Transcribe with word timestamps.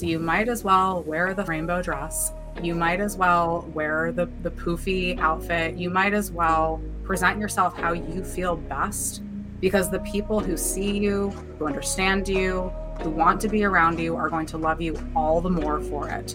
So 0.00 0.06
you 0.06 0.18
might 0.18 0.48
as 0.48 0.64
well 0.64 1.02
wear 1.02 1.34
the 1.34 1.44
rainbow 1.44 1.82
dress. 1.82 2.32
You 2.62 2.74
might 2.74 3.00
as 3.00 3.18
well 3.18 3.68
wear 3.74 4.12
the, 4.12 4.30
the 4.42 4.50
poofy 4.50 5.18
outfit. 5.18 5.76
You 5.76 5.90
might 5.90 6.14
as 6.14 6.32
well 6.32 6.80
present 7.04 7.38
yourself 7.38 7.76
how 7.76 7.92
you 7.92 8.24
feel 8.24 8.56
best 8.56 9.20
because 9.60 9.90
the 9.90 9.98
people 9.98 10.40
who 10.40 10.56
see 10.56 10.96
you, 10.96 11.28
who 11.58 11.66
understand 11.66 12.26
you, 12.30 12.72
who 13.02 13.10
want 13.10 13.42
to 13.42 13.48
be 13.48 13.62
around 13.62 14.00
you 14.00 14.16
are 14.16 14.30
going 14.30 14.46
to 14.46 14.56
love 14.56 14.80
you 14.80 14.96
all 15.14 15.42
the 15.42 15.50
more 15.50 15.82
for 15.82 16.08
it. 16.08 16.34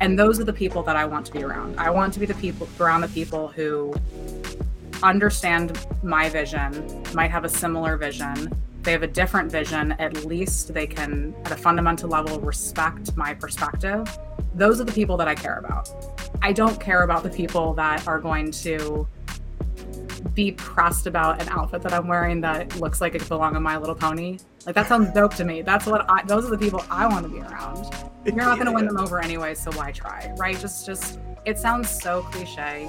And 0.00 0.18
those 0.18 0.40
are 0.40 0.44
the 0.44 0.52
people 0.52 0.82
that 0.82 0.96
I 0.96 1.04
want 1.04 1.24
to 1.26 1.32
be 1.32 1.44
around. 1.44 1.78
I 1.78 1.90
want 1.90 2.14
to 2.14 2.18
be 2.18 2.26
the 2.26 2.34
people 2.34 2.68
around 2.80 3.02
the 3.02 3.08
people 3.08 3.46
who 3.46 3.94
understand 5.04 5.86
my 6.02 6.28
vision, 6.30 7.04
might 7.14 7.30
have 7.30 7.44
a 7.44 7.48
similar 7.48 7.96
vision. 7.96 8.50
They 8.84 8.92
have 8.92 9.02
a 9.02 9.08
different 9.08 9.50
vision. 9.50 9.92
At 9.92 10.26
least 10.26 10.74
they 10.74 10.86
can, 10.86 11.34
at 11.46 11.52
a 11.52 11.56
fundamental 11.56 12.10
level, 12.10 12.38
respect 12.38 13.16
my 13.16 13.32
perspective. 13.34 14.06
Those 14.54 14.80
are 14.80 14.84
the 14.84 14.92
people 14.92 15.16
that 15.16 15.26
I 15.26 15.34
care 15.34 15.56
about. 15.56 15.88
I 16.42 16.52
don't 16.52 16.78
care 16.78 17.02
about 17.02 17.22
the 17.22 17.30
people 17.30 17.72
that 17.74 18.06
are 18.06 18.20
going 18.20 18.50
to 18.52 19.08
be 20.34 20.52
pressed 20.52 21.06
about 21.06 21.40
an 21.40 21.48
outfit 21.48 21.82
that 21.82 21.92
I'm 21.92 22.08
wearing 22.08 22.40
that 22.42 22.76
looks 22.76 23.00
like 23.00 23.14
it 23.14 23.20
could 23.20 23.28
belong 23.28 23.56
on 23.56 23.62
My 23.62 23.76
Little 23.78 23.94
Pony. 23.94 24.38
Like 24.66 24.74
that 24.74 24.86
sounds 24.86 25.12
dope 25.12 25.34
to 25.36 25.44
me. 25.44 25.62
That's 25.62 25.86
what 25.86 26.04
I. 26.10 26.22
Those 26.24 26.46
are 26.46 26.50
the 26.50 26.58
people 26.58 26.84
I 26.90 27.06
want 27.06 27.24
to 27.24 27.30
be 27.30 27.40
around. 27.40 27.86
You're 28.24 28.36
not 28.36 28.56
going 28.56 28.66
to 28.66 28.72
win 28.72 28.86
them 28.86 28.98
over 28.98 29.20
anyway, 29.20 29.54
so 29.54 29.70
why 29.72 29.92
try, 29.92 30.34
right? 30.38 30.58
Just, 30.58 30.86
just. 30.86 31.18
It 31.46 31.58
sounds 31.58 31.90
so 31.90 32.22
cliche, 32.22 32.88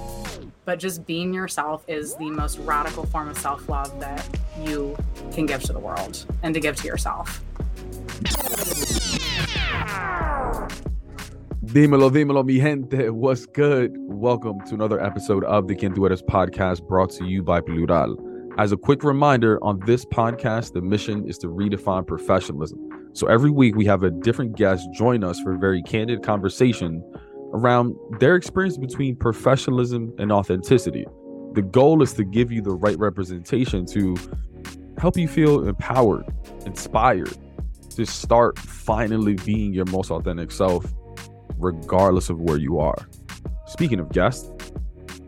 but 0.63 0.79
just 0.79 1.05
being 1.05 1.33
yourself 1.33 1.83
is 1.89 2.15
the 2.15 2.29
most 2.31 2.57
radical 2.59 3.05
form 3.05 3.27
of 3.27 3.37
self-love 3.37 3.99
that 3.99 4.25
you 4.61 4.95
can 5.33 5.45
give 5.45 5.61
to 5.63 5.73
the 5.73 5.79
world 5.79 6.25
and 6.41 6.53
to 6.53 6.61
give 6.61 6.77
to 6.77 6.87
yourself. 6.87 7.43
Dímelo, 11.65 12.09
dímelo, 12.09 12.45
mi 12.45 12.61
gente. 12.61 13.09
What's 13.09 13.45
good? 13.45 13.91
Welcome 13.97 14.61
to 14.67 14.73
another 14.73 15.03
episode 15.03 15.43
of 15.43 15.67
the 15.67 15.75
Eres 15.75 16.21
podcast 16.21 16.87
brought 16.87 17.09
to 17.15 17.25
you 17.25 17.43
by 17.43 17.59
Plural. 17.59 18.15
As 18.57 18.71
a 18.71 18.77
quick 18.77 19.03
reminder, 19.03 19.61
on 19.65 19.81
this 19.85 20.05
podcast, 20.05 20.71
the 20.71 20.81
mission 20.81 21.27
is 21.27 21.37
to 21.39 21.47
redefine 21.47 22.07
professionalism. 22.07 22.79
So 23.11 23.27
every 23.27 23.49
week 23.49 23.75
we 23.75 23.83
have 23.83 24.03
a 24.03 24.11
different 24.11 24.55
guest 24.55 24.87
join 24.93 25.25
us 25.25 25.41
for 25.41 25.53
a 25.53 25.57
very 25.57 25.83
candid 25.83 26.23
conversation 26.23 27.03
around 27.53 27.95
their 28.19 28.35
experience 28.35 28.77
between 28.77 29.15
professionalism 29.15 30.13
and 30.19 30.31
authenticity. 30.31 31.05
The 31.53 31.61
goal 31.61 32.01
is 32.01 32.13
to 32.13 32.23
give 32.23 32.51
you 32.51 32.61
the 32.61 32.75
right 32.75 32.97
representation 32.99 33.85
to 33.87 34.15
help 34.97 35.17
you 35.17 35.27
feel 35.27 35.67
empowered, 35.67 36.25
inspired, 36.65 37.35
to 37.91 38.05
start 38.05 38.59
finally 38.59 39.35
being 39.35 39.73
your 39.73 39.85
most 39.85 40.11
authentic 40.11 40.51
self 40.51 40.85
regardless 41.57 42.29
of 42.29 42.39
where 42.39 42.57
you 42.57 42.79
are. 42.79 43.07
Speaking 43.67 43.99
of 43.99 44.11
guests, 44.11 44.51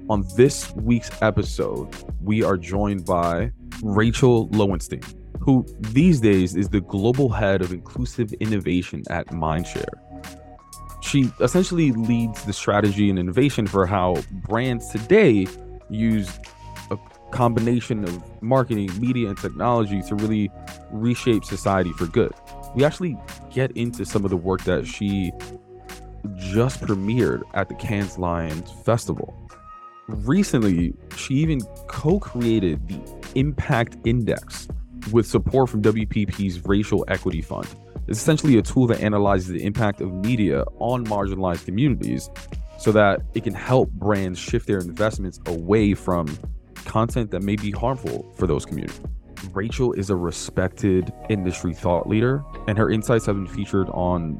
on 0.09 0.25
this 0.35 0.73
week's 0.75 1.09
episode, 1.21 1.93
we 2.21 2.43
are 2.43 2.57
joined 2.57 3.05
by 3.05 3.52
Rachel 3.81 4.47
Lowenstein, 4.49 5.02
who 5.41 5.65
these 5.79 6.19
days 6.19 6.55
is 6.55 6.69
the 6.69 6.81
global 6.81 7.29
head 7.29 7.61
of 7.61 7.71
inclusive 7.71 8.31
innovation 8.33 9.03
at 9.09 9.27
Mindshare. 9.27 10.06
She 11.08 11.31
essentially 11.39 11.94
leads 11.94 12.44
the 12.44 12.52
strategy 12.52 13.09
and 13.09 13.17
innovation 13.17 13.66
for 13.66 13.86
how 13.86 14.16
brands 14.31 14.89
today 14.89 15.47
use 15.89 16.38
a 16.91 16.97
combination 17.31 18.03
of 18.03 18.41
marketing, 18.44 18.89
media, 18.99 19.30
and 19.30 19.38
technology 19.38 20.02
to 20.02 20.16
really 20.16 20.52
reshape 20.91 21.45
society 21.45 21.94
for 21.94 22.08
good. 22.08 22.33
We 22.75 22.83
actually 22.83 23.17
get 23.53 23.72
into 23.72 24.03
some 24.05 24.25
of 24.25 24.31
the 24.31 24.38
work 24.38 24.66
that 24.66 24.86
she 24.86 25.31
just 26.36 26.81
premiered 26.81 27.42
at 27.53 27.69
the 27.69 27.75
Cannes 27.75 28.17
Lions 28.17 28.69
Festival. 28.83 29.33
Recently, 30.09 30.94
she 31.16 31.36
even 31.36 31.61
co 31.88 32.19
created 32.19 32.86
the 32.89 32.99
Impact 33.36 33.95
Index 34.05 34.67
with 35.14 35.26
support 35.26 35.70
from 35.70 35.81
WPP's 35.81 36.65
Racial 36.65 37.05
Equity 37.08 37.42
Fund. 37.42 37.67
It's 38.07 38.19
essentially 38.19 38.57
a 38.57 38.61
tool 38.61 38.87
that 38.87 39.01
analyzes 39.01 39.49
the 39.49 39.65
impact 39.65 39.99
of 39.99 40.13
media 40.13 40.63
on 40.79 41.05
marginalized 41.05 41.65
communities 41.65 42.29
so 42.79 42.93
that 42.93 43.21
it 43.33 43.43
can 43.43 43.53
help 43.53 43.91
brands 43.91 44.39
shift 44.39 44.65
their 44.65 44.79
investments 44.79 45.39
away 45.47 45.93
from 45.93 46.37
content 46.75 47.31
that 47.31 47.41
may 47.41 47.57
be 47.57 47.71
harmful 47.71 48.31
for 48.37 48.47
those 48.47 48.65
communities. 48.65 49.01
Rachel 49.51 49.91
is 49.91 50.09
a 50.09 50.15
respected 50.15 51.11
industry 51.29 51.73
thought 51.73 52.07
leader, 52.07 52.43
and 52.67 52.77
her 52.77 52.89
insights 52.89 53.25
have 53.25 53.35
been 53.35 53.47
featured 53.47 53.89
on 53.89 54.39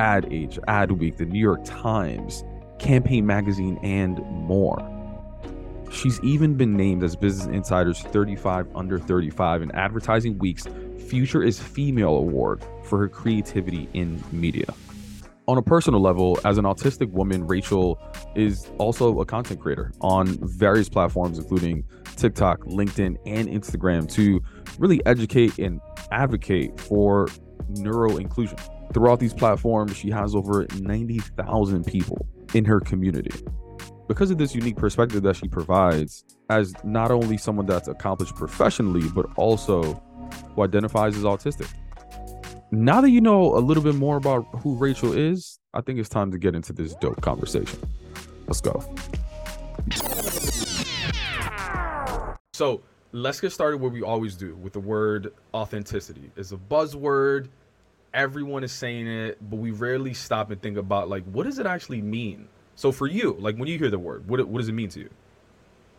Ad 0.00 0.26
Age, 0.32 0.58
Adweek, 0.66 1.16
the 1.16 1.24
New 1.24 1.38
York 1.38 1.60
Times, 1.64 2.42
Campaign 2.80 3.24
Magazine, 3.24 3.78
and 3.84 4.18
more. 4.28 4.90
She's 5.92 6.18
even 6.24 6.54
been 6.54 6.76
named 6.76 7.04
as 7.04 7.14
Business 7.14 7.46
Insider's 7.46 8.00
35 8.02 8.74
Under 8.74 8.98
35 8.98 9.62
and 9.62 9.74
Advertising 9.76 10.36
Week's 10.38 10.66
Future 11.08 11.44
is 11.44 11.60
Female 11.60 12.16
Award 12.16 12.64
for 12.84 12.98
her 12.98 13.08
creativity 13.08 13.88
in 13.94 14.22
media. 14.32 14.66
On 15.46 15.58
a 15.58 15.62
personal 15.62 16.00
level, 16.00 16.38
as 16.46 16.56
an 16.56 16.64
autistic 16.64 17.10
woman, 17.10 17.46
Rachel 17.46 18.00
is 18.34 18.70
also 18.78 19.20
a 19.20 19.26
content 19.26 19.60
creator 19.60 19.92
on 20.00 20.38
various 20.40 20.88
platforms, 20.88 21.38
including 21.38 21.84
TikTok, 22.16 22.60
LinkedIn, 22.60 23.18
and 23.26 23.48
Instagram, 23.48 24.10
to 24.12 24.40
really 24.78 25.04
educate 25.04 25.58
and 25.58 25.80
advocate 26.12 26.80
for 26.80 27.28
neuro 27.68 28.16
inclusion. 28.16 28.56
Throughout 28.94 29.20
these 29.20 29.34
platforms, 29.34 29.94
she 29.96 30.08
has 30.10 30.34
over 30.34 30.66
90,000 30.80 31.84
people 31.84 32.26
in 32.54 32.64
her 32.64 32.80
community. 32.80 33.44
Because 34.08 34.30
of 34.30 34.38
this 34.38 34.54
unique 34.54 34.76
perspective 34.76 35.22
that 35.24 35.36
she 35.36 35.48
provides, 35.48 36.24
as 36.48 36.72
not 36.84 37.10
only 37.10 37.36
someone 37.36 37.66
that's 37.66 37.88
accomplished 37.88 38.34
professionally, 38.34 39.08
but 39.14 39.26
also 39.36 40.02
who 40.54 40.62
identifies 40.62 41.16
as 41.16 41.24
autistic. 41.24 41.70
Now 42.74 43.00
that 43.00 43.10
you 43.10 43.20
know 43.20 43.56
a 43.56 43.60
little 43.60 43.82
bit 43.82 43.94
more 43.94 44.16
about 44.16 44.46
who 44.56 44.74
Rachel 44.74 45.12
is, 45.12 45.58
I 45.72 45.80
think 45.80 46.00
it's 46.00 46.08
time 46.08 46.32
to 46.32 46.38
get 46.38 46.54
into 46.54 46.72
this 46.72 46.94
dope 46.96 47.20
conversation. 47.20 47.78
Let's 48.48 48.60
go. 48.60 48.84
So 52.52 52.82
let's 53.12 53.40
get 53.40 53.52
started 53.52 53.80
where 53.80 53.90
we 53.90 54.02
always 54.02 54.34
do 54.34 54.56
with 54.56 54.72
the 54.72 54.80
word 54.80 55.32
authenticity. 55.54 56.30
It's 56.36 56.52
a 56.52 56.56
buzzword 56.56 57.48
everyone 58.12 58.64
is 58.64 58.72
saying 58.72 59.06
it, 59.06 59.38
but 59.50 59.56
we 59.56 59.72
rarely 59.72 60.14
stop 60.14 60.50
and 60.50 60.62
think 60.62 60.78
about 60.78 61.08
like 61.08 61.24
what 61.24 61.44
does 61.44 61.58
it 61.58 61.66
actually 61.66 62.00
mean. 62.00 62.48
So 62.76 62.92
for 62.92 63.06
you, 63.06 63.36
like 63.38 63.56
when 63.56 63.68
you 63.68 63.78
hear 63.78 63.90
the 63.90 63.98
word, 63.98 64.26
what 64.28 64.46
what 64.48 64.58
does 64.58 64.68
it 64.68 64.72
mean 64.72 64.88
to 64.90 65.00
you? 65.00 65.10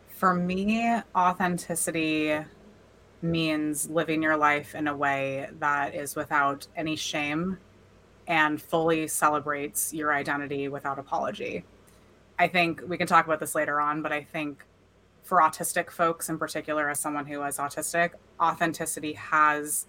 For 0.10 0.34
me, 0.34 1.02
authenticity 1.16 2.38
means 3.26 3.90
living 3.90 4.22
your 4.22 4.38
life 4.38 4.76
in 4.76 4.88
a 4.88 4.96
way 4.96 5.50
that 5.60 5.96
is 5.96 6.16
without 6.16 6.68
any 6.76 6.96
shame 6.96 7.58
and 8.28 8.62
fully 8.62 9.08
celebrates 9.08 9.94
your 9.94 10.14
identity 10.14 10.68
without 10.68 11.00
apology. 11.00 11.64
I 12.40 12.48
think 12.48 12.82
we 12.88 12.98
can 12.98 13.08
talk 13.08 13.26
about 13.26 13.40
this 13.40 13.56
later 13.56 13.80
on, 13.80 14.02
but 14.02 14.12
I 14.12 14.24
think 14.24 14.66
for 15.24 15.40
autistic 15.40 15.90
folks 15.90 16.30
in 16.30 16.38
particular, 16.38 16.90
as 16.90 17.00
someone 17.00 17.26
who 17.26 17.44
is 17.44 17.58
autistic, 17.58 18.12
authenticity 18.40 19.14
has 19.14 19.88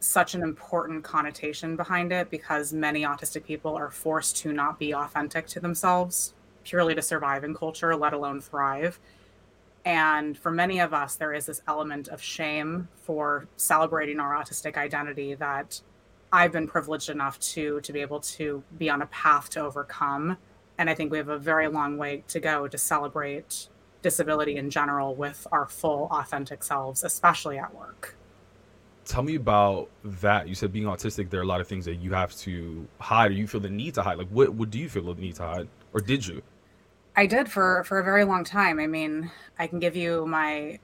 such 0.00 0.34
an 0.34 0.42
important 0.42 1.02
connotation 1.02 1.76
behind 1.76 2.12
it 2.12 2.30
because 2.30 2.72
many 2.72 3.02
autistic 3.02 3.44
people 3.44 3.74
are 3.74 3.90
forced 3.90 4.36
to 4.36 4.52
not 4.52 4.78
be 4.78 4.94
authentic 4.94 5.46
to 5.46 5.60
themselves 5.60 6.34
purely 6.64 6.94
to 6.94 7.02
survive 7.02 7.44
in 7.44 7.54
culture, 7.54 7.94
let 7.94 8.12
alone 8.12 8.40
thrive. 8.40 8.98
And 9.84 10.36
for 10.36 10.50
many 10.50 10.80
of 10.80 10.94
us, 10.94 11.16
there 11.16 11.34
is 11.34 11.46
this 11.46 11.60
element 11.68 12.08
of 12.08 12.22
shame 12.22 12.88
for 13.02 13.46
celebrating 13.56 14.18
our 14.18 14.34
autistic 14.34 14.76
identity 14.76 15.34
that 15.34 15.80
I've 16.32 16.52
been 16.52 16.66
privileged 16.66 17.10
enough 17.10 17.38
to 17.40 17.80
to 17.80 17.92
be 17.92 18.00
able 18.00 18.20
to 18.20 18.62
be 18.78 18.88
on 18.88 19.02
a 19.02 19.06
path 19.06 19.50
to 19.50 19.60
overcome. 19.60 20.38
And 20.78 20.90
I 20.90 20.94
think 20.94 21.12
we 21.12 21.18
have 21.18 21.28
a 21.28 21.38
very 21.38 21.68
long 21.68 21.98
way 21.98 22.24
to 22.28 22.40
go 22.40 22.66
to 22.66 22.78
celebrate 22.78 23.68
disability 24.02 24.56
in 24.56 24.70
general 24.70 25.14
with 25.14 25.46
our 25.52 25.66
full 25.66 26.08
authentic 26.10 26.64
selves, 26.64 27.04
especially 27.04 27.58
at 27.58 27.74
work 27.74 28.16
tell 29.04 29.22
me 29.22 29.34
about 29.34 29.88
that. 30.04 30.48
You 30.48 30.54
said 30.54 30.72
being 30.72 30.86
autistic, 30.86 31.30
there 31.30 31.40
are 31.40 31.44
a 31.44 31.46
lot 31.46 31.60
of 31.60 31.68
things 31.68 31.84
that 31.84 31.96
you 31.96 32.12
have 32.12 32.34
to 32.38 32.86
hide, 32.98 33.30
or 33.30 33.34
you 33.34 33.46
feel 33.46 33.60
the 33.60 33.70
need 33.70 33.94
to 33.94 34.02
hide. 34.02 34.18
Like, 34.18 34.28
what 34.28 34.54
what 34.54 34.70
do 34.70 34.78
you 34.78 34.88
feel 34.88 35.14
the 35.14 35.20
need 35.20 35.36
to 35.36 35.42
hide, 35.42 35.68
or 35.92 36.00
did 36.00 36.26
you? 36.26 36.42
I 37.16 37.26
did 37.26 37.48
for 37.48 37.84
for 37.84 37.98
a 37.98 38.04
very 38.04 38.24
long 38.24 38.44
time. 38.44 38.80
I 38.80 38.86
mean, 38.86 39.30
I 39.58 39.66
can 39.66 39.78
give 39.78 39.96
you 39.96 40.26
my 40.26 40.78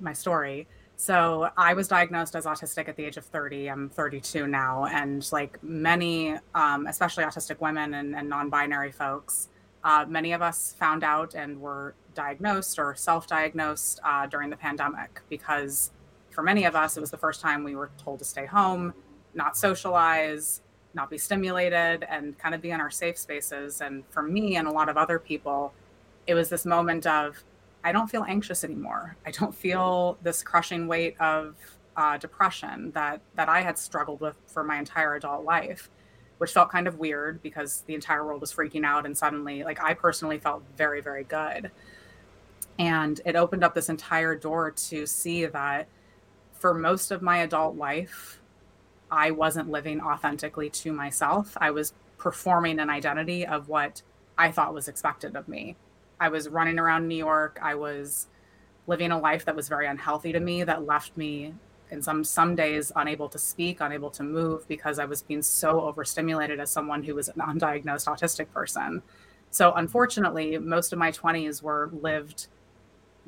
my 0.00 0.12
story. 0.12 0.66
So 0.96 1.50
I 1.56 1.74
was 1.74 1.86
diagnosed 1.86 2.34
as 2.34 2.44
autistic 2.44 2.88
at 2.88 2.96
the 2.96 3.04
age 3.04 3.16
of 3.16 3.24
30. 3.24 3.70
I'm 3.70 3.88
32 3.88 4.48
now, 4.48 4.86
and 4.86 5.26
like 5.30 5.62
many, 5.62 6.36
um, 6.56 6.88
especially 6.88 7.22
autistic 7.22 7.60
women 7.60 7.94
and, 7.94 8.16
and 8.16 8.28
non-binary 8.28 8.90
folks, 8.90 9.48
uh, 9.84 10.04
many 10.08 10.32
of 10.32 10.42
us 10.42 10.74
found 10.76 11.04
out 11.04 11.34
and 11.34 11.60
were 11.60 11.94
diagnosed 12.14 12.80
or 12.80 12.96
self-diagnosed 12.96 14.00
uh, 14.04 14.26
during 14.26 14.50
the 14.50 14.56
pandemic 14.56 15.20
because 15.28 15.92
for 16.30 16.42
many 16.42 16.64
of 16.64 16.74
us, 16.74 16.96
it 16.96 17.00
was 17.00 17.12
the 17.12 17.16
first 17.16 17.40
time 17.40 17.62
we 17.62 17.76
were 17.76 17.90
told 17.96 18.18
to 18.18 18.24
stay 18.24 18.44
home, 18.44 18.92
not 19.34 19.56
socialize, 19.56 20.62
not 20.94 21.10
be 21.10 21.18
stimulated 21.18 22.04
and 22.08 22.38
kind 22.38 22.54
of 22.54 22.62
be 22.62 22.70
in 22.70 22.80
our 22.80 22.90
safe 22.90 23.18
spaces. 23.18 23.80
And 23.80 24.04
for 24.10 24.22
me 24.22 24.56
and 24.56 24.66
a 24.66 24.70
lot 24.70 24.88
of 24.88 24.96
other 24.96 25.18
people, 25.18 25.72
it 26.26 26.34
was 26.34 26.48
this 26.48 26.64
moment 26.64 27.06
of, 27.06 27.42
I 27.84 27.92
don't 27.92 28.08
feel 28.08 28.24
anxious 28.24 28.64
anymore. 28.64 29.16
I 29.24 29.30
don't 29.30 29.54
feel 29.54 30.18
this 30.22 30.42
crushing 30.42 30.88
weight 30.88 31.18
of 31.20 31.54
uh, 31.98 32.16
depression 32.16 32.92
that 32.92 33.20
that 33.34 33.48
I 33.48 33.60
had 33.60 33.76
struggled 33.76 34.20
with 34.20 34.36
for 34.46 34.62
my 34.62 34.78
entire 34.78 35.16
adult 35.16 35.44
life, 35.44 35.90
which 36.38 36.52
felt 36.52 36.70
kind 36.70 36.86
of 36.86 36.98
weird 36.98 37.42
because 37.42 37.82
the 37.86 37.94
entire 37.94 38.24
world 38.24 38.40
was 38.40 38.52
freaking 38.52 38.84
out, 38.84 39.04
and 39.04 39.18
suddenly, 39.18 39.64
like 39.64 39.82
I 39.82 39.94
personally 39.94 40.38
felt 40.38 40.62
very, 40.76 41.00
very 41.00 41.24
good, 41.24 41.72
and 42.78 43.20
it 43.26 43.34
opened 43.34 43.64
up 43.64 43.74
this 43.74 43.88
entire 43.88 44.36
door 44.36 44.70
to 44.70 45.06
see 45.06 45.46
that 45.46 45.88
for 46.52 46.72
most 46.72 47.10
of 47.10 47.20
my 47.20 47.38
adult 47.38 47.76
life, 47.76 48.40
I 49.10 49.30
wasn't 49.30 49.70
living 49.70 50.00
authentically 50.00 50.70
to 50.70 50.92
myself. 50.92 51.56
I 51.60 51.70
was 51.70 51.92
performing 52.18 52.78
an 52.78 52.90
identity 52.90 53.46
of 53.46 53.68
what 53.68 54.02
I 54.36 54.50
thought 54.50 54.74
was 54.74 54.88
expected 54.88 55.36
of 55.36 55.48
me. 55.48 55.76
I 56.20 56.28
was 56.28 56.48
running 56.48 56.78
around 56.78 57.08
New 57.08 57.16
York. 57.16 57.58
I 57.62 57.74
was 57.74 58.26
living 58.86 59.10
a 59.10 59.18
life 59.18 59.44
that 59.44 59.56
was 59.56 59.68
very 59.68 59.86
unhealthy 59.86 60.32
to 60.32 60.40
me 60.40 60.64
that 60.64 60.86
left 60.86 61.16
me 61.16 61.54
in 61.90 62.02
some 62.02 62.22
some 62.24 62.54
days 62.54 62.92
unable 62.96 63.28
to 63.28 63.38
speak, 63.38 63.80
unable 63.80 64.10
to 64.10 64.22
move 64.22 64.66
because 64.68 64.98
I 64.98 65.04
was 65.04 65.22
being 65.22 65.42
so 65.42 65.80
overstimulated 65.82 66.60
as 66.60 66.70
someone 66.70 67.02
who 67.02 67.14
was 67.14 67.28
an 67.28 67.40
undiagnosed 67.40 68.06
autistic 68.06 68.50
person. 68.52 69.02
So 69.50 69.72
unfortunately, 69.72 70.58
most 70.58 70.92
of 70.92 70.98
my 70.98 71.10
20s 71.10 71.62
were 71.62 71.90
lived 71.92 72.48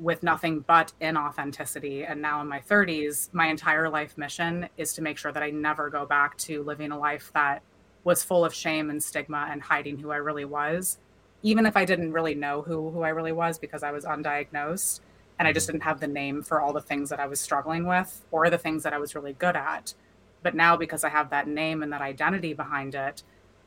with 0.01 0.23
nothing 0.23 0.61
but 0.61 0.91
inauthenticity. 0.99 2.09
And 2.09 2.21
now 2.21 2.41
in 2.41 2.47
my 2.47 2.59
30s, 2.59 3.31
my 3.33 3.47
entire 3.47 3.87
life 3.87 4.17
mission 4.17 4.67
is 4.77 4.93
to 4.93 5.01
make 5.01 5.17
sure 5.17 5.31
that 5.31 5.43
I 5.43 5.51
never 5.51 5.89
go 5.89 6.05
back 6.05 6.37
to 6.39 6.63
living 6.63 6.91
a 6.91 6.97
life 6.97 7.31
that 7.35 7.61
was 8.03 8.23
full 8.23 8.43
of 8.43 8.53
shame 8.53 8.89
and 8.89 9.01
stigma 9.01 9.47
and 9.51 9.61
hiding 9.61 9.99
who 9.99 10.09
I 10.09 10.15
really 10.15 10.45
was, 10.45 10.97
even 11.43 11.67
if 11.67 11.77
I 11.77 11.85
didn't 11.85 12.13
really 12.13 12.33
know 12.33 12.63
who, 12.63 12.89
who 12.89 13.03
I 13.03 13.09
really 13.09 13.31
was 13.31 13.59
because 13.59 13.83
I 13.83 13.91
was 13.91 14.03
undiagnosed 14.03 15.01
and 15.37 15.47
I 15.47 15.53
just 15.53 15.67
mm-hmm. 15.67 15.73
didn't 15.73 15.83
have 15.83 15.99
the 15.99 16.07
name 16.07 16.41
for 16.41 16.59
all 16.59 16.73
the 16.73 16.81
things 16.81 17.09
that 17.09 17.19
I 17.19 17.27
was 17.27 17.39
struggling 17.39 17.85
with 17.85 18.25
or 18.31 18.49
the 18.49 18.57
things 18.57 18.81
that 18.83 18.93
I 18.93 18.97
was 18.97 19.13
really 19.13 19.33
good 19.33 19.55
at. 19.55 19.93
But 20.41 20.55
now, 20.55 20.75
because 20.75 21.03
I 21.03 21.09
have 21.09 21.29
that 21.29 21.47
name 21.47 21.83
and 21.83 21.93
that 21.93 22.01
identity 22.01 22.53
behind 22.53 22.95
it, 22.95 23.21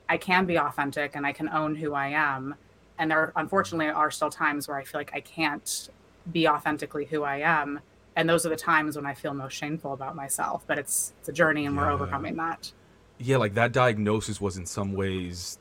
I 0.09 0.17
can 0.17 0.47
be 0.47 0.59
authentic 0.59 1.15
and 1.15 1.25
I 1.25 1.33
can 1.33 1.49
own 1.49 1.77
who 1.77 1.95
I 1.95 2.09
am. 2.09 2.57
And 2.99 3.11
there, 3.11 3.33
unfortunately, 3.37 3.89
are 3.89 4.11
still 4.11 4.31
times 4.31 4.67
where 4.67 4.77
I 4.77 4.83
feel 4.83 5.01
like 5.01 5.13
I 5.15 5.21
can't 5.21 5.89
be 6.31 6.49
authentically 6.49 7.05
who 7.07 7.23
I 7.23 7.39
am. 7.39 7.81
And 8.17 8.29
those 8.29 8.47
are 8.47 8.49
the 8.49 8.57
times 8.57 8.97
when 8.97 9.07
I 9.07 9.15
feel 9.15 9.35
most 9.35 9.55
shameful 9.55 9.93
about 9.93 10.15
myself. 10.15 10.65
But 10.67 10.79
it's 10.79 11.13
it's 11.21 11.29
a 11.29 11.33
journey, 11.33 11.67
and 11.67 11.75
yeah. 11.75 11.83
we're 11.83 11.91
overcoming 11.91 12.37
that. 12.37 12.73
Yeah, 13.19 13.39
like 13.39 13.55
that 13.55 13.73
diagnosis 13.73 14.41
was 14.41 14.57
in 14.57 14.67
some 14.67 14.93
ways 14.93 15.59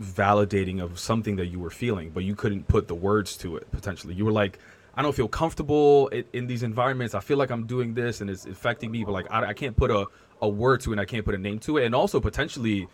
validating 0.00 0.80
of 0.82 0.98
something 0.98 1.36
that 1.36 1.46
you 1.46 1.58
were 1.58 1.70
feeling, 1.70 2.10
but 2.10 2.24
you 2.24 2.34
couldn't 2.34 2.68
put 2.68 2.88
the 2.88 2.94
words 2.94 3.36
to 3.38 3.56
it. 3.56 3.70
Potentially, 3.72 4.14
you 4.14 4.24
were 4.24 4.32
like, 4.32 4.58
I 4.94 5.02
don't 5.02 5.14
feel 5.14 5.28
comfortable 5.28 6.08
in, 6.08 6.24
in, 6.32 6.46
these 6.46 6.62
environments. 6.62 7.14
I 7.14 7.20
feel 7.20 7.36
like 7.36 7.50
I'm 7.50 7.66
doing 7.66 7.94
this 7.94 8.20
and 8.20 8.28
it's 8.28 8.46
affecting 8.46 8.90
me, 8.90 9.04
but 9.04 9.12
like 9.12 9.26
I, 9.30 9.46
I 9.46 9.52
can't 9.52 9.76
put 9.76 9.92
a, 9.92 10.06
a 10.42 10.48
word 10.48 10.80
to 10.82 10.90
it 10.90 10.94
and 10.94 11.00
I 11.00 11.04
can't 11.04 11.24
put 11.24 11.34
a 11.36 11.38
name 11.38 11.60
to 11.60 11.78
it. 11.78 11.84
And 11.84 11.94
also 11.94 12.20
potentially 12.20 12.88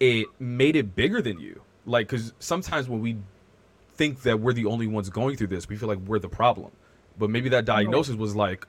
it 0.00 0.26
made 0.38 0.76
it 0.76 0.94
bigger 0.94 1.22
than 1.22 1.40
you. 1.40 1.62
Like, 1.86 2.08
cause 2.08 2.34
sometimes 2.40 2.88
when 2.88 3.00
we 3.00 3.16
think 3.96 4.22
that 4.22 4.40
we're 4.40 4.52
the 4.52 4.66
only 4.66 4.86
ones 4.86 5.08
going 5.10 5.36
through 5.36 5.48
this, 5.48 5.68
we 5.68 5.76
feel 5.76 5.88
like 5.88 5.98
we're 5.98 6.18
the 6.18 6.28
problem. 6.28 6.72
But 7.18 7.30
maybe 7.30 7.48
that 7.50 7.64
diagnosis 7.64 8.16
was 8.16 8.34
like, 8.34 8.66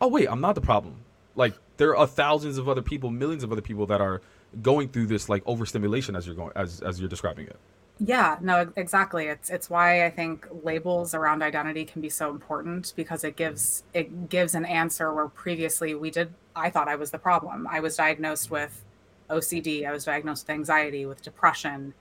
oh 0.00 0.08
wait, 0.08 0.28
I'm 0.28 0.40
not 0.40 0.54
the 0.54 0.60
problem. 0.60 0.96
Like 1.34 1.54
there 1.76 1.96
are 1.96 2.06
thousands 2.06 2.58
of 2.58 2.68
other 2.68 2.82
people, 2.82 3.10
millions 3.10 3.44
of 3.44 3.52
other 3.52 3.62
people 3.62 3.86
that 3.86 4.00
are 4.00 4.20
going 4.60 4.88
through 4.88 5.06
this 5.06 5.28
like 5.28 5.42
overstimulation 5.46 6.16
as 6.16 6.26
you're 6.26 6.36
going 6.36 6.52
as 6.56 6.80
as 6.80 7.00
you're 7.00 7.08
describing 7.08 7.46
it. 7.46 7.56
Yeah, 7.98 8.38
no, 8.40 8.72
exactly. 8.76 9.26
It's 9.26 9.48
it's 9.50 9.70
why 9.70 10.04
I 10.04 10.10
think 10.10 10.46
labels 10.62 11.14
around 11.14 11.42
identity 11.42 11.84
can 11.84 12.02
be 12.02 12.08
so 12.08 12.30
important 12.30 12.92
because 12.96 13.22
it 13.24 13.36
gives 13.36 13.84
it 13.94 14.28
gives 14.28 14.54
an 14.54 14.64
answer 14.64 15.12
where 15.12 15.28
previously 15.28 15.94
we 15.94 16.10
did 16.10 16.34
I 16.56 16.70
thought 16.70 16.88
I 16.88 16.96
was 16.96 17.10
the 17.10 17.18
problem. 17.18 17.66
I 17.70 17.80
was 17.80 17.96
diagnosed 17.96 18.50
with 18.50 18.84
OCD, 19.30 19.86
I 19.86 19.92
was 19.92 20.04
diagnosed 20.04 20.46
with 20.46 20.54
anxiety, 20.54 21.06
with 21.06 21.22
depression, 21.22 21.94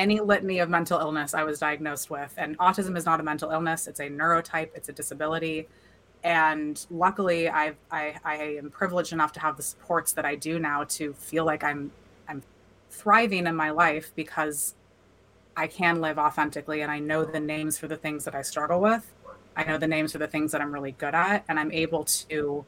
any 0.00 0.18
litany 0.18 0.60
of 0.60 0.70
mental 0.70 0.98
illness 0.98 1.34
I 1.34 1.44
was 1.44 1.58
diagnosed 1.58 2.08
with. 2.08 2.32
And 2.38 2.56
autism 2.56 2.96
is 2.96 3.04
not 3.04 3.20
a 3.20 3.22
mental 3.22 3.50
illness, 3.50 3.86
it's 3.86 4.00
a 4.00 4.08
neurotype, 4.08 4.70
it's 4.74 4.88
a 4.88 4.92
disability. 4.92 5.68
And 6.24 6.84
luckily 6.90 7.50
I've 7.50 7.76
I, 7.90 8.14
I 8.24 8.36
am 8.58 8.70
privileged 8.70 9.12
enough 9.12 9.32
to 9.32 9.40
have 9.40 9.58
the 9.58 9.62
supports 9.62 10.12
that 10.14 10.24
I 10.24 10.36
do 10.36 10.58
now 10.58 10.84
to 10.84 11.12
feel 11.12 11.44
like 11.44 11.62
I'm 11.62 11.92
I'm 12.26 12.42
thriving 12.90 13.46
in 13.46 13.54
my 13.54 13.70
life 13.70 14.10
because 14.16 14.74
I 15.54 15.66
can 15.66 16.00
live 16.00 16.18
authentically 16.18 16.80
and 16.80 16.90
I 16.90 16.98
know 16.98 17.24
the 17.24 17.38
names 17.38 17.76
for 17.76 17.86
the 17.86 17.96
things 17.96 18.24
that 18.24 18.34
I 18.34 18.40
struggle 18.40 18.80
with. 18.80 19.12
I 19.54 19.64
know 19.64 19.76
the 19.76 19.86
names 19.86 20.12
for 20.12 20.18
the 20.18 20.28
things 20.28 20.52
that 20.52 20.62
I'm 20.62 20.72
really 20.72 20.92
good 20.92 21.14
at 21.14 21.44
and 21.46 21.60
I'm 21.60 21.72
able 21.72 22.04
to 22.04 22.64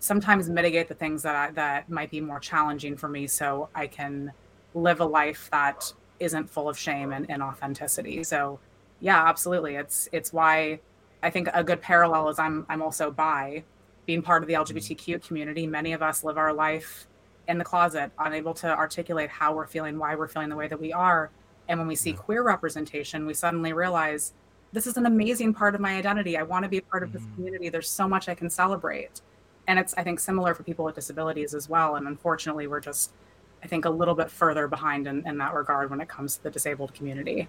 sometimes 0.00 0.50
mitigate 0.50 0.88
the 0.88 0.94
things 0.94 1.22
that 1.22 1.34
I, 1.34 1.50
that 1.52 1.88
might 1.88 2.10
be 2.10 2.20
more 2.20 2.40
challenging 2.40 2.94
for 2.94 3.08
me 3.08 3.26
so 3.26 3.70
I 3.74 3.86
can 3.86 4.32
live 4.74 5.00
a 5.00 5.06
life 5.06 5.48
that 5.50 5.92
isn't 6.22 6.48
full 6.50 6.68
of 6.68 6.78
shame 6.78 7.12
and 7.12 7.28
inauthenticity. 7.28 8.24
So 8.24 8.60
yeah, 9.00 9.26
absolutely. 9.26 9.76
It's 9.76 10.08
it's 10.12 10.32
why 10.32 10.80
I 11.22 11.30
think 11.30 11.48
a 11.52 11.64
good 11.64 11.80
parallel 11.80 12.28
is 12.28 12.38
I'm 12.38 12.66
I'm 12.68 12.82
also 12.82 13.10
bi, 13.10 13.64
being 14.06 14.22
part 14.22 14.42
of 14.42 14.48
the 14.48 14.54
LGBTQ 14.54 15.26
community. 15.26 15.66
Many 15.66 15.92
of 15.92 16.02
us 16.02 16.24
live 16.24 16.38
our 16.38 16.52
life 16.52 17.06
in 17.48 17.58
the 17.58 17.64
closet, 17.64 18.12
unable 18.18 18.54
to 18.54 18.68
articulate 18.68 19.28
how 19.28 19.52
we're 19.54 19.66
feeling, 19.66 19.98
why 19.98 20.14
we're 20.14 20.28
feeling 20.28 20.48
the 20.48 20.56
way 20.56 20.68
that 20.68 20.80
we 20.80 20.92
are 20.92 21.30
and 21.68 21.78
when 21.78 21.88
we 21.88 21.96
see 21.96 22.12
queer 22.12 22.42
representation, 22.42 23.26
we 23.26 23.34
suddenly 23.34 23.72
realize 23.72 24.32
this 24.72 24.86
is 24.86 24.96
an 24.96 25.06
amazing 25.06 25.54
part 25.54 25.74
of 25.74 25.80
my 25.80 25.96
identity. 25.96 26.36
I 26.36 26.42
want 26.42 26.64
to 26.64 26.68
be 26.68 26.78
a 26.78 26.82
part 26.82 27.02
of 27.02 27.12
this 27.12 27.22
mm-hmm. 27.22 27.34
community. 27.34 27.68
There's 27.68 27.88
so 27.88 28.08
much 28.08 28.28
I 28.28 28.34
can 28.34 28.50
celebrate. 28.50 29.20
And 29.68 29.78
it's, 29.78 29.94
I 29.94 30.02
think, 30.02 30.18
similar 30.18 30.54
for 30.54 30.64
people 30.64 30.84
with 30.84 30.94
disabilities 30.94 31.54
as 31.54 31.68
well. 31.68 31.96
And 31.96 32.06
unfortunately, 32.06 32.66
we're 32.66 32.80
just, 32.80 33.12
I 33.62 33.66
think, 33.66 33.84
a 33.84 33.90
little 33.90 34.14
bit 34.14 34.30
further 34.30 34.68
behind 34.68 35.06
in, 35.06 35.26
in 35.26 35.38
that 35.38 35.54
regard 35.54 35.90
when 35.90 36.00
it 36.00 36.08
comes 36.08 36.36
to 36.36 36.42
the 36.42 36.50
disabled 36.50 36.94
community. 36.94 37.48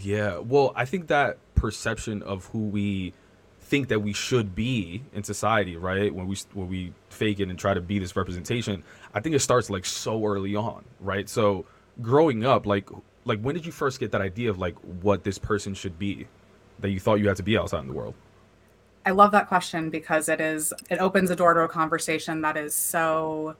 Yeah. 0.00 0.38
Well, 0.38 0.72
I 0.74 0.84
think 0.84 1.06
that 1.08 1.38
perception 1.54 2.22
of 2.22 2.46
who 2.46 2.60
we 2.60 3.14
think 3.60 3.88
that 3.88 4.00
we 4.00 4.12
should 4.12 4.54
be 4.54 5.02
in 5.12 5.22
society, 5.22 5.76
right? 5.76 6.14
When 6.14 6.26
we 6.26 6.36
when 6.54 6.68
we 6.68 6.92
fake 7.10 7.40
it 7.40 7.48
and 7.48 7.58
try 7.58 7.74
to 7.74 7.80
be 7.80 7.98
this 7.98 8.16
representation, 8.16 8.82
I 9.14 9.20
think 9.20 9.34
it 9.34 9.40
starts 9.40 9.70
like 9.70 9.84
so 9.84 10.24
early 10.24 10.56
on, 10.56 10.84
right? 11.00 11.28
So 11.28 11.66
growing 12.00 12.44
up, 12.44 12.66
like 12.66 12.88
like 13.24 13.40
when 13.40 13.54
did 13.54 13.66
you 13.66 13.72
first 13.72 14.00
get 14.00 14.12
that 14.12 14.20
idea 14.20 14.50
of 14.50 14.58
like 14.58 14.74
what 15.02 15.24
this 15.24 15.38
person 15.38 15.74
should 15.74 15.98
be 15.98 16.26
that 16.80 16.90
you 16.90 16.98
thought 16.98 17.16
you 17.16 17.28
had 17.28 17.36
to 17.36 17.42
be 17.42 17.58
outside 17.58 17.80
in 17.80 17.88
the 17.88 17.92
world? 17.92 18.14
I 19.04 19.10
love 19.10 19.32
that 19.32 19.48
question 19.48 19.90
because 19.90 20.28
it 20.28 20.40
is 20.40 20.72
it 20.90 20.98
opens 20.98 21.30
a 21.30 21.36
door 21.36 21.54
to 21.54 21.60
a 21.60 21.68
conversation 21.68 22.40
that 22.42 22.56
is 22.56 22.74
so 22.74 23.56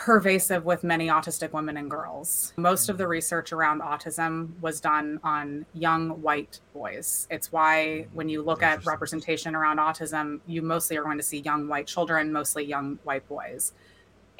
pervasive 0.00 0.64
with 0.64 0.82
many 0.82 1.08
autistic 1.08 1.52
women 1.52 1.76
and 1.76 1.90
girls. 1.90 2.54
Most 2.56 2.88
of 2.88 2.96
the 2.96 3.06
research 3.06 3.52
around 3.52 3.82
autism 3.82 4.58
was 4.62 4.80
done 4.80 5.20
on 5.22 5.66
young 5.74 6.22
white 6.22 6.58
boys. 6.72 7.28
It's 7.30 7.52
why 7.52 8.02
hmm, 8.02 8.16
when 8.16 8.28
you 8.30 8.42
look 8.42 8.62
at 8.62 8.86
representation 8.86 9.54
around 9.54 9.76
autism, 9.76 10.40
you 10.46 10.62
mostly 10.62 10.96
are 10.96 11.02
going 11.02 11.18
to 11.18 11.22
see 11.22 11.40
young 11.40 11.68
white 11.68 11.86
children, 11.86 12.32
mostly 12.32 12.64
young 12.64 12.98
white 13.04 13.28
boys 13.28 13.74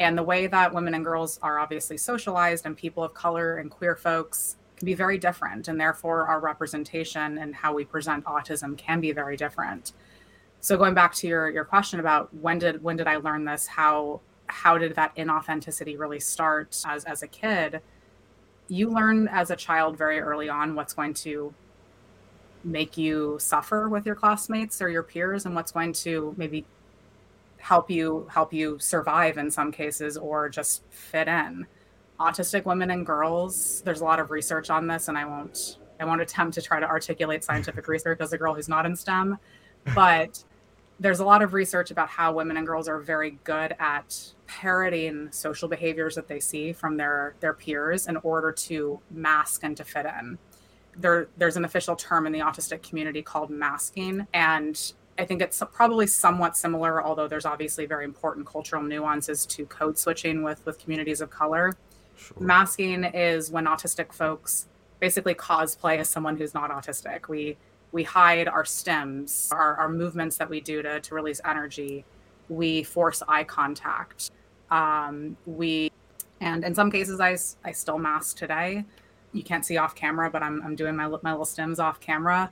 and 0.00 0.16
the 0.16 0.22
way 0.22 0.46
that 0.46 0.72
women 0.72 0.94
and 0.94 1.04
girls 1.04 1.38
are 1.42 1.58
obviously 1.58 1.98
socialized 1.98 2.64
and 2.64 2.76
people 2.76 3.04
of 3.04 3.12
color 3.12 3.58
and 3.58 3.70
queer 3.70 3.94
folks 3.94 4.56
can 4.76 4.86
be 4.86 4.94
very 4.94 5.18
different 5.18 5.68
and 5.68 5.78
therefore 5.78 6.26
our 6.26 6.40
representation 6.40 7.36
and 7.36 7.54
how 7.54 7.74
we 7.74 7.84
present 7.84 8.24
autism 8.24 8.76
can 8.78 8.98
be 8.98 9.12
very 9.12 9.36
different 9.36 9.92
so 10.60 10.76
going 10.76 10.94
back 10.94 11.14
to 11.14 11.28
your 11.28 11.50
your 11.50 11.64
question 11.64 12.00
about 12.00 12.34
when 12.34 12.58
did 12.58 12.82
when 12.82 12.96
did 12.96 13.06
i 13.06 13.16
learn 13.16 13.44
this 13.44 13.66
how 13.66 14.20
how 14.52 14.78
did 14.78 14.94
that 14.94 15.14
inauthenticity 15.16 15.98
really 15.98 16.20
start 16.20 16.76
as 16.86 17.04
as 17.04 17.22
a 17.22 17.26
kid 17.26 17.80
you 18.68 18.88
learn 18.88 19.28
as 19.28 19.50
a 19.50 19.56
child 19.56 19.98
very 19.98 20.20
early 20.20 20.48
on 20.48 20.74
what's 20.74 20.92
going 20.92 21.12
to 21.12 21.52
make 22.62 22.96
you 22.96 23.36
suffer 23.40 23.88
with 23.88 24.06
your 24.06 24.14
classmates 24.14 24.80
or 24.80 24.88
your 24.88 25.02
peers 25.02 25.44
and 25.44 25.54
what's 25.54 25.72
going 25.72 25.92
to 25.92 26.34
maybe 26.36 26.64
help 27.58 27.90
you 27.90 28.26
help 28.30 28.52
you 28.52 28.78
survive 28.78 29.38
in 29.38 29.50
some 29.50 29.72
cases 29.72 30.16
or 30.16 30.48
just 30.48 30.82
fit 30.90 31.28
in. 31.28 31.66
Autistic 32.18 32.64
women 32.64 32.90
and 32.90 33.04
girls 33.04 33.82
there's 33.84 34.02
a 34.02 34.04
lot 34.04 34.20
of 34.20 34.30
research 34.30 34.68
on 34.68 34.86
this 34.86 35.08
and 35.08 35.16
i 35.16 35.24
won't 35.24 35.78
i 35.98 36.04
won't 36.04 36.20
attempt 36.20 36.54
to 36.54 36.60
try 36.60 36.78
to 36.78 36.86
articulate 36.86 37.42
scientific 37.42 37.88
research 37.88 38.20
as 38.20 38.34
a 38.34 38.38
girl 38.38 38.54
who's 38.54 38.68
not 38.68 38.84
in 38.84 38.94
stem 38.94 39.38
but 39.94 40.44
there's 41.00 41.20
a 41.20 41.24
lot 41.24 41.42
of 41.42 41.54
research 41.54 41.90
about 41.90 42.08
how 42.08 42.32
women 42.32 42.56
and 42.56 42.66
girls 42.66 42.86
are 42.86 43.00
very 43.00 43.32
good 43.42 43.74
at 43.78 44.32
parroting 44.46 45.28
social 45.32 45.68
behaviors 45.68 46.14
that 46.14 46.28
they 46.28 46.38
see 46.38 46.72
from 46.72 46.96
their 46.96 47.34
their 47.40 47.54
peers 47.54 48.06
in 48.06 48.16
order 48.18 48.52
to 48.52 49.00
mask 49.10 49.64
and 49.64 49.76
to 49.76 49.84
fit 49.84 50.06
in 50.20 50.38
there 50.96 51.28
there's 51.36 51.56
an 51.56 51.64
official 51.64 51.96
term 51.96 52.26
in 52.26 52.32
the 52.32 52.40
autistic 52.40 52.82
community 52.82 53.22
called 53.22 53.50
masking 53.50 54.26
and 54.34 54.92
I 55.18 55.26
think 55.26 55.42
it's 55.42 55.62
probably 55.72 56.06
somewhat 56.06 56.56
similar, 56.56 57.04
although 57.04 57.28
there's 57.28 57.44
obviously 57.44 57.84
very 57.84 58.06
important 58.06 58.46
cultural 58.46 58.82
nuances 58.82 59.44
to 59.46 59.66
code 59.66 59.98
switching 59.98 60.42
with 60.42 60.64
with 60.64 60.78
communities 60.78 61.20
of 61.20 61.28
color. 61.28 61.76
Sure. 62.16 62.38
Masking 62.40 63.04
is 63.04 63.50
when 63.50 63.66
autistic 63.66 64.14
folks 64.14 64.68
basically 64.98 65.34
cosplay 65.34 65.98
as 65.98 66.08
someone 66.08 66.38
who's 66.38 66.54
not 66.54 66.70
autistic. 66.70 67.28
We 67.28 67.58
we 67.92 68.02
hide 68.02 68.48
our 68.48 68.64
stims, 68.64 69.52
our, 69.52 69.76
our 69.76 69.88
movements 69.88 70.36
that 70.36 70.48
we 70.48 70.60
do 70.60 70.82
to, 70.82 71.00
to 71.00 71.14
release 71.14 71.40
energy. 71.44 72.04
We 72.48 72.82
force 72.82 73.22
eye 73.28 73.44
contact. 73.44 74.30
Um, 74.70 75.36
we 75.46 75.90
and 76.40 76.64
in 76.64 76.74
some 76.74 76.90
cases, 76.90 77.20
I, 77.20 77.36
I 77.64 77.72
still 77.72 77.98
mask 77.98 78.36
today. 78.36 78.84
You 79.32 79.42
can't 79.42 79.64
see 79.64 79.76
off 79.76 79.94
camera, 79.94 80.30
but 80.30 80.42
I'm, 80.42 80.62
I'm 80.62 80.74
doing 80.74 80.96
my, 80.96 81.06
my 81.22 81.32
little 81.32 81.44
stims 81.44 81.78
off 81.78 82.00
camera. 82.00 82.50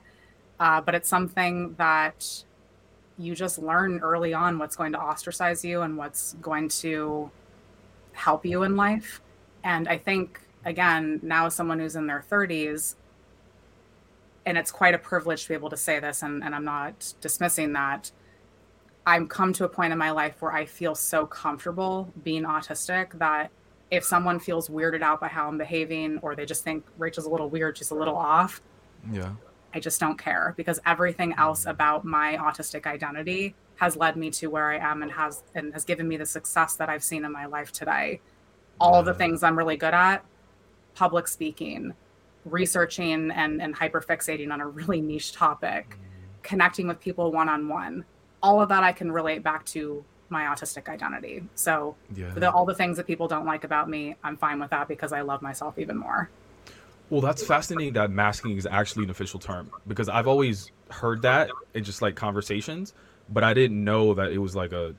Uh, 0.59 0.81
but 0.81 0.93
it's 0.93 1.09
something 1.09 1.73
that 1.75 2.43
you 3.17 3.35
just 3.35 3.57
learn 3.57 3.99
early 3.99 4.33
on 4.33 4.59
what's 4.59 4.75
going 4.75 4.91
to 4.91 4.99
ostracize 4.99 5.65
you 5.65 5.81
and 5.81 5.97
what's 5.97 6.33
going 6.41 6.69
to 6.69 7.31
help 8.13 8.45
you 8.45 8.63
in 8.63 8.75
life. 8.75 9.21
And 9.63 9.87
I 9.87 9.97
think, 9.97 10.39
again, 10.65 11.19
now 11.23 11.47
as 11.47 11.55
someone 11.55 11.79
who's 11.79 11.95
in 11.95 12.07
their 12.07 12.23
30s, 12.29 12.95
and 14.45 14.57
it's 14.57 14.71
quite 14.71 14.93
a 14.93 14.97
privilege 14.97 15.43
to 15.43 15.49
be 15.49 15.53
able 15.53 15.69
to 15.69 15.77
say 15.77 15.99
this, 15.99 16.23
and, 16.23 16.43
and 16.43 16.55
I'm 16.55 16.65
not 16.65 17.13
dismissing 17.21 17.73
that. 17.73 18.11
I'm 19.05 19.27
come 19.27 19.53
to 19.53 19.65
a 19.65 19.69
point 19.69 19.91
in 19.91 19.97
my 19.97 20.11
life 20.11 20.41
where 20.41 20.51
I 20.51 20.65
feel 20.65 20.93
so 20.95 21.25
comfortable 21.25 22.13
being 22.23 22.43
autistic 22.43 23.17
that 23.17 23.49
if 23.91 24.03
someone 24.03 24.39
feels 24.39 24.69
weirded 24.69 25.01
out 25.01 25.19
by 25.19 25.27
how 25.27 25.47
I'm 25.47 25.57
behaving 25.57 26.19
or 26.19 26.35
they 26.35 26.45
just 26.45 26.63
think 26.63 26.85
Rachel's 26.97 27.25
a 27.25 27.29
little 27.29 27.49
weird, 27.49 27.77
she's 27.77 27.91
a 27.91 27.95
little 27.95 28.15
off. 28.15 28.61
Yeah. 29.11 29.31
I 29.73 29.79
just 29.79 29.99
don't 29.99 30.17
care 30.17 30.53
because 30.57 30.79
everything 30.85 31.33
else 31.37 31.65
mm. 31.65 31.71
about 31.71 32.05
my 32.05 32.37
autistic 32.37 32.85
identity 32.85 33.55
has 33.77 33.95
led 33.95 34.17
me 34.17 34.29
to 34.31 34.47
where 34.47 34.71
I 34.71 34.77
am 34.77 35.01
and 35.01 35.11
has 35.11 35.43
and 35.55 35.73
has 35.73 35.85
given 35.85 36.07
me 36.07 36.17
the 36.17 36.25
success 36.25 36.75
that 36.75 36.89
I've 36.89 37.03
seen 37.03 37.23
in 37.25 37.31
my 37.31 37.45
life 37.45 37.71
today. 37.71 38.19
All 38.79 38.97
yeah. 38.97 39.01
the 39.03 39.13
things 39.13 39.41
I'm 39.41 39.57
really 39.57 39.77
good 39.77 39.93
at, 39.93 40.23
public 40.95 41.27
speaking, 41.27 41.93
researching 42.45 43.31
and, 43.31 43.61
and 43.61 43.75
hyperfixating 43.75 44.51
on 44.51 44.61
a 44.61 44.67
really 44.67 45.01
niche 45.01 45.33
topic, 45.33 45.89
mm. 45.91 46.43
connecting 46.43 46.87
with 46.87 46.99
people 46.99 47.31
one 47.31 47.49
on 47.49 47.67
one. 47.67 48.05
All 48.41 48.61
of 48.61 48.69
that 48.69 48.83
I 48.83 48.91
can 48.91 49.11
relate 49.11 49.43
back 49.43 49.65
to 49.67 50.03
my 50.29 50.43
autistic 50.43 50.87
identity. 50.89 51.43
So 51.55 51.95
yeah. 52.15 52.29
the, 52.29 52.51
all 52.51 52.65
the 52.65 52.75
things 52.75 52.97
that 52.97 53.07
people 53.07 53.27
don't 53.27 53.45
like 53.45 53.63
about 53.63 53.89
me, 53.89 54.15
I'm 54.23 54.37
fine 54.37 54.59
with 54.59 54.69
that 54.69 54.87
because 54.87 55.11
I 55.11 55.21
love 55.21 55.41
myself 55.41 55.77
even 55.77 55.97
more. 55.97 56.29
Well, 57.09 57.21
that's 57.21 57.43
fascinating 57.43 57.93
that 57.93 58.11
masking 58.11 58.55
is 58.55 58.67
actually 58.67 59.05
an 59.05 59.09
official 59.09 59.39
term 59.39 59.71
because 59.87 60.09
I've 60.09 60.27
always 60.27 60.71
heard 60.91 61.23
that 61.23 61.49
in 61.73 61.83
just 61.83 62.01
like 62.01 62.15
conversations, 62.15 62.93
but 63.29 63.43
I 63.43 63.53
didn't 63.53 63.83
know 63.83 64.13
that 64.13 64.31
it 64.31 64.37
was 64.37 64.55
like 64.55 64.73
a 64.73 64.95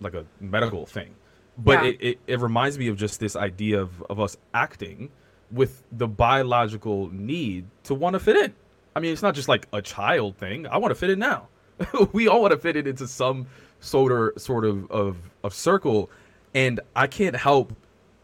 like 0.00 0.14
a 0.14 0.24
medical 0.40 0.86
thing. 0.86 1.14
But 1.58 1.84
yeah. 1.84 1.90
it, 1.90 1.96
it, 2.00 2.18
it 2.26 2.40
reminds 2.40 2.78
me 2.78 2.88
of 2.88 2.96
just 2.96 3.20
this 3.20 3.36
idea 3.36 3.80
of, 3.80 4.02
of 4.08 4.18
us 4.18 4.38
acting 4.54 5.10
with 5.52 5.82
the 5.92 6.08
biological 6.08 7.10
need 7.12 7.66
to 7.84 7.94
want 7.94 8.14
to 8.14 8.20
fit 8.20 8.36
in. 8.36 8.54
I 8.96 9.00
mean, 9.00 9.12
it's 9.12 9.22
not 9.22 9.34
just 9.34 9.48
like 9.48 9.66
a 9.72 9.82
child 9.82 10.36
thing. 10.36 10.66
I 10.66 10.78
want 10.78 10.90
to 10.90 10.94
fit 10.94 11.10
in 11.10 11.18
now. 11.18 11.48
we 12.12 12.28
all 12.28 12.42
want 12.42 12.52
to 12.52 12.58
fit 12.58 12.76
it 12.76 12.86
into 12.86 13.06
some 13.06 13.46
sort 13.80 14.12
of 14.12 14.40
sort 14.40 14.64
of, 14.64 14.90
of 14.90 15.16
of 15.42 15.54
circle, 15.54 16.10
and 16.54 16.80
I 16.94 17.06
can't 17.06 17.36
help 17.36 17.74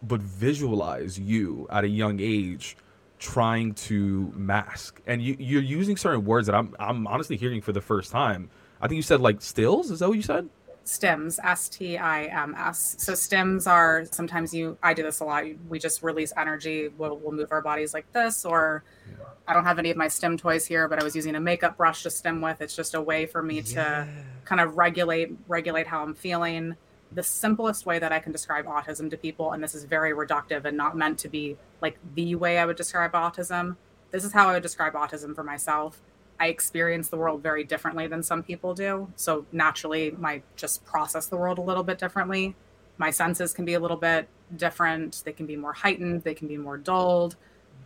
but 0.02 0.20
visualize 0.20 1.18
you 1.18 1.66
at 1.70 1.84
a 1.84 1.88
young 1.88 2.20
age 2.20 2.76
trying 3.18 3.74
to 3.74 4.32
mask, 4.36 5.00
and 5.06 5.22
you 5.22 5.36
you're 5.38 5.62
using 5.62 5.96
certain 5.96 6.24
words 6.24 6.46
that 6.46 6.54
I'm 6.54 6.74
I'm 6.78 7.06
honestly 7.06 7.36
hearing 7.36 7.60
for 7.60 7.72
the 7.72 7.80
first 7.80 8.12
time. 8.12 8.50
I 8.80 8.86
think 8.86 8.96
you 8.96 9.02
said 9.02 9.20
like 9.20 9.42
stills. 9.42 9.90
Is 9.90 10.00
that 10.00 10.08
what 10.08 10.16
you 10.16 10.22
said? 10.22 10.48
Stims 10.88 11.38
s-t-i-m-s 11.44 12.96
so 12.98 13.12
stims 13.12 13.70
are 13.70 14.06
sometimes 14.10 14.54
you 14.54 14.78
i 14.82 14.94
do 14.94 15.02
this 15.02 15.20
a 15.20 15.24
lot. 15.24 15.44
We 15.68 15.78
just 15.78 16.02
release 16.02 16.32
energy. 16.34 16.88
We'll, 16.88 17.18
we'll 17.18 17.32
move 17.32 17.52
our 17.52 17.60
bodies 17.60 17.92
like 17.92 18.10
this 18.14 18.46
or 18.46 18.84
yeah. 19.06 19.26
i 19.46 19.52
don't 19.52 19.64
have 19.64 19.78
any 19.78 19.90
of 19.90 19.98
my 19.98 20.08
stim 20.08 20.38
toys 20.38 20.64
here 20.64 20.88
but 20.88 20.98
i 20.98 21.04
was 21.04 21.14
using 21.14 21.34
a 21.34 21.40
makeup 21.40 21.76
brush 21.76 22.04
to 22.04 22.10
stim 22.10 22.40
with. 22.40 22.62
It's 22.62 22.74
just 22.74 22.94
a 22.94 23.02
way 23.02 23.26
for 23.26 23.42
me 23.42 23.56
yeah. 23.56 23.74
to 23.74 24.08
kind 24.46 24.62
of 24.62 24.78
regulate 24.78 25.36
regulate 25.46 25.86
how 25.86 26.02
i'm 26.02 26.14
feeling. 26.14 26.74
The 27.12 27.22
simplest 27.22 27.84
way 27.84 27.98
that 27.98 28.10
i 28.10 28.18
can 28.18 28.32
describe 28.32 28.64
autism 28.64 29.10
to 29.10 29.18
people 29.18 29.52
and 29.52 29.62
this 29.62 29.74
is 29.74 29.84
very 29.84 30.12
reductive 30.12 30.64
and 30.64 30.74
not 30.74 30.96
meant 30.96 31.18
to 31.18 31.28
be 31.28 31.58
like 31.82 31.98
the 32.14 32.34
way 32.34 32.56
i 32.56 32.64
would 32.64 32.76
describe 32.76 33.12
autism 33.12 33.76
this 34.10 34.24
is 34.24 34.32
how 34.32 34.48
i 34.48 34.54
would 34.54 34.62
describe 34.62 34.94
autism 34.94 35.34
for 35.34 35.44
myself 35.44 36.00
I 36.40 36.48
experience 36.48 37.08
the 37.08 37.16
world 37.16 37.42
very 37.42 37.64
differently 37.64 38.06
than 38.06 38.22
some 38.22 38.42
people 38.42 38.74
do. 38.74 39.12
So 39.16 39.46
naturally, 39.52 40.12
my 40.12 40.42
just 40.56 40.84
process 40.84 41.26
the 41.26 41.36
world 41.36 41.58
a 41.58 41.62
little 41.62 41.82
bit 41.82 41.98
differently. 41.98 42.54
My 42.96 43.10
senses 43.10 43.52
can 43.52 43.64
be 43.64 43.74
a 43.74 43.80
little 43.80 43.96
bit 43.96 44.28
different. 44.56 45.22
They 45.24 45.32
can 45.32 45.46
be 45.46 45.56
more 45.56 45.72
heightened. 45.72 46.24
They 46.24 46.34
can 46.34 46.48
be 46.48 46.56
more 46.56 46.78
dulled. 46.78 47.36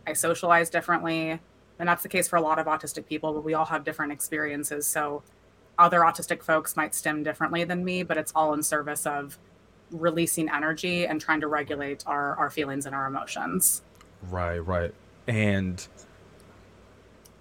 I 0.05 0.13
socialize 0.13 0.69
differently. 0.69 1.39
And 1.79 1.89
that's 1.89 2.03
the 2.03 2.09
case 2.09 2.27
for 2.27 2.35
a 2.35 2.41
lot 2.41 2.59
of 2.59 2.67
autistic 2.67 3.07
people, 3.07 3.33
but 3.33 3.43
we 3.43 3.53
all 3.53 3.65
have 3.65 3.83
different 3.83 4.11
experiences. 4.11 4.85
So 4.85 5.23
other 5.77 6.01
autistic 6.01 6.43
folks 6.43 6.75
might 6.75 6.93
stim 6.93 7.23
differently 7.23 7.63
than 7.63 7.83
me, 7.83 8.03
but 8.03 8.17
it's 8.17 8.31
all 8.35 8.53
in 8.53 8.61
service 8.61 9.05
of 9.05 9.39
releasing 9.91 10.49
energy 10.49 11.05
and 11.05 11.19
trying 11.19 11.41
to 11.41 11.47
regulate 11.47 12.03
our, 12.05 12.35
our 12.35 12.49
feelings 12.49 12.85
and 12.85 12.93
our 12.93 13.07
emotions. 13.07 13.81
Right, 14.29 14.59
right. 14.59 14.93
And 15.27 15.85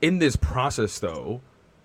in 0.03 0.19
this 0.19 0.37
process 0.37 0.99
though 0.99 1.41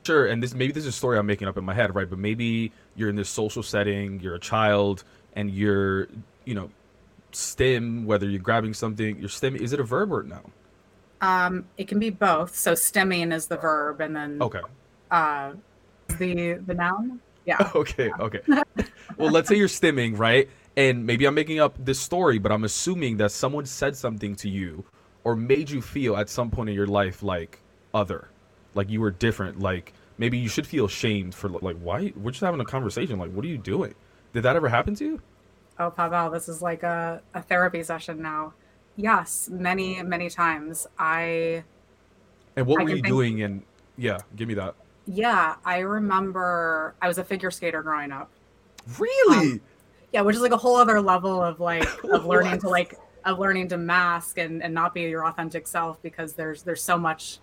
sure 0.05 0.25
and 0.25 0.43
this 0.43 0.53
maybe 0.53 0.73
this 0.73 0.83
is 0.83 0.89
a 0.89 0.91
story 0.91 1.17
i'm 1.17 1.25
making 1.25 1.47
up 1.47 1.57
in 1.57 1.63
my 1.63 1.73
head 1.73 1.95
right 1.95 2.09
but 2.09 2.19
maybe 2.19 2.71
you're 2.95 3.09
in 3.09 3.15
this 3.15 3.29
social 3.29 3.63
setting 3.63 4.19
you're 4.19 4.35
a 4.35 4.39
child 4.39 5.03
and 5.37 5.51
you're 5.51 6.07
you 6.43 6.55
know 6.55 6.69
stim 7.31 8.05
whether 8.05 8.27
you're 8.27 8.41
grabbing 8.41 8.73
something 8.73 9.17
you're 9.19 9.29
stim 9.29 9.55
is 9.55 9.71
it 9.71 9.79
a 9.79 9.83
verb 9.83 10.11
or 10.11 10.23
no? 10.23 10.41
Um 11.21 11.65
it 11.77 11.87
can 11.87 11.99
be 11.99 12.09
both. 12.09 12.55
So 12.55 12.73
stimming 12.73 13.33
is 13.33 13.47
the 13.47 13.57
verb 13.57 14.01
and 14.01 14.15
then 14.15 14.41
okay. 14.41 14.61
uh 15.11 15.53
the 16.17 16.53
the 16.65 16.73
noun? 16.73 17.19
Yeah. 17.45 17.71
Okay 17.75 18.11
okay. 18.19 18.41
Well 19.17 19.31
let's 19.31 19.47
say 19.47 19.55
you're 19.55 19.67
stimming 19.67 20.17
right 20.17 20.49
and 20.75 21.05
maybe 21.05 21.25
i'm 21.25 21.33
making 21.33 21.59
up 21.59 21.75
this 21.83 21.99
story 21.99 22.37
but 22.37 22.51
i'm 22.51 22.63
assuming 22.63 23.17
that 23.17 23.31
someone 23.31 23.65
said 23.65 23.95
something 23.95 24.35
to 24.35 24.49
you 24.49 24.83
or 25.23 25.35
made 25.35 25.69
you 25.69 25.81
feel 25.81 26.15
at 26.15 26.29
some 26.29 26.49
point 26.49 26.69
in 26.69 26.75
your 26.75 26.87
life 26.87 27.23
like 27.23 27.59
other. 27.97 28.29
Like 28.75 28.89
you 28.89 29.01
were 29.01 29.11
different. 29.11 29.59
Like 29.59 29.93
maybe 30.17 30.37
you 30.37 30.47
should 30.47 30.67
feel 30.67 30.87
shamed 30.87 31.33
for 31.33 31.49
like 31.49 31.77
why 31.77 32.13
we're 32.15 32.31
just 32.31 32.43
having 32.43 32.61
a 32.61 32.65
conversation. 32.65 33.17
Like 33.17 33.31
what 33.31 33.43
are 33.43 33.47
you 33.47 33.57
doing? 33.57 33.95
Did 34.33 34.43
that 34.43 34.55
ever 34.55 34.69
happen 34.69 34.95
to 34.95 35.05
you? 35.05 35.21
Oh 35.79 35.89
pavel 35.91 36.29
this 36.29 36.47
is 36.47 36.61
like 36.61 36.83
a, 36.83 37.21
a 37.33 37.41
therapy 37.41 37.83
session 37.83 38.21
now. 38.21 38.53
Yes 38.95 39.49
many 39.51 40.01
many 40.03 40.29
times. 40.29 40.87
I 40.97 41.63
and 42.55 42.67
what 42.67 42.81
I 42.81 42.83
were 42.83 42.89
you 42.89 42.95
think, 42.97 43.07
doing 43.07 43.41
and 43.41 43.63
yeah 43.97 44.19
give 44.35 44.47
me 44.47 44.53
that. 44.53 44.75
Yeah 45.07 45.55
i 45.65 45.79
remember 45.79 46.93
i 47.01 47.07
was 47.07 47.17
a 47.17 47.23
figure 47.23 47.51
skater 47.51 47.81
growing 47.81 48.11
up. 48.11 48.29
Really? 48.99 49.53
Um, 49.53 49.61
yeah 50.13 50.21
which 50.21 50.35
is 50.35 50.41
like 50.41 50.51
a 50.51 50.57
whole 50.57 50.75
other 50.75 51.01
level 51.01 51.41
of 51.41 51.59
like 51.59 51.87
of 52.11 52.25
learning 52.25 52.59
to 52.59 52.69
like 52.69 52.95
of 53.25 53.39
learning 53.39 53.67
to 53.67 53.77
mask 53.77 54.37
and, 54.37 54.63
and 54.63 54.73
not 54.73 54.93
be 54.93 55.01
your 55.01 55.25
authentic 55.25 55.67
self 55.67 56.01
because 56.01 56.33
there's 56.33 56.63
there's 56.63 56.81
so 56.81 56.97
much 56.97 57.39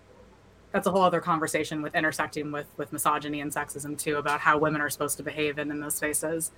that's 0.75 0.87
a 0.87 0.91
whole 0.91 1.03
other 1.03 1.21
conversation 1.21 1.81
with 1.81 1.95
intersecting 1.95 2.51
with 2.51 2.67
with 2.75 2.91
misogyny 2.91 3.39
and 3.39 3.49
sexism 3.49 3.97
too 3.97 4.17
about 4.17 4.41
how 4.41 4.57
women 4.57 4.81
are 4.81 4.89
supposed 4.89 5.15
to 5.15 5.23
behave 5.23 5.57
in, 5.57 5.71
in 5.71 5.79
those 5.79 5.95
spaces. 5.95 6.51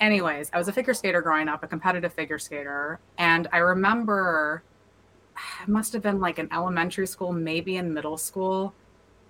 Anyways 0.00 0.50
i 0.52 0.58
was 0.58 0.66
a 0.66 0.72
figure 0.72 0.92
skater 0.92 1.22
growing 1.22 1.48
up 1.48 1.62
a 1.62 1.68
competitive 1.68 2.12
figure 2.12 2.40
skater 2.40 2.98
and 3.18 3.46
i 3.52 3.58
remember 3.58 4.64
it 5.62 5.68
must 5.68 5.92
have 5.92 6.02
been 6.02 6.20
like 6.20 6.40
an 6.40 6.48
elementary 6.52 7.06
school 7.06 7.32
maybe 7.32 7.76
in 7.76 7.94
middle 7.94 8.16
school 8.16 8.74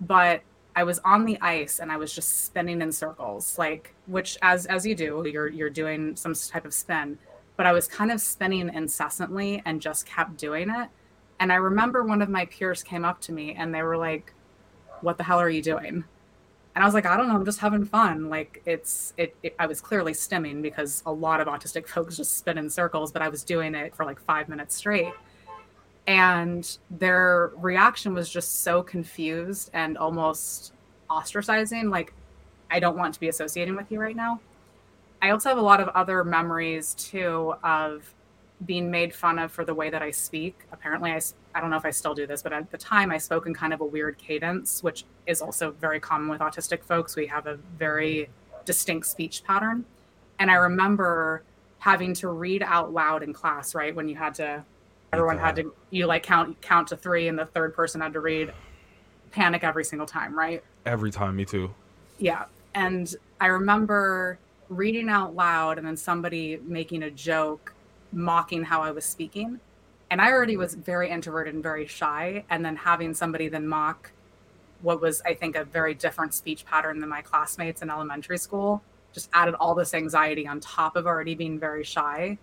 but 0.01 0.41
i 0.75 0.83
was 0.83 0.99
on 1.05 1.23
the 1.23 1.39
ice 1.39 1.79
and 1.79 1.91
i 1.91 1.95
was 1.95 2.11
just 2.11 2.43
spinning 2.43 2.81
in 2.81 2.91
circles 2.91 3.57
like 3.57 3.93
which 4.07 4.37
as 4.41 4.65
as 4.65 4.85
you 4.85 4.95
do 4.95 5.25
you're 5.31 5.47
you're 5.47 5.69
doing 5.69 6.15
some 6.15 6.33
type 6.33 6.65
of 6.65 6.73
spin 6.73 7.17
but 7.55 7.65
i 7.65 7.71
was 7.71 7.87
kind 7.87 8.11
of 8.11 8.19
spinning 8.19 8.69
incessantly 8.73 9.61
and 9.65 9.79
just 9.79 10.05
kept 10.05 10.35
doing 10.37 10.69
it 10.69 10.89
and 11.39 11.51
I 11.51 11.55
remember 11.55 12.03
one 12.03 12.21
of 12.21 12.29
my 12.29 12.45
peers 12.45 12.83
came 12.83 13.05
up 13.05 13.21
to 13.21 13.31
me 13.31 13.53
and 13.53 13.73
they 13.73 13.83
were 13.83 13.97
like, 13.97 14.33
What 15.01 15.17
the 15.17 15.23
hell 15.23 15.39
are 15.39 15.49
you 15.49 15.61
doing? 15.61 16.03
And 16.75 16.83
I 16.83 16.85
was 16.85 16.93
like, 16.93 17.07
I 17.07 17.17
don't 17.17 17.27
know, 17.27 17.33
I'm 17.33 17.45
just 17.45 17.59
having 17.59 17.85
fun. 17.85 18.29
Like 18.29 18.61
it's 18.65 19.13
it, 19.17 19.35
it, 19.41 19.55
I 19.57 19.65
was 19.65 19.81
clearly 19.81 20.13
stimming 20.13 20.61
because 20.61 21.01
a 21.05 21.11
lot 21.11 21.41
of 21.41 21.47
autistic 21.47 21.87
folks 21.93 22.17
just 22.17 22.37
spin 22.37 22.57
in 22.57 22.69
circles, 22.69 23.11
but 23.11 23.21
I 23.21 23.29
was 23.29 23.43
doing 23.43 23.75
it 23.75 23.95
for 23.95 24.05
like 24.05 24.19
five 24.19 24.47
minutes 24.47 24.75
straight. 24.75 25.13
And 26.05 26.77
their 26.89 27.51
reaction 27.57 28.13
was 28.13 28.29
just 28.29 28.61
so 28.61 28.81
confused 28.81 29.71
and 29.73 29.97
almost 29.97 30.71
ostracizing, 31.09 31.89
like, 31.89 32.13
I 32.71 32.79
don't 32.79 32.95
want 32.95 33.13
to 33.15 33.19
be 33.19 33.27
associating 33.27 33.75
with 33.75 33.91
you 33.91 33.99
right 33.99 34.15
now. 34.15 34.39
I 35.21 35.31
also 35.31 35.49
have 35.49 35.57
a 35.57 35.61
lot 35.61 35.81
of 35.81 35.89
other 35.89 36.23
memories 36.23 36.93
too 36.93 37.55
of 37.63 38.13
being 38.65 38.89
made 38.89 39.13
fun 39.13 39.37
of 39.37 39.51
for 39.51 39.63
the 39.63 39.73
way 39.73 39.89
that 39.89 40.01
I 40.01 40.11
speak. 40.11 40.65
Apparently, 40.71 41.11
I, 41.11 41.21
I 41.53 41.61
don't 41.61 41.69
know 41.69 41.77
if 41.77 41.85
I 41.85 41.91
still 41.91 42.15
do 42.15 42.25
this, 42.25 42.41
but 42.41 42.53
at 42.53 42.71
the 42.71 42.77
time 42.77 43.11
I 43.11 43.17
spoke 43.17 43.45
in 43.45 43.53
kind 43.53 43.73
of 43.73 43.81
a 43.81 43.85
weird 43.85 44.17
cadence, 44.17 44.81
which 44.81 45.05
is 45.27 45.41
also 45.41 45.71
very 45.71 45.99
common 45.99 46.27
with 46.27 46.41
autistic 46.41 46.83
folks. 46.83 47.15
We 47.15 47.27
have 47.27 47.45
a 47.45 47.55
very 47.77 48.29
distinct 48.65 49.07
speech 49.07 49.43
pattern. 49.43 49.85
And 50.39 50.49
I 50.49 50.55
remember 50.55 51.43
having 51.79 52.13
to 52.15 52.29
read 52.29 52.63
out 52.63 52.93
loud 52.93 53.23
in 53.23 53.33
class, 53.33 53.75
right? 53.75 53.95
When 53.95 54.09
you 54.09 54.15
had 54.15 54.33
to, 54.35 54.63
everyone 55.13 55.37
had 55.37 55.55
to, 55.57 55.73
you 55.91 56.07
like 56.07 56.23
count 56.23 56.59
count 56.61 56.87
to 56.89 56.97
three, 56.97 57.27
and 57.27 57.37
the 57.37 57.45
third 57.45 57.75
person 57.75 58.01
had 58.01 58.13
to 58.13 58.19
read. 58.19 58.53
Panic 59.29 59.63
every 59.63 59.83
single 59.83 60.07
time, 60.07 60.37
right? 60.37 60.63
Every 60.85 61.11
time, 61.11 61.35
me 61.35 61.43
too. 61.43 61.69
Yeah, 62.17 62.45
and 62.73 63.13
I 63.41 63.47
remember 63.47 64.39
reading 64.69 65.09
out 65.09 65.35
loud, 65.35 65.77
and 65.77 65.85
then 65.85 65.97
somebody 65.97 66.59
making 66.63 67.03
a 67.03 67.11
joke, 67.11 67.73
mocking 68.11 68.63
how 68.63 68.81
I 68.81 68.91
was 68.91 69.05
speaking, 69.05 69.59
and 70.09 70.21
I 70.21 70.31
already 70.31 70.57
was 70.57 70.73
very 70.73 71.09
introverted 71.09 71.53
and 71.53 71.63
very 71.63 71.87
shy, 71.87 72.45
and 72.49 72.63
then 72.63 72.75
having 72.75 73.13
somebody 73.13 73.47
then 73.47 73.67
mock 73.67 74.11
what 74.81 75.01
was 75.01 75.21
I 75.25 75.33
think 75.33 75.55
a 75.55 75.63
very 75.63 75.93
different 75.93 76.33
speech 76.33 76.65
pattern 76.65 76.99
than 76.99 77.09
my 77.09 77.21
classmates 77.21 77.81
in 77.81 77.89
elementary 77.89 78.37
school 78.37 78.83
just 79.13 79.29
added 79.33 79.55
all 79.55 79.73
this 79.73 79.93
anxiety 79.93 80.47
on 80.47 80.59
top 80.59 80.95
of 80.95 81.07
already 81.07 81.33
being 81.35 81.59
very 81.59 81.83
shy. 81.83 82.37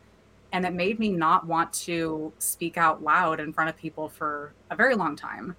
And 0.53 0.65
it 0.65 0.73
made 0.73 0.99
me 0.99 1.11
not 1.11 1.47
want 1.47 1.73
to 1.85 2.33
speak 2.39 2.77
out 2.77 3.03
loud 3.03 3.41
in 3.41 3.53
front 3.53 3.71
of 3.71 3.77
people 3.77 4.09
for 4.09 4.53
a 4.71 4.77
very 4.77 4.95
long 4.95 5.17
time. 5.17 5.57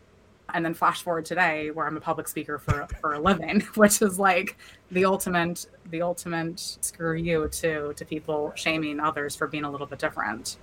And 0.53 0.63
then 0.63 0.73
flash 0.73 1.01
forward 1.01 1.25
today 1.25 1.71
where 1.71 1.85
I'm 1.85 1.97
a 1.97 2.01
public 2.01 2.27
speaker 2.27 2.57
for 2.57 2.87
for 3.01 3.13
a 3.13 3.19
living, 3.19 3.61
which 3.75 4.01
is 4.01 4.19
like 4.19 4.57
the 4.91 5.05
ultimate 5.05 5.65
the 5.89 6.01
ultimate 6.01 6.59
screw 6.59 7.15
you 7.15 7.47
to 7.49 7.93
to 7.93 8.05
people 8.05 8.53
shaming 8.55 8.99
others 8.99 9.35
for 9.35 9.47
being 9.47 9.63
a 9.63 9.71
little 9.71 9.87
bit 9.87 9.99
different. 9.99 10.57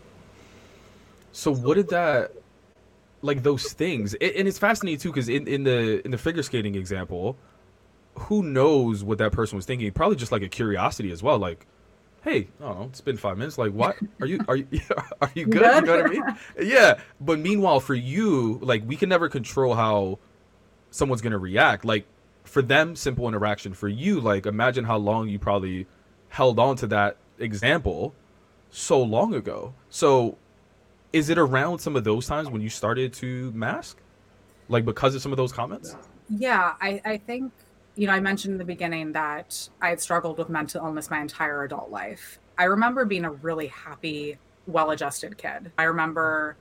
So 1.32 1.52
what 1.52 1.74
did 1.74 1.88
that 1.88 2.32
like 3.22 3.42
those 3.42 3.72
things 3.72 4.14
and 4.14 4.48
it's 4.48 4.58
fascinating 4.58 4.98
too 4.98 5.10
because 5.10 5.28
in, 5.28 5.46
in 5.46 5.62
the 5.62 6.04
in 6.04 6.10
the 6.10 6.18
figure 6.18 6.42
skating 6.42 6.74
example 6.74 7.36
who 8.14 8.42
knows 8.42 9.02
what 9.02 9.18
that 9.18 9.32
person 9.32 9.56
was 9.56 9.66
thinking? 9.66 9.90
Probably 9.92 10.16
just 10.16 10.32
like 10.32 10.42
a 10.42 10.48
curiosity 10.48 11.10
as 11.10 11.22
well. 11.22 11.38
Like, 11.38 11.66
hey, 12.22 12.48
I 12.60 12.64
don't 12.64 12.78
know, 12.78 12.86
it's 12.86 13.00
been 13.00 13.16
five 13.16 13.36
minutes. 13.36 13.58
Like, 13.58 13.72
what 13.72 13.96
are 14.20 14.26
you? 14.26 14.40
Are 14.48 14.56
you? 14.56 14.66
Are 15.20 15.30
you 15.34 15.46
good? 15.46 15.62
You 15.62 15.82
know 15.82 15.96
what 15.96 16.06
I 16.06 16.08
mean? 16.08 16.24
Yeah. 16.60 17.00
But 17.20 17.38
meanwhile, 17.40 17.80
for 17.80 17.94
you, 17.94 18.58
like, 18.62 18.82
we 18.86 18.96
can 18.96 19.08
never 19.08 19.28
control 19.28 19.74
how 19.74 20.18
someone's 20.90 21.20
gonna 21.20 21.38
react. 21.38 21.84
Like, 21.84 22.06
for 22.44 22.62
them, 22.62 22.96
simple 22.96 23.28
interaction. 23.28 23.74
For 23.74 23.88
you, 23.88 24.20
like, 24.20 24.46
imagine 24.46 24.84
how 24.84 24.96
long 24.98 25.28
you 25.28 25.38
probably 25.38 25.86
held 26.28 26.58
on 26.58 26.76
to 26.76 26.86
that 26.88 27.16
example 27.38 28.14
so 28.70 29.02
long 29.02 29.34
ago. 29.34 29.74
So, 29.90 30.38
is 31.12 31.28
it 31.28 31.38
around 31.38 31.80
some 31.80 31.96
of 31.96 32.04
those 32.04 32.26
times 32.26 32.48
when 32.48 32.62
you 32.62 32.70
started 32.70 33.12
to 33.14 33.50
mask, 33.52 33.98
like 34.68 34.84
because 34.84 35.14
of 35.14 35.22
some 35.22 35.32
of 35.32 35.36
those 35.36 35.52
comments? 35.52 35.96
Yeah, 36.28 36.74
I, 36.80 37.00
I 37.04 37.16
think 37.18 37.52
you 37.94 38.06
know, 38.06 38.12
I 38.12 38.20
mentioned 38.20 38.52
in 38.52 38.58
the 38.58 38.64
beginning 38.64 39.12
that 39.12 39.68
I 39.80 39.90
had 39.90 40.00
struggled 40.00 40.38
with 40.38 40.48
mental 40.48 40.84
illness 40.84 41.10
my 41.10 41.20
entire 41.20 41.64
adult 41.64 41.90
life. 41.90 42.38
I 42.56 42.64
remember 42.64 43.04
being 43.04 43.24
a 43.24 43.30
really 43.30 43.66
happy, 43.66 44.38
well 44.66 44.90
adjusted 44.90 45.36
kid. 45.36 45.72
I 45.76 45.84
remember 45.84 46.56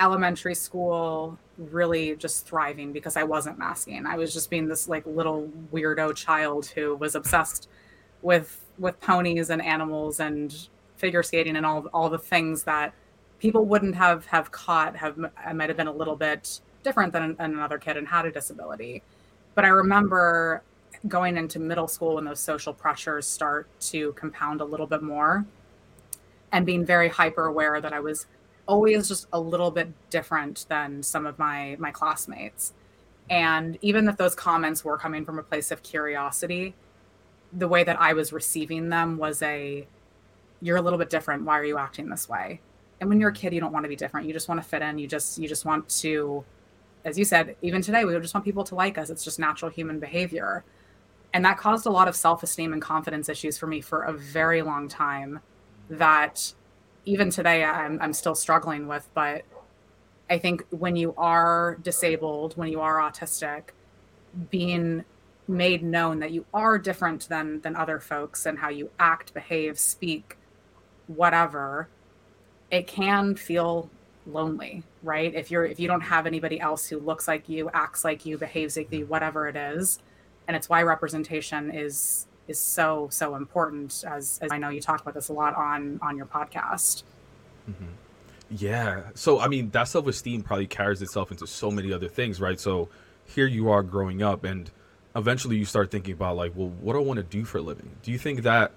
elementary 0.00 0.54
school 0.54 1.38
really 1.56 2.14
just 2.16 2.46
thriving 2.46 2.92
because 2.92 3.16
I 3.16 3.24
wasn't 3.24 3.58
masking. 3.58 4.06
I 4.06 4.16
was 4.16 4.32
just 4.32 4.50
being 4.50 4.68
this 4.68 4.88
like 4.88 5.04
little 5.06 5.50
weirdo 5.72 6.14
child 6.14 6.66
who 6.66 6.94
was 6.94 7.14
obsessed 7.14 7.68
with 8.22 8.64
with 8.78 9.00
ponies 9.00 9.50
and 9.50 9.60
animals 9.62 10.20
and 10.20 10.68
figure 10.96 11.22
skating 11.22 11.56
and 11.56 11.66
all 11.66 11.86
all 11.92 12.08
the 12.08 12.18
things 12.18 12.64
that 12.64 12.92
people 13.38 13.64
wouldn't 13.64 13.94
have 13.96 14.26
have 14.26 14.50
caught 14.50 14.96
have 14.96 15.18
I 15.36 15.52
might 15.52 15.68
have 15.68 15.76
been 15.76 15.88
a 15.88 15.92
little 15.92 16.16
bit 16.16 16.60
different 16.84 17.12
than, 17.12 17.34
than 17.36 17.52
another 17.52 17.78
kid 17.78 17.96
and 17.96 18.08
had 18.08 18.24
a 18.24 18.30
disability 18.30 19.02
but 19.58 19.64
I 19.64 19.70
remember 19.70 20.62
going 21.08 21.36
into 21.36 21.58
middle 21.58 21.88
school 21.88 22.14
when 22.14 22.24
those 22.24 22.38
social 22.38 22.72
pressures 22.72 23.26
start 23.26 23.66
to 23.80 24.12
compound 24.12 24.60
a 24.60 24.64
little 24.64 24.86
bit 24.86 25.02
more 25.02 25.44
and 26.52 26.64
being 26.64 26.86
very 26.86 27.08
hyper 27.08 27.46
aware 27.46 27.80
that 27.80 27.92
I 27.92 27.98
was 27.98 28.26
always 28.66 29.08
just 29.08 29.26
a 29.32 29.40
little 29.40 29.72
bit 29.72 29.88
different 30.10 30.64
than 30.68 31.02
some 31.02 31.26
of 31.26 31.40
my 31.40 31.74
my 31.80 31.90
classmates. 31.90 32.72
And 33.30 33.76
even 33.82 34.06
if 34.06 34.16
those 34.16 34.36
comments 34.36 34.84
were 34.84 34.96
coming 34.96 35.24
from 35.24 35.40
a 35.40 35.42
place 35.42 35.72
of 35.72 35.82
curiosity, 35.82 36.76
the 37.52 37.66
way 37.66 37.82
that 37.82 38.00
I 38.00 38.12
was 38.12 38.32
receiving 38.32 38.90
them 38.90 39.18
was 39.18 39.42
a 39.42 39.88
you're 40.62 40.76
a 40.76 40.82
little 40.82 41.00
bit 41.00 41.10
different. 41.10 41.42
Why 41.44 41.58
are 41.58 41.64
you 41.64 41.78
acting 41.78 42.10
this 42.10 42.28
way? 42.28 42.60
And 43.00 43.10
when 43.10 43.18
you're 43.18 43.30
a 43.30 43.34
kid, 43.34 43.52
you 43.52 43.58
don't 43.58 43.72
want 43.72 43.86
to 43.86 43.88
be 43.88 43.96
different. 43.96 44.28
You 44.28 44.32
just 44.32 44.46
want 44.46 44.62
to 44.62 44.68
fit 44.68 44.82
in. 44.82 45.00
You 45.00 45.08
just 45.08 45.36
you 45.36 45.48
just 45.48 45.64
want 45.64 45.88
to 46.02 46.44
as 47.08 47.18
you 47.18 47.24
said, 47.24 47.56
even 47.62 47.82
today, 47.82 48.04
we 48.04 48.16
just 48.20 48.34
want 48.34 48.44
people 48.44 48.64
to 48.64 48.74
like 48.74 48.98
us. 48.98 49.10
It's 49.10 49.24
just 49.24 49.38
natural 49.38 49.70
human 49.70 49.98
behavior. 49.98 50.64
And 51.32 51.44
that 51.44 51.58
caused 51.58 51.86
a 51.86 51.90
lot 51.90 52.08
of 52.08 52.14
self 52.14 52.42
esteem 52.42 52.72
and 52.72 52.80
confidence 52.80 53.28
issues 53.28 53.58
for 53.58 53.66
me 53.66 53.80
for 53.80 54.02
a 54.02 54.12
very 54.12 54.62
long 54.62 54.88
time 54.88 55.40
that 55.90 56.52
even 57.04 57.30
today 57.30 57.64
I'm, 57.64 58.00
I'm 58.00 58.12
still 58.12 58.34
struggling 58.34 58.86
with. 58.86 59.08
But 59.14 59.44
I 60.30 60.38
think 60.38 60.64
when 60.70 60.96
you 60.96 61.14
are 61.16 61.78
disabled, 61.82 62.56
when 62.56 62.68
you 62.68 62.80
are 62.80 62.98
autistic, 62.98 63.70
being 64.50 65.04
made 65.46 65.82
known 65.82 66.18
that 66.18 66.30
you 66.30 66.44
are 66.52 66.78
different 66.78 67.26
than 67.30 67.60
than 67.62 67.74
other 67.74 67.98
folks 67.98 68.44
and 68.44 68.58
how 68.58 68.68
you 68.68 68.90
act, 68.98 69.32
behave, 69.32 69.78
speak, 69.78 70.36
whatever, 71.06 71.88
it 72.70 72.86
can 72.86 73.34
feel 73.34 73.90
lonely 74.28 74.82
right? 75.02 75.34
If 75.34 75.50
you're 75.50 75.64
if 75.64 75.80
you 75.80 75.88
don't 75.88 76.00
have 76.00 76.26
anybody 76.26 76.60
else 76.60 76.86
who 76.86 76.98
looks 76.98 77.28
like 77.28 77.48
you 77.48 77.70
acts 77.72 78.04
like 78.04 78.26
you 78.26 78.38
behaves 78.38 78.76
like 78.76 78.92
you 78.92 79.06
whatever 79.06 79.48
it 79.48 79.56
is 79.56 79.98
and 80.46 80.56
it's 80.56 80.68
why 80.68 80.82
representation 80.82 81.70
is 81.70 82.26
is 82.48 82.58
so 82.58 83.08
so 83.10 83.36
important 83.36 84.04
as, 84.08 84.38
as 84.42 84.50
i 84.50 84.58
know 84.58 84.70
you 84.70 84.80
talk 84.80 85.02
about 85.02 85.14
this 85.14 85.28
a 85.28 85.32
lot 85.32 85.54
on 85.54 86.00
on 86.02 86.16
your 86.16 86.26
podcast. 86.26 87.04
Mm-hmm. 87.70 87.84
yeah. 88.50 89.02
So 89.14 89.38
i 89.38 89.46
mean 89.46 89.70
that 89.70 89.88
self-esteem 89.88 90.42
probably 90.42 90.66
carries 90.66 91.02
itself 91.02 91.30
into 91.30 91.46
so 91.46 91.70
many 91.70 91.92
other 91.92 92.08
things 92.08 92.40
right? 92.40 92.58
So 92.58 92.88
here 93.26 93.46
you 93.46 93.70
are 93.70 93.82
growing 93.82 94.22
up 94.22 94.44
and 94.44 94.70
eventually 95.14 95.56
you 95.56 95.64
start 95.64 95.90
thinking 95.90 96.14
about 96.14 96.36
like 96.36 96.52
well 96.56 96.68
what 96.68 96.94
do 96.94 96.98
i 96.98 97.02
want 97.02 97.18
to 97.18 97.24
do 97.24 97.44
for 97.44 97.58
a 97.58 97.62
living? 97.62 97.90
Do 98.02 98.10
you 98.10 98.18
think 98.18 98.42
that 98.42 98.72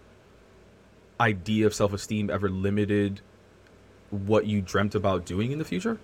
idea 1.20 1.68
of 1.68 1.74
self-esteem 1.74 2.30
ever 2.30 2.50
limited 2.50 3.22
what 4.12 4.46
you 4.46 4.62
dreamt 4.62 4.96
about 4.96 5.26
doing 5.26 5.52
in 5.52 5.60
the 5.60 5.66
future? 5.66 5.98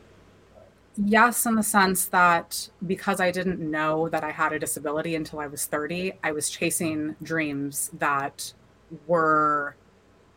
Yes, 0.97 1.45
in 1.45 1.55
the 1.55 1.63
sense 1.63 2.05
that 2.05 2.69
because 2.87 3.19
I 3.19 3.29
didn't 3.29 3.59
know 3.59 4.09
that 4.09 4.23
I 4.23 4.31
had 4.31 4.51
a 4.51 4.59
disability 4.59 5.15
until 5.15 5.39
I 5.39 5.47
was 5.47 5.65
30, 5.65 6.13
I 6.23 6.31
was 6.31 6.49
chasing 6.49 7.15
dreams 7.21 7.91
that 7.93 8.53
were 9.05 9.75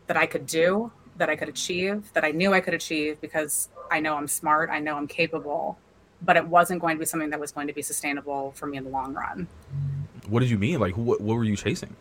that 0.07 0.17
I 0.17 0.27
could 0.27 0.45
do, 0.45 0.93
that 1.17 1.31
I 1.31 1.37
could 1.37 1.49
achieve, 1.49 2.13
that 2.13 2.25
I 2.25 2.33
knew 2.33 2.53
I 2.53 2.61
could 2.61 2.75
achieve 2.75 3.21
because 3.21 3.69
I 3.91 4.01
know 4.01 4.17
I'm 4.17 4.29
smart, 4.29 4.69
I 4.71 4.81
know 4.81 4.97
I'm 4.97 5.07
capable, 5.07 5.79
but 6.21 6.37
it 6.37 6.47
wasn't 6.47 6.81
going 6.81 6.97
to 6.97 6.99
be 6.99 7.07
something 7.07 7.31
that 7.31 7.41
was 7.41 7.53
going 7.53 7.69
to 7.69 7.73
be 7.73 7.83
sustainable 7.83 8.53
for 8.53 8.67
me 8.67 8.77
in 8.77 8.85
the 8.85 8.91
long 8.91 9.15
run. 9.15 9.47
What 10.29 10.41
did 10.41 10.51
you 10.51 10.59
mean? 10.59 10.79
Like, 10.81 10.97
what, 10.97 11.21
what 11.21 11.37
were 11.37 11.45
you 11.45 11.57
chasing? 11.57 11.97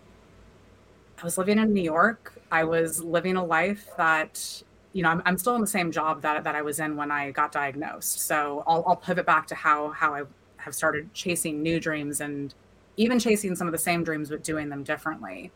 I 1.21 1.23
was 1.23 1.37
living 1.37 1.59
in 1.59 1.73
New 1.73 1.83
York. 1.83 2.33
I 2.51 2.63
was 2.63 3.03
living 3.03 3.35
a 3.35 3.43
life 3.43 3.89
that 3.97 4.63
you 4.99 5.03
know, 5.03 5.11
I'm, 5.11 5.21
I'm 5.25 5.37
still 5.37 5.55
in 5.55 5.61
the 5.61 5.67
same 5.67 5.93
job 5.93 6.23
that, 6.23 6.43
that 6.43 6.55
I 6.55 6.61
was 6.61 6.81
in 6.81 6.97
when 6.97 7.09
I 7.09 7.31
got 7.31 7.53
diagnosed. 7.53 8.19
So 8.19 8.65
I'll, 8.67 8.83
I'll 8.85 8.97
pivot 8.97 9.25
back 9.25 9.47
to 9.47 9.55
how, 9.55 9.91
how 9.91 10.13
I 10.13 10.23
have 10.57 10.75
started 10.75 11.13
chasing 11.13 11.63
new 11.63 11.79
dreams 11.79 12.19
and 12.19 12.53
even 12.97 13.17
chasing 13.17 13.55
some 13.55 13.65
of 13.65 13.71
the 13.71 13.77
same 13.77 14.03
dreams, 14.03 14.29
but 14.29 14.43
doing 14.43 14.67
them 14.67 14.83
differently. 14.83 15.51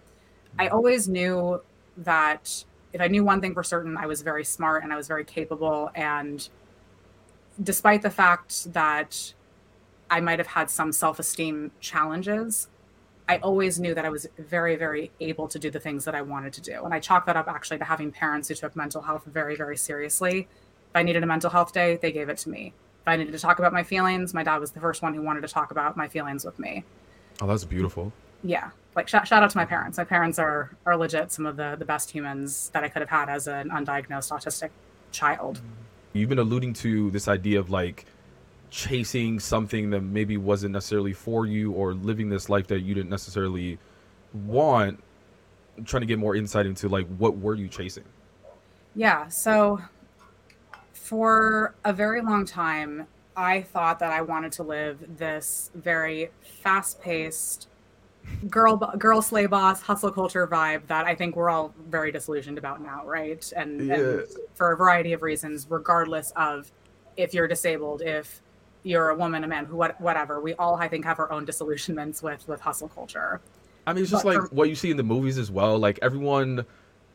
I 0.58 0.70
always 0.70 1.10
knew 1.10 1.62
that 1.98 2.64
if 2.94 3.02
I 3.02 3.10
knew 3.10 3.26
one 3.26 3.42
thing 3.42 3.54
for 3.54 3.64
certain, 3.64 3.98
I 3.98 4.06
was 4.06 4.22
very 4.22 4.46
smart 4.46 4.82
and 4.82 4.94
I 4.94 4.96
was 4.96 5.10
very 5.10 5.26
capable. 5.26 5.92
And 5.94 6.48
despite 7.62 8.02
the 8.02 8.10
fact 8.10 8.72
that 8.72 9.34
I 10.10 10.22
might 10.22 10.40
have 10.40 10.48
had 10.48 10.70
some 10.70 10.94
self 10.94 11.20
esteem 11.20 11.72
challenges, 11.82 12.70
I 13.34 13.38
always 13.38 13.80
knew 13.80 13.96
that 13.96 14.06
I 14.06 14.10
was 14.10 14.28
very, 14.38 14.76
very 14.76 15.12
able 15.20 15.48
to 15.48 15.58
do 15.58 15.72
the 15.72 15.80
things 15.80 16.06
that 16.06 16.14
I 16.14 16.22
wanted 16.22 16.54
to 16.54 16.62
do. 16.62 16.84
And 16.84 16.94
I 16.94 17.00
chalk 17.00 17.26
that 17.26 17.36
up 17.36 17.48
actually 17.48 17.80
to 17.80 17.84
having 17.84 18.12
parents 18.12 18.48
who 18.48 18.54
took 18.54 18.76
mental 18.76 19.02
health 19.02 19.24
very, 19.26 19.56
very 19.56 19.76
seriously. 19.76 20.42
If 20.42 20.96
I 20.96 21.02
needed 21.02 21.24
a 21.24 21.26
mental 21.26 21.50
health 21.50 21.74
day, 21.74 21.98
they 22.00 22.12
gave 22.12 22.30
it 22.30 22.38
to 22.40 22.50
me. 22.50 22.74
If 23.02 23.08
I 23.08 23.16
needed 23.16 23.32
to 23.32 23.40
talk 23.40 23.58
about 23.58 23.74
my 23.74 23.82
feelings, 23.82 24.36
my 24.36 24.44
dad 24.44 24.58
was 24.58 24.72
the 24.72 24.80
first 24.80 25.02
one 25.02 25.16
who 25.16 25.24
wanted 25.24 25.42
to 25.42 25.48
talk 25.48 25.72
about 25.72 25.98
my 25.98 26.08
feelings 26.08 26.46
with 26.46 26.60
me. 26.60 26.84
Oh, 27.42 27.48
that's 27.48 27.66
beautiful. 27.66 28.14
Yeah. 28.44 28.70
Like 28.96 29.08
sh- 29.08 29.26
shout 29.26 29.42
out 29.44 29.50
to 29.50 29.58
my 29.58 29.66
parents. 29.66 29.98
My 29.98 30.04
parents 30.04 30.38
are 30.38 30.70
are 30.86 30.96
legit 30.96 31.32
some 31.32 31.48
of 31.48 31.58
the 31.58 31.76
the 31.78 31.86
best 31.86 32.12
humans 32.12 32.70
that 32.74 32.84
I 32.84 32.90
could 32.90 33.02
have 33.02 33.10
had 33.10 33.30
as 33.30 33.48
an 33.48 33.72
undiagnosed 33.72 34.32
autistic 34.32 34.70
child. 35.12 35.60
You've 36.14 36.30
been 36.30 36.38
alluding 36.38 36.74
to 36.74 37.10
this 37.10 37.28
idea 37.28 37.60
of 37.60 37.72
like 37.72 38.06
chasing 38.74 39.40
something 39.40 39.92
that 39.92 40.02
maybe 40.02 40.36
wasn't 40.36 40.74
necessarily 40.74 41.14
for 41.14 41.46
you 41.46 41.72
or 41.74 41.94
living 41.94 42.28
this 42.28 42.50
life 42.50 42.66
that 42.66 42.80
you 42.80 42.96
didn't 42.96 43.12
necessarily 43.12 43.78
want 44.46 45.00
I'm 45.78 45.86
trying 45.86 46.02
to 46.02 46.08
get 46.08 46.18
more 46.18 46.36
insight 46.36 46.66
into 46.66 46.90
like 46.90 47.06
what 47.18 47.38
were 47.38 47.54
you 47.54 47.68
chasing 47.68 48.04
Yeah. 48.96 49.28
So 49.28 49.80
for 50.94 51.76
a 51.86 51.94
very 51.94 52.22
long 52.22 52.46
time, 52.46 53.06
I 53.36 53.62
thought 53.62 54.00
that 54.00 54.12
I 54.12 54.22
wanted 54.22 54.52
to 54.54 54.64
live 54.64 55.18
this 55.18 55.70
very 55.76 56.30
fast 56.42 57.00
paced, 57.02 57.68
girl 58.50 58.78
girl 58.78 59.22
slay 59.22 59.46
boss 59.46 59.82
hustle 59.82 60.12
culture 60.12 60.48
vibe 60.48 60.88
that 60.88 61.06
I 61.06 61.14
think 61.14 61.36
we're 61.36 61.50
all 61.50 61.74
very 61.90 62.12
disillusioned 62.12 62.58
about 62.58 62.82
now, 62.82 63.06
right? 63.06 63.52
And, 63.56 63.88
Yeah. 63.88 63.96
and 63.96 64.28
for 64.56 64.72
a 64.72 64.78
variety 64.78 65.14
of 65.14 65.22
reasons, 65.22 65.68
regardless 65.70 66.32
of 66.36 66.72
if 67.18 67.34
you're 67.34 67.48
disabled, 67.48 68.02
if 68.02 68.42
you're 68.84 69.10
a 69.10 69.16
woman, 69.16 69.44
a 69.44 69.48
man, 69.48 69.66
who 69.66 69.76
what, 69.78 70.00
whatever, 70.02 70.40
we 70.42 70.54
all 70.56 70.76
I 70.76 70.88
think 70.88 71.06
have 71.06 71.20
our 71.20 71.32
own 71.32 71.46
disillusionments 71.46 72.22
with 72.22 72.48
with 72.48 72.60
hustle 72.62 72.90
culture. 72.90 73.42
I 73.88 73.94
mean, 73.94 74.04
it's 74.04 74.12
just 74.12 74.24
But 74.24 74.36
like 74.36 74.50
for- 74.50 74.56
what 74.56 74.70
you 74.70 74.76
see 74.76 74.92
in 74.92 74.98
the 74.98 75.04
movies 75.04 75.38
as 75.38 75.50
well. 75.52 75.78
Like 75.78 76.00
everyone, 76.02 76.66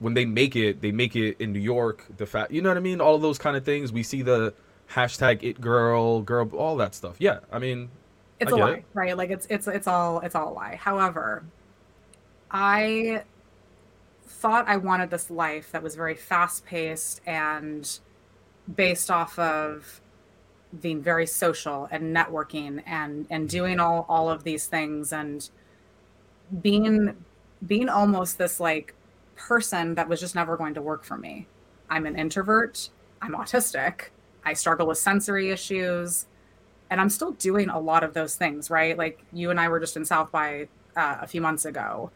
when 0.00 0.14
they 0.14 0.24
make 0.24 0.54
it, 0.56 0.80
they 0.80 0.92
make 0.92 1.16
it 1.16 1.36
in 1.40 1.52
New 1.52 1.60
York. 1.60 2.04
The 2.16 2.26
fact, 2.26 2.50
you 2.50 2.60
know 2.62 2.68
what 2.70 2.76
I 2.76 2.80
mean? 2.80 3.00
All 3.00 3.14
of 3.14 3.22
those 3.22 3.38
kind 3.38 3.56
of 3.56 3.64
things. 3.64 3.92
We 3.92 4.02
see 4.02 4.22
the 4.22 4.54
hashtag 4.90 5.42
it 5.42 5.60
girl, 5.60 6.22
girl, 6.22 6.48
all 6.56 6.76
that 6.76 6.94
stuff. 6.94 7.16
Yeah, 7.18 7.40
I 7.52 7.58
mean, 7.58 7.90
It's 8.40 8.52
I 8.52 8.56
a 8.56 8.60
lie, 8.60 8.70
it. 8.72 8.84
right? 8.94 9.16
Like 9.16 9.30
it's 9.30 9.46
it's 9.50 9.66
it's 9.66 9.86
all 9.86 10.20
it's 10.20 10.34
all 10.34 10.52
a 10.52 10.54
lie. 10.54 10.76
However, 10.76 11.42
I 12.50 13.22
thought 14.26 14.66
I 14.68 14.76
wanted 14.76 15.10
this 15.10 15.30
life 15.30 15.72
that 15.72 15.82
was 15.82 15.94
very 15.96 16.14
fast 16.14 16.64
paced 16.64 17.20
and 17.26 17.98
based 18.76 19.10
off 19.10 19.38
of 19.38 20.00
being 20.80 21.02
very 21.02 21.26
social 21.26 21.88
and 21.90 22.14
networking 22.14 22.82
and 22.86 23.26
and 23.30 23.48
doing 23.48 23.80
all 23.80 24.04
all 24.08 24.30
of 24.30 24.44
these 24.44 24.66
things 24.66 25.12
and 25.12 25.50
being 26.60 27.16
being 27.66 27.88
almost 27.88 28.38
this 28.38 28.60
like 28.60 28.94
person 29.36 29.94
that 29.94 30.08
was 30.08 30.20
just 30.20 30.34
never 30.34 30.56
going 30.56 30.74
to 30.74 30.82
work 30.82 31.04
for 31.04 31.16
me. 31.16 31.46
I'm 31.90 32.06
an 32.06 32.16
introvert, 32.16 32.90
I'm 33.22 33.32
autistic, 33.32 34.10
I 34.44 34.52
struggle 34.52 34.86
with 34.86 34.98
sensory 34.98 35.50
issues, 35.50 36.26
and 36.90 37.00
I'm 37.00 37.08
still 37.08 37.32
doing 37.32 37.68
a 37.68 37.78
lot 37.78 38.04
of 38.04 38.14
those 38.14 38.36
things, 38.36 38.70
right? 38.70 38.96
Like 38.96 39.24
you 39.32 39.50
and 39.50 39.58
I 39.58 39.68
were 39.68 39.80
just 39.80 39.96
in 39.96 40.04
South 40.04 40.30
by 40.30 40.68
uh, 40.96 41.18
a 41.20 41.26
few 41.26 41.40
months 41.40 41.64
ago. 41.64 42.10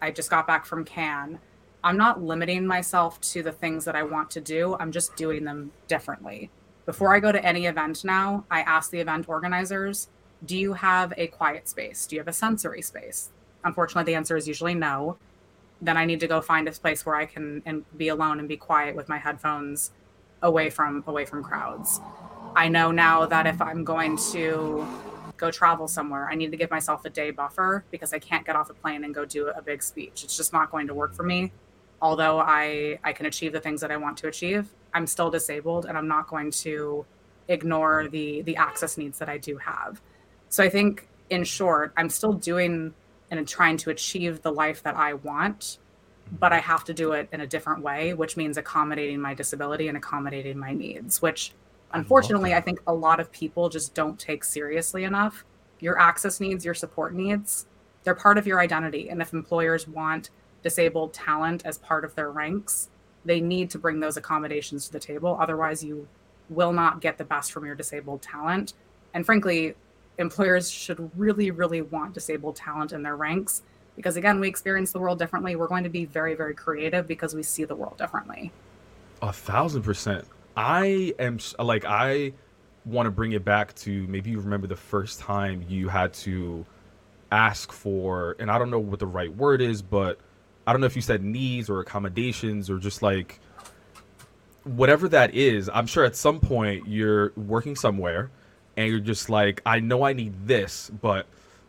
I 0.00 0.10
just 0.10 0.30
got 0.30 0.46
back 0.46 0.64
from 0.64 0.84
Cannes. 0.84 1.38
I'm 1.82 1.96
not 1.96 2.22
limiting 2.22 2.66
myself 2.66 3.20
to 3.32 3.42
the 3.42 3.52
things 3.52 3.84
that 3.86 3.96
I 3.96 4.02
want 4.02 4.30
to 4.32 4.40
do. 4.40 4.76
I'm 4.78 4.92
just 4.92 5.16
doing 5.16 5.44
them 5.44 5.72
differently. 5.88 6.50
Before 6.90 7.14
I 7.14 7.20
go 7.20 7.30
to 7.30 7.46
any 7.46 7.66
event 7.66 8.04
now, 8.04 8.44
I 8.50 8.62
ask 8.62 8.90
the 8.90 8.98
event 8.98 9.28
organizers, 9.28 10.08
do 10.44 10.56
you 10.56 10.72
have 10.72 11.14
a 11.16 11.28
quiet 11.28 11.68
space? 11.68 12.04
Do 12.04 12.16
you 12.16 12.20
have 12.20 12.26
a 12.26 12.32
sensory 12.32 12.82
space? 12.82 13.30
Unfortunately, 13.62 14.12
the 14.12 14.16
answer 14.16 14.36
is 14.36 14.48
usually 14.48 14.74
no. 14.74 15.16
Then 15.80 15.96
I 15.96 16.04
need 16.04 16.18
to 16.18 16.26
go 16.26 16.40
find 16.40 16.66
a 16.66 16.72
place 16.72 17.06
where 17.06 17.14
I 17.14 17.26
can 17.26 17.62
and 17.64 17.84
be 17.96 18.08
alone 18.08 18.40
and 18.40 18.48
be 18.48 18.56
quiet 18.56 18.96
with 18.96 19.08
my 19.08 19.18
headphones 19.18 19.92
away 20.42 20.68
from 20.68 21.04
away 21.06 21.26
from 21.26 21.44
crowds. 21.44 22.00
I 22.56 22.66
know 22.66 22.90
now 22.90 23.24
that 23.24 23.46
if 23.46 23.62
I'm 23.62 23.84
going 23.84 24.16
to 24.32 24.84
go 25.36 25.52
travel 25.52 25.86
somewhere, 25.86 26.28
I 26.28 26.34
need 26.34 26.50
to 26.50 26.56
give 26.56 26.72
myself 26.72 27.04
a 27.04 27.10
day 27.10 27.30
buffer 27.30 27.84
because 27.92 28.12
I 28.12 28.18
can't 28.18 28.44
get 28.44 28.56
off 28.56 28.68
a 28.68 28.74
plane 28.74 29.04
and 29.04 29.14
go 29.14 29.24
do 29.24 29.46
a 29.46 29.62
big 29.62 29.84
speech. 29.84 30.24
It's 30.24 30.36
just 30.36 30.52
not 30.52 30.72
going 30.72 30.88
to 30.88 30.94
work 30.94 31.14
for 31.14 31.22
me. 31.22 31.52
Although 32.02 32.40
I 32.40 32.98
I 33.04 33.12
can 33.12 33.26
achieve 33.26 33.52
the 33.52 33.60
things 33.60 33.80
that 33.80 33.92
I 33.92 33.96
want 33.96 34.16
to 34.18 34.26
achieve, 34.26 34.74
I'm 34.94 35.06
still 35.06 35.30
disabled 35.30 35.86
and 35.86 35.96
I'm 35.96 36.08
not 36.08 36.28
going 36.28 36.50
to 36.50 37.04
ignore 37.48 38.08
the 38.08 38.42
the 38.42 38.56
access 38.56 38.96
needs 38.96 39.18
that 39.18 39.28
I 39.28 39.38
do 39.38 39.56
have. 39.58 40.00
So 40.48 40.62
I 40.64 40.68
think 40.68 41.08
in 41.30 41.44
short, 41.44 41.92
I'm 41.96 42.08
still 42.08 42.32
doing 42.32 42.92
and 43.30 43.46
trying 43.46 43.76
to 43.78 43.90
achieve 43.90 44.42
the 44.42 44.50
life 44.50 44.82
that 44.82 44.96
I 44.96 45.14
want, 45.14 45.78
but 46.38 46.52
I 46.52 46.58
have 46.58 46.84
to 46.84 46.94
do 46.94 47.12
it 47.12 47.28
in 47.32 47.40
a 47.40 47.46
different 47.46 47.82
way, 47.82 48.12
which 48.12 48.36
means 48.36 48.56
accommodating 48.56 49.20
my 49.20 49.34
disability 49.34 49.88
and 49.88 49.96
accommodating 49.96 50.58
my 50.58 50.72
needs, 50.72 51.22
which 51.22 51.52
unfortunately, 51.92 52.50
that. 52.50 52.56
I 52.56 52.60
think 52.60 52.80
a 52.86 52.94
lot 52.94 53.20
of 53.20 53.30
people 53.30 53.68
just 53.68 53.94
don't 53.94 54.18
take 54.18 54.44
seriously 54.44 55.04
enough. 55.04 55.44
Your 55.80 55.98
access 55.98 56.40
needs, 56.40 56.64
your 56.64 56.74
support 56.74 57.14
needs, 57.14 57.66
they're 58.04 58.14
part 58.14 58.38
of 58.38 58.46
your 58.46 58.60
identity. 58.60 59.08
And 59.08 59.22
if 59.22 59.32
employers 59.32 59.86
want 59.86 60.30
disabled 60.62 61.12
talent 61.12 61.64
as 61.64 61.78
part 61.78 62.04
of 62.04 62.14
their 62.14 62.30
ranks, 62.30 62.90
they 63.24 63.40
need 63.40 63.70
to 63.70 63.78
bring 63.78 64.00
those 64.00 64.16
accommodations 64.16 64.86
to 64.86 64.92
the 64.92 65.00
table. 65.00 65.36
Otherwise, 65.40 65.84
you 65.84 66.06
will 66.48 66.72
not 66.72 67.00
get 67.00 67.18
the 67.18 67.24
best 67.24 67.52
from 67.52 67.64
your 67.64 67.74
disabled 67.74 68.22
talent. 68.22 68.74
And 69.14 69.24
frankly, 69.24 69.74
employers 70.18 70.70
should 70.70 71.10
really, 71.16 71.50
really 71.50 71.82
want 71.82 72.14
disabled 72.14 72.56
talent 72.56 72.92
in 72.92 73.02
their 73.02 73.16
ranks 73.16 73.62
because, 73.96 74.16
again, 74.16 74.40
we 74.40 74.48
experience 74.48 74.92
the 74.92 74.98
world 74.98 75.18
differently. 75.18 75.56
We're 75.56 75.68
going 75.68 75.84
to 75.84 75.90
be 75.90 76.04
very, 76.04 76.34
very 76.34 76.54
creative 76.54 77.06
because 77.06 77.34
we 77.34 77.42
see 77.42 77.64
the 77.64 77.74
world 77.74 77.98
differently. 77.98 78.52
A 79.22 79.32
thousand 79.32 79.82
percent. 79.82 80.24
I 80.56 81.14
am 81.18 81.38
like 81.58 81.84
I 81.84 82.32
want 82.84 83.06
to 83.06 83.10
bring 83.10 83.32
it 83.32 83.44
back 83.44 83.74
to 83.74 84.06
maybe 84.06 84.30
you 84.30 84.40
remember 84.40 84.66
the 84.66 84.76
first 84.76 85.20
time 85.20 85.64
you 85.68 85.88
had 85.88 86.12
to 86.14 86.64
ask 87.30 87.72
for, 87.72 88.36
and 88.38 88.50
I 88.50 88.58
don't 88.58 88.70
know 88.70 88.78
what 88.78 88.98
the 88.98 89.06
right 89.06 89.34
word 89.34 89.60
is, 89.60 89.82
but 89.82 90.18
I 90.70 90.72
don't 90.72 90.82
know 90.82 90.86
if 90.86 90.94
you 90.94 91.02
said 91.02 91.24
needs 91.24 91.68
or 91.68 91.80
accommodations 91.80 92.70
or 92.70 92.78
just 92.78 93.02
like 93.02 93.40
whatever 94.62 95.08
that 95.08 95.34
is. 95.34 95.68
I'm 95.68 95.88
sure 95.88 96.04
at 96.04 96.14
some 96.14 96.38
point 96.38 96.86
you're 96.86 97.32
working 97.32 97.74
somewhere 97.74 98.30
and 98.76 98.88
you're 98.88 99.00
just 99.00 99.28
like, 99.28 99.62
I 99.66 99.80
know 99.80 100.04
I 100.04 100.12
need 100.12 100.46
this, 100.46 100.88
but 101.02 101.26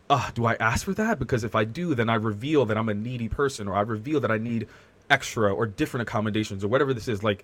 uh, 0.08 0.30
do 0.34 0.46
I 0.46 0.54
ask 0.60 0.84
for 0.84 0.94
that? 0.94 1.18
Because 1.18 1.42
if 1.42 1.56
I 1.56 1.64
do, 1.64 1.96
then 1.96 2.08
I 2.08 2.14
reveal 2.14 2.64
that 2.66 2.78
I'm 2.78 2.88
a 2.88 2.94
needy 2.94 3.28
person, 3.28 3.66
or 3.66 3.74
I 3.74 3.80
reveal 3.80 4.20
that 4.20 4.30
I 4.30 4.38
need 4.38 4.68
extra 5.10 5.52
or 5.52 5.66
different 5.66 6.02
accommodations, 6.02 6.62
or 6.62 6.68
whatever 6.68 6.94
this 6.94 7.08
is. 7.08 7.24
Like, 7.24 7.42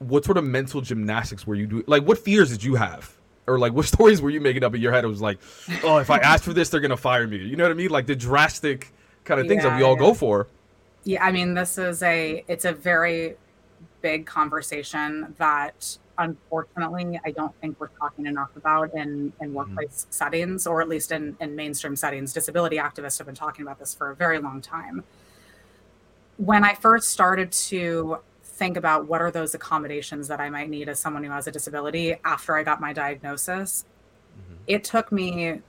what 0.00 0.26
sort 0.26 0.36
of 0.36 0.44
mental 0.44 0.82
gymnastics 0.82 1.46
were 1.46 1.54
you 1.54 1.66
doing? 1.66 1.84
Like, 1.86 2.02
what 2.02 2.18
fears 2.18 2.50
did 2.50 2.62
you 2.62 2.74
have? 2.74 3.16
Or 3.46 3.58
like, 3.58 3.72
what 3.72 3.86
stories 3.94 4.20
were 4.20 4.28
you 4.28 4.42
making 4.42 4.64
up 4.64 4.74
in 4.74 4.82
your 4.82 4.92
head? 4.92 5.02
It 5.02 5.08
was 5.08 5.22
like, 5.22 5.38
oh, 5.82 5.96
if 5.96 6.10
I 6.10 6.18
ask 6.18 6.44
for 6.44 6.52
this, 6.52 6.68
they're 6.68 6.80
gonna 6.80 6.98
fire 6.98 7.26
me. 7.26 7.38
You 7.38 7.56
know 7.56 7.64
what 7.64 7.70
I 7.70 7.74
mean? 7.74 7.88
Like 7.88 8.04
the 8.04 8.16
drastic 8.16 8.92
kind 9.28 9.40
of 9.40 9.46
things 9.46 9.62
that 9.62 9.76
we 9.76 9.84
all 9.84 9.94
yeah. 9.94 10.00
go 10.00 10.14
for. 10.14 10.48
Yeah, 11.08 11.24
I 11.24 11.32
mean, 11.32 11.54
this 11.54 11.78
is 11.78 12.02
a 12.02 12.44
it's 12.48 12.66
a 12.66 12.72
very 12.74 13.36
big 14.02 14.26
conversation 14.26 15.34
that 15.38 15.96
unfortunately 16.18 17.18
I 17.24 17.30
don't 17.30 17.58
think 17.62 17.80
we're 17.80 17.88
talking 17.98 18.26
enough 18.26 18.54
about 18.56 18.92
in 18.92 19.00
in 19.00 19.32
mm-hmm. 19.32 19.54
workplace 19.54 20.06
settings 20.10 20.66
or 20.66 20.82
at 20.82 20.88
least 20.90 21.10
in 21.10 21.34
in 21.40 21.56
mainstream 21.56 21.96
settings. 21.96 22.34
Disability 22.34 22.76
activists 22.76 23.16
have 23.16 23.26
been 23.26 23.34
talking 23.34 23.62
about 23.62 23.78
this 23.78 23.94
for 23.94 24.10
a 24.10 24.14
very 24.14 24.38
long 24.38 24.60
time. 24.60 25.02
When 26.36 26.62
I 26.62 26.74
first 26.74 27.08
started 27.08 27.52
to 27.52 28.18
think 28.42 28.76
about 28.76 29.08
what 29.08 29.22
are 29.22 29.30
those 29.30 29.54
accommodations 29.54 30.28
that 30.28 30.40
I 30.40 30.50
might 30.50 30.68
need 30.68 30.90
as 30.90 31.00
someone 31.00 31.24
who 31.24 31.30
has 31.30 31.46
a 31.46 31.50
disability 31.50 32.16
after 32.22 32.54
I 32.54 32.62
got 32.62 32.82
my 32.82 32.92
diagnosis, 32.92 33.86
mm-hmm. 34.38 34.62
it 34.66 34.84
took 34.84 35.10
me 35.10 35.62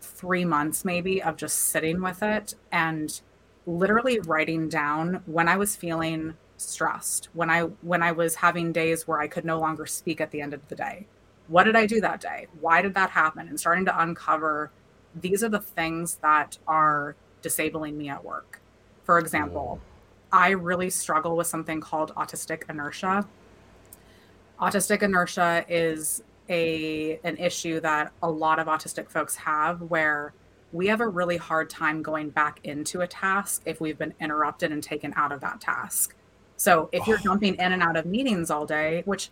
three 0.00 0.44
months 0.44 0.84
maybe 0.84 1.20
of 1.20 1.36
just 1.36 1.58
sitting 1.58 2.00
with 2.00 2.22
it 2.22 2.54
and 2.70 3.20
literally 3.68 4.18
writing 4.20 4.68
down 4.68 5.22
when 5.26 5.46
I 5.46 5.56
was 5.56 5.76
feeling 5.76 6.34
stressed, 6.56 7.28
when 7.34 7.50
I 7.50 7.62
when 7.82 8.02
I 8.02 8.12
was 8.12 8.34
having 8.34 8.72
days 8.72 9.06
where 9.06 9.20
I 9.20 9.28
could 9.28 9.44
no 9.44 9.60
longer 9.60 9.86
speak 9.86 10.20
at 10.20 10.30
the 10.30 10.40
end 10.40 10.54
of 10.54 10.66
the 10.68 10.74
day. 10.74 11.06
What 11.48 11.64
did 11.64 11.76
I 11.76 11.86
do 11.86 12.00
that 12.00 12.20
day? 12.20 12.46
Why 12.60 12.82
did 12.82 12.94
that 12.94 13.10
happen? 13.10 13.48
And 13.48 13.60
starting 13.60 13.84
to 13.84 14.02
uncover 14.02 14.70
these 15.14 15.44
are 15.44 15.48
the 15.48 15.60
things 15.60 16.16
that 16.16 16.58
are 16.66 17.14
disabling 17.42 17.96
me 17.96 18.08
at 18.08 18.24
work. 18.24 18.60
For 19.04 19.18
example, 19.18 19.80
mm. 19.80 20.36
I 20.36 20.50
really 20.50 20.90
struggle 20.90 21.36
with 21.36 21.46
something 21.46 21.80
called 21.80 22.14
autistic 22.14 22.68
inertia. 22.68 23.26
Autistic 24.60 25.02
inertia 25.02 25.64
is 25.68 26.22
a 26.48 27.20
an 27.22 27.36
issue 27.36 27.80
that 27.80 28.12
a 28.22 28.30
lot 28.30 28.58
of 28.58 28.66
autistic 28.66 29.10
folks 29.10 29.36
have 29.36 29.82
where 29.82 30.32
we 30.72 30.86
have 30.88 31.00
a 31.00 31.08
really 31.08 31.36
hard 31.36 31.70
time 31.70 32.02
going 32.02 32.30
back 32.30 32.60
into 32.64 33.00
a 33.00 33.06
task 33.06 33.62
if 33.64 33.80
we've 33.80 33.98
been 33.98 34.14
interrupted 34.20 34.70
and 34.70 34.82
taken 34.82 35.12
out 35.16 35.32
of 35.32 35.40
that 35.40 35.60
task. 35.60 36.14
So 36.56 36.88
if 36.92 37.06
you're 37.06 37.18
Oh. 37.18 37.22
jumping 37.22 37.54
in 37.54 37.72
and 37.72 37.82
out 37.82 37.96
of 37.96 38.04
meetings 38.04 38.50
all 38.50 38.66
day, 38.66 39.02
which 39.06 39.30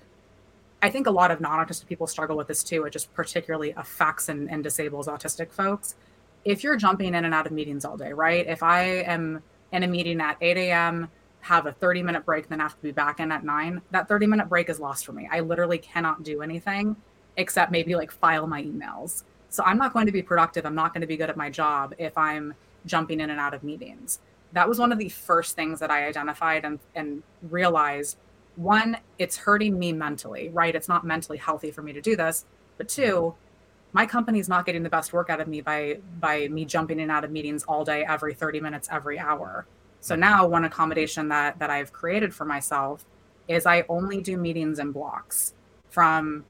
I 0.83 0.91
think 0.91 1.07
a 1.07 1.11
lot 1.11 1.31
of 1.31 1.41
non-autistic 1.41 1.87
people 1.87 2.07
struggle 2.07 2.37
with 2.37 2.47
this 2.49 2.63
too, 2.63 2.85
it 2.85 2.91
just 2.91 3.13
particularly 3.15 3.73
affects 3.77 4.29
and, 4.29 4.51
and 4.51 4.63
disables 4.63 5.09
autistic 5.09 5.51
folks. 5.51 5.97
If 6.45 6.63
you're 6.63 6.77
jumping 6.77 7.15
in 7.15 7.25
and 7.25 7.35
out 7.35 7.47
of 7.47 7.53
meetings 7.53 7.85
all 7.85 7.97
day, 7.97 8.13
right? 8.13 8.47
If 8.47 8.63
I 8.63 8.83
am 8.83 9.43
in 9.73 9.83
a 9.83 9.87
meeting 9.89 10.21
at 10.21 10.37
8 10.41 10.57
a.m., 10.57 11.11
have 11.41 11.67
a 11.67 11.73
30 11.73 12.03
minute 12.03 12.25
break, 12.25 12.49
then 12.49 12.61
have 12.61 12.75
to 12.77 12.83
be 12.83 12.93
back 12.93 13.21
in 13.21 13.31
at 13.31 13.45
nine, 13.45 13.81
that 13.91 14.09
30 14.09 14.27
minute 14.27 14.49
break 14.49 14.69
is 14.69 14.81
lost 14.81 15.05
for 15.07 15.13
me. 15.13 15.29
I 15.31 15.41
literally 15.41 15.79
cannot 15.79 16.23
do 16.23 16.43
anything 16.43 16.97
except 17.37 17.71
maybe 17.71 17.95
like 17.95 18.11
file 18.11 18.47
my 18.47 18.63
emails. 18.63 19.23
So 19.49 19.63
I'm 19.65 19.79
not 19.79 19.93
going 19.93 20.07
to 20.07 20.13
be 20.13 20.23
productive. 20.23 20.67
I'm 20.67 20.75
not 20.75 20.93
going 20.93 21.01
to 21.01 21.07
be 21.07 21.17
good 21.17 21.31
at 21.31 21.37
my 21.37 21.51
job 21.51 21.95
if 21.99 22.17
I'm 22.19 22.55
jumping 22.85 23.21
in 23.21 23.31
and 23.31 23.41
out 23.41 23.55
of 23.55 23.63
meetings. 23.63 24.19
That 24.53 24.69
was 24.69 24.79
one 24.79 24.93
of 24.93 24.99
the 24.99 25.09
first 25.09 25.57
things 25.57 25.81
that 25.81 25.91
I 25.91 26.07
identified 26.07 26.65
and, 26.65 26.79
and 26.95 27.23
realized 27.43 28.17
one, 28.57 28.97
it's 29.19 29.37
hurting 29.37 29.79
me 29.79 29.93
mentally, 29.93 30.49
right? 30.49 30.75
It's 30.75 30.89
not 30.89 31.05
mentally 31.05 31.39
healthy 31.39 31.71
for 31.71 31.83
me 31.83 31.93
to 31.93 32.01
do 32.01 32.17
this. 32.17 32.47
But 32.79 32.89
two, 32.89 33.35
my 33.93 34.07
company's 34.07 34.49
not 34.49 34.67
getting 34.67 34.83
the 34.83 34.91
best 34.91 35.13
work 35.13 35.31
out 35.31 35.41
of 35.41 35.49
me 35.49 35.61
by 35.61 35.99
by 36.21 36.49
me 36.49 36.65
jumping 36.65 36.99
in 36.99 37.05
and 37.05 37.13
out 37.13 37.25
of 37.25 37.31
meetings 37.31 37.65
all 37.65 37.85
day, 37.85 38.05
every 38.05 38.35
30 38.35 38.61
minutes, 38.61 38.89
every 38.91 39.19
hour. 39.19 39.67
So 40.01 40.15
now 40.15 40.47
one 40.47 40.65
accommodation 40.65 41.29
that 41.29 41.59
that 41.59 41.71
I've 41.71 41.93
created 41.93 42.35
for 42.35 42.45
myself 42.45 43.05
is 43.49 43.67
I 43.67 43.85
only 43.89 44.21
do 44.21 44.37
meetings 44.37 44.79
in 44.79 44.93
blocks 44.93 45.55
from 45.89 46.45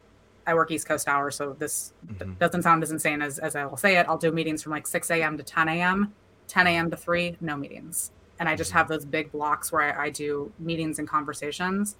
I 0.47 0.55
work 0.55 0.71
East 0.71 0.87
Coast 0.87 1.09
hours, 1.09 1.35
so 1.35 1.57
this 1.59 1.93
mm-hmm. 2.07 2.35
doesn't 2.35 2.63
sound 2.63 2.83
as 2.83 2.91
insane 2.91 3.21
as, 3.21 3.39
as 3.39 3.57
I 3.57 3.67
will 3.67 3.77
say 3.77 3.97
it. 3.97 4.07
I'll 4.09 4.19
do 4.19 4.31
meetings 4.31 4.63
from 4.63 4.73
like 4.73 4.87
6 4.87 5.11
a.m. 5.11 5.37
to 5.37 5.43
10 5.43 5.69
a.m., 5.69 6.15
10 6.47 6.67
a.m. 6.69 6.91
to 6.91 6.97
3, 6.97 7.37
no 7.41 7.57
meetings. 7.57 8.13
And 8.39 8.49
I 8.49 8.55
just 8.55 8.71
mm-hmm. 8.71 8.79
have 8.79 8.89
those 8.89 9.05
big 9.05 9.33
blocks 9.33 9.73
where 9.73 9.99
I, 9.99 10.07
I 10.07 10.11
do 10.11 10.53
meetings 10.59 10.99
and 10.99 11.09
conversations. 11.09 11.97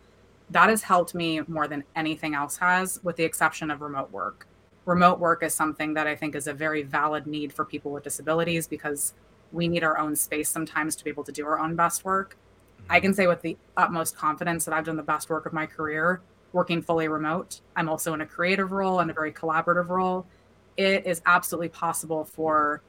That 0.51 0.69
has 0.69 0.83
helped 0.83 1.15
me 1.15 1.41
more 1.49 1.67
than 1.67 1.83
anything 1.97 2.35
else 2.35 2.59
has, 2.59 3.03
with 3.03 3.17
the 3.17 3.25
exception 3.25 3.71
of 3.71 3.81
remote 3.81 4.13
work. 4.13 4.47
Remote 4.85 5.19
work 5.19 5.43
is 5.43 5.53
something 5.53 5.95
that 5.95 6.07
I 6.07 6.15
think 6.15 6.37
is 6.37 6.47
a 6.47 6.55
very 6.55 6.85
valid 6.85 7.27
need 7.27 7.53
for 7.53 7.65
people 7.65 7.91
with 7.91 8.05
disabilities 8.05 8.69
because 8.69 9.15
we 9.51 9.67
need 9.67 9.83
our 9.83 9.99
own 9.99 10.15
space 10.15 10.49
sometimes 10.49 10.95
to 10.97 11.05
be 11.05 11.11
able 11.11 11.25
to 11.25 11.33
do 11.33 11.45
our 11.47 11.59
own 11.59 11.75
best 11.75 12.05
work. 12.05 12.37
I 12.89 13.01
can 13.01 13.13
say 13.13 13.27
with 13.27 13.43
the 13.43 13.57
utmost 13.77 14.17
confidence 14.17 14.65
that 14.65 14.75
I've 14.75 14.85
done 14.85 14.97
the 14.97 15.03
best 15.03 15.29
work 15.29 15.47
of 15.47 15.53
my 15.53 15.67
career 15.67 16.21
working 16.57 16.81
fully 16.81 17.07
remote. 17.07 17.61
I'm 17.77 17.87
also 17.87 18.15
in 18.15 18.23
a 18.23 18.27
creative 18.27 18.73
role 18.73 19.01
and 19.01 19.11
a 19.11 19.15
very 19.15 19.31
collaborative 19.31 19.91
role. 19.91 20.25
It 20.79 21.07
is 21.07 21.21
absolutely 21.27 21.69
possible 21.69 22.25
for 22.25 22.81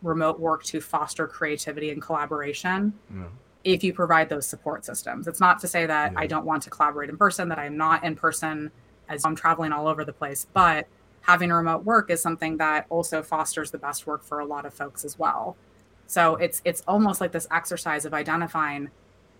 remote 0.00 0.40
work 0.40 0.64
to 0.64 0.80
foster 0.80 1.26
creativity 1.26 1.90
and 1.90 2.00
collaboration 2.00 2.94
yeah. 3.14 3.24
if 3.62 3.84
you 3.84 3.92
provide 3.92 4.30
those 4.30 4.46
support 4.46 4.86
systems. 4.86 5.28
It's 5.28 5.38
not 5.38 5.60
to 5.60 5.68
say 5.68 5.84
that 5.84 6.12
yeah. 6.12 6.18
I 6.18 6.26
don't 6.26 6.46
want 6.46 6.62
to 6.62 6.70
collaborate 6.70 7.10
in 7.10 7.18
person, 7.18 7.50
that 7.50 7.58
I'm 7.58 7.76
not 7.76 8.04
in 8.04 8.16
person 8.16 8.70
as 9.10 9.26
I'm 9.26 9.36
traveling 9.36 9.70
all 9.70 9.86
over 9.86 10.02
the 10.02 10.14
place, 10.14 10.46
but 10.54 10.88
having 11.20 11.50
remote 11.50 11.84
work 11.84 12.10
is 12.10 12.22
something 12.22 12.56
that 12.56 12.86
also 12.88 13.22
fosters 13.22 13.70
the 13.70 13.76
best 13.76 14.06
work 14.06 14.24
for 14.24 14.40
a 14.40 14.46
lot 14.46 14.64
of 14.64 14.72
folks 14.72 15.04
as 15.04 15.18
well. 15.18 15.58
So 16.06 16.36
it's 16.36 16.62
it's 16.64 16.82
almost 16.88 17.20
like 17.20 17.32
this 17.32 17.46
exercise 17.50 18.06
of 18.06 18.14
identifying 18.14 18.88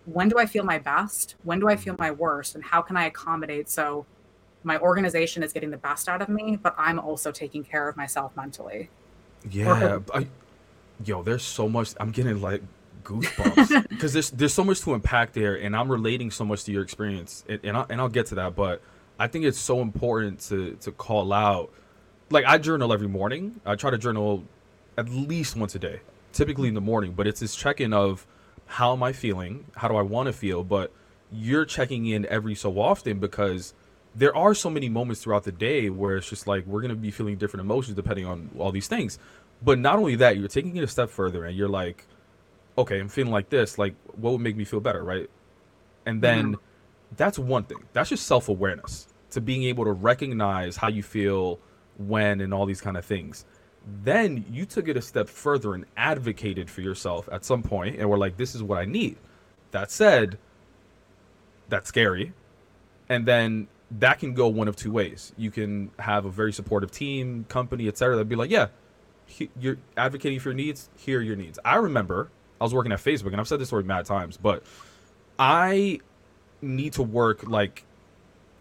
when 0.05 0.29
do 0.29 0.37
I 0.37 0.45
feel 0.45 0.63
my 0.63 0.79
best? 0.79 1.35
When 1.43 1.59
do 1.59 1.69
I 1.69 1.75
feel 1.75 1.95
my 1.97 2.11
worst? 2.11 2.55
And 2.55 2.63
how 2.63 2.81
can 2.81 2.97
I 2.97 3.05
accommodate 3.05 3.69
so 3.69 4.05
my 4.63 4.77
organization 4.79 5.43
is 5.43 5.53
getting 5.53 5.71
the 5.71 5.77
best 5.77 6.07
out 6.07 6.21
of 6.21 6.29
me, 6.29 6.57
but 6.61 6.75
I'm 6.77 6.99
also 6.99 7.31
taking 7.31 7.63
care 7.63 7.87
of 7.87 7.97
myself 7.97 8.35
mentally? 8.35 8.89
Yeah. 9.49 9.99
I, 10.13 10.27
yo, 11.05 11.23
there's 11.23 11.43
so 11.43 11.67
much. 11.67 11.93
I'm 11.99 12.11
getting 12.11 12.41
like 12.41 12.61
goosebumps 13.03 13.87
because 13.89 14.13
there's 14.13 14.31
there's 14.31 14.53
so 14.53 14.63
much 14.63 14.81
to 14.81 14.93
unpack 14.93 15.33
there, 15.33 15.55
and 15.55 15.75
I'm 15.75 15.91
relating 15.91 16.31
so 16.31 16.45
much 16.45 16.63
to 16.65 16.71
your 16.71 16.83
experience, 16.83 17.43
and 17.47 17.59
and, 17.63 17.77
I, 17.77 17.85
and 17.89 18.01
I'll 18.01 18.09
get 18.09 18.27
to 18.27 18.35
that. 18.35 18.55
But 18.55 18.81
I 19.19 19.27
think 19.27 19.45
it's 19.45 19.59
so 19.59 19.81
important 19.81 20.39
to 20.49 20.77
to 20.81 20.91
call 20.91 21.33
out. 21.33 21.71
Like 22.29 22.45
I 22.45 22.57
journal 22.57 22.93
every 22.93 23.07
morning. 23.07 23.59
I 23.65 23.75
try 23.75 23.91
to 23.91 23.97
journal 23.97 24.43
at 24.97 25.09
least 25.09 25.55
once 25.55 25.75
a 25.75 25.79
day, 25.79 26.01
typically 26.33 26.67
in 26.67 26.73
the 26.73 26.81
morning. 26.81 27.13
But 27.13 27.27
it's 27.27 27.39
this 27.39 27.55
check-in 27.55 27.93
of 27.93 28.25
how 28.71 28.93
am 28.93 29.03
I 29.03 29.11
feeling? 29.11 29.65
How 29.75 29.89
do 29.89 29.97
I 29.97 30.01
want 30.01 30.27
to 30.27 30.33
feel? 30.33 30.63
But 30.63 30.93
you're 31.29 31.65
checking 31.65 32.05
in 32.05 32.25
every 32.27 32.55
so 32.55 32.79
often 32.79 33.19
because 33.19 33.73
there 34.15 34.33
are 34.33 34.55
so 34.55 34.69
many 34.69 34.87
moments 34.87 35.21
throughout 35.21 35.43
the 35.43 35.51
day 35.51 35.89
where 35.89 36.15
it's 36.15 36.29
just 36.29 36.47
like 36.47 36.65
we're 36.65 36.79
going 36.79 36.89
to 36.89 36.95
be 36.95 37.11
feeling 37.11 37.35
different 37.35 37.65
emotions 37.65 37.95
depending 37.97 38.25
on 38.25 38.49
all 38.57 38.71
these 38.71 38.87
things. 38.87 39.19
But 39.61 39.77
not 39.77 39.97
only 39.97 40.15
that, 40.15 40.37
you're 40.37 40.47
taking 40.47 40.77
it 40.77 40.85
a 40.85 40.87
step 40.87 41.09
further 41.09 41.43
and 41.43 41.55
you're 41.57 41.67
like, 41.67 42.05
okay, 42.77 42.97
I'm 42.97 43.09
feeling 43.09 43.33
like 43.33 43.49
this. 43.49 43.77
Like, 43.77 43.93
what 44.15 44.31
would 44.31 44.41
make 44.41 44.55
me 44.55 44.63
feel 44.63 44.79
better? 44.79 45.03
Right. 45.03 45.29
And 46.05 46.21
then 46.21 46.53
mm-hmm. 46.53 47.15
that's 47.17 47.37
one 47.37 47.65
thing. 47.65 47.83
That's 47.91 48.09
just 48.09 48.25
self 48.25 48.47
awareness 48.47 49.07
to 49.31 49.41
being 49.41 49.63
able 49.63 49.83
to 49.83 49.91
recognize 49.91 50.77
how 50.77 50.87
you 50.87 51.03
feel 51.03 51.59
when 51.97 52.39
and 52.39 52.53
all 52.53 52.65
these 52.65 52.81
kind 52.81 52.95
of 52.95 53.03
things. 53.03 53.43
Then 54.03 54.45
you 54.51 54.65
took 54.65 54.87
it 54.87 54.95
a 54.95 55.01
step 55.01 55.27
further 55.27 55.73
and 55.73 55.85
advocated 55.97 56.69
for 56.69 56.81
yourself 56.81 57.27
at 57.31 57.43
some 57.43 57.63
point 57.63 57.97
and 57.97 58.09
were 58.09 58.17
like, 58.17 58.37
this 58.37 58.53
is 58.53 58.61
what 58.61 58.77
I 58.77 58.85
need. 58.85 59.17
That 59.71 59.89
said, 59.89 60.37
that's 61.69 61.87
scary. 61.87 62.33
And 63.09 63.25
then 63.25 63.67
that 63.99 64.19
can 64.19 64.33
go 64.33 64.47
one 64.47 64.67
of 64.67 64.75
two 64.75 64.91
ways. 64.91 65.33
You 65.37 65.51
can 65.51 65.91
have 65.99 66.25
a 66.25 66.29
very 66.29 66.53
supportive 66.53 66.91
team, 66.91 67.45
company, 67.49 67.87
etc. 67.87 68.15
That'd 68.15 68.29
be 68.29 68.35
like, 68.35 68.51
yeah, 68.51 68.67
he, 69.25 69.49
you're 69.59 69.77
advocating 69.97 70.39
for 70.39 70.49
your 70.49 70.55
needs. 70.55 70.89
Here 70.95 71.19
are 71.19 71.21
your 71.21 71.35
needs. 71.35 71.57
I 71.65 71.75
remember 71.75 72.29
I 72.59 72.63
was 72.63 72.73
working 72.73 72.91
at 72.91 72.99
Facebook, 72.99 73.31
and 73.31 73.37
I've 73.37 73.47
said 73.47 73.59
this 73.59 73.69
story 73.69 73.83
mad 73.83 74.05
times, 74.05 74.37
but 74.37 74.63
I 75.39 75.99
need 76.61 76.93
to 76.93 77.03
work 77.03 77.47
like 77.47 77.83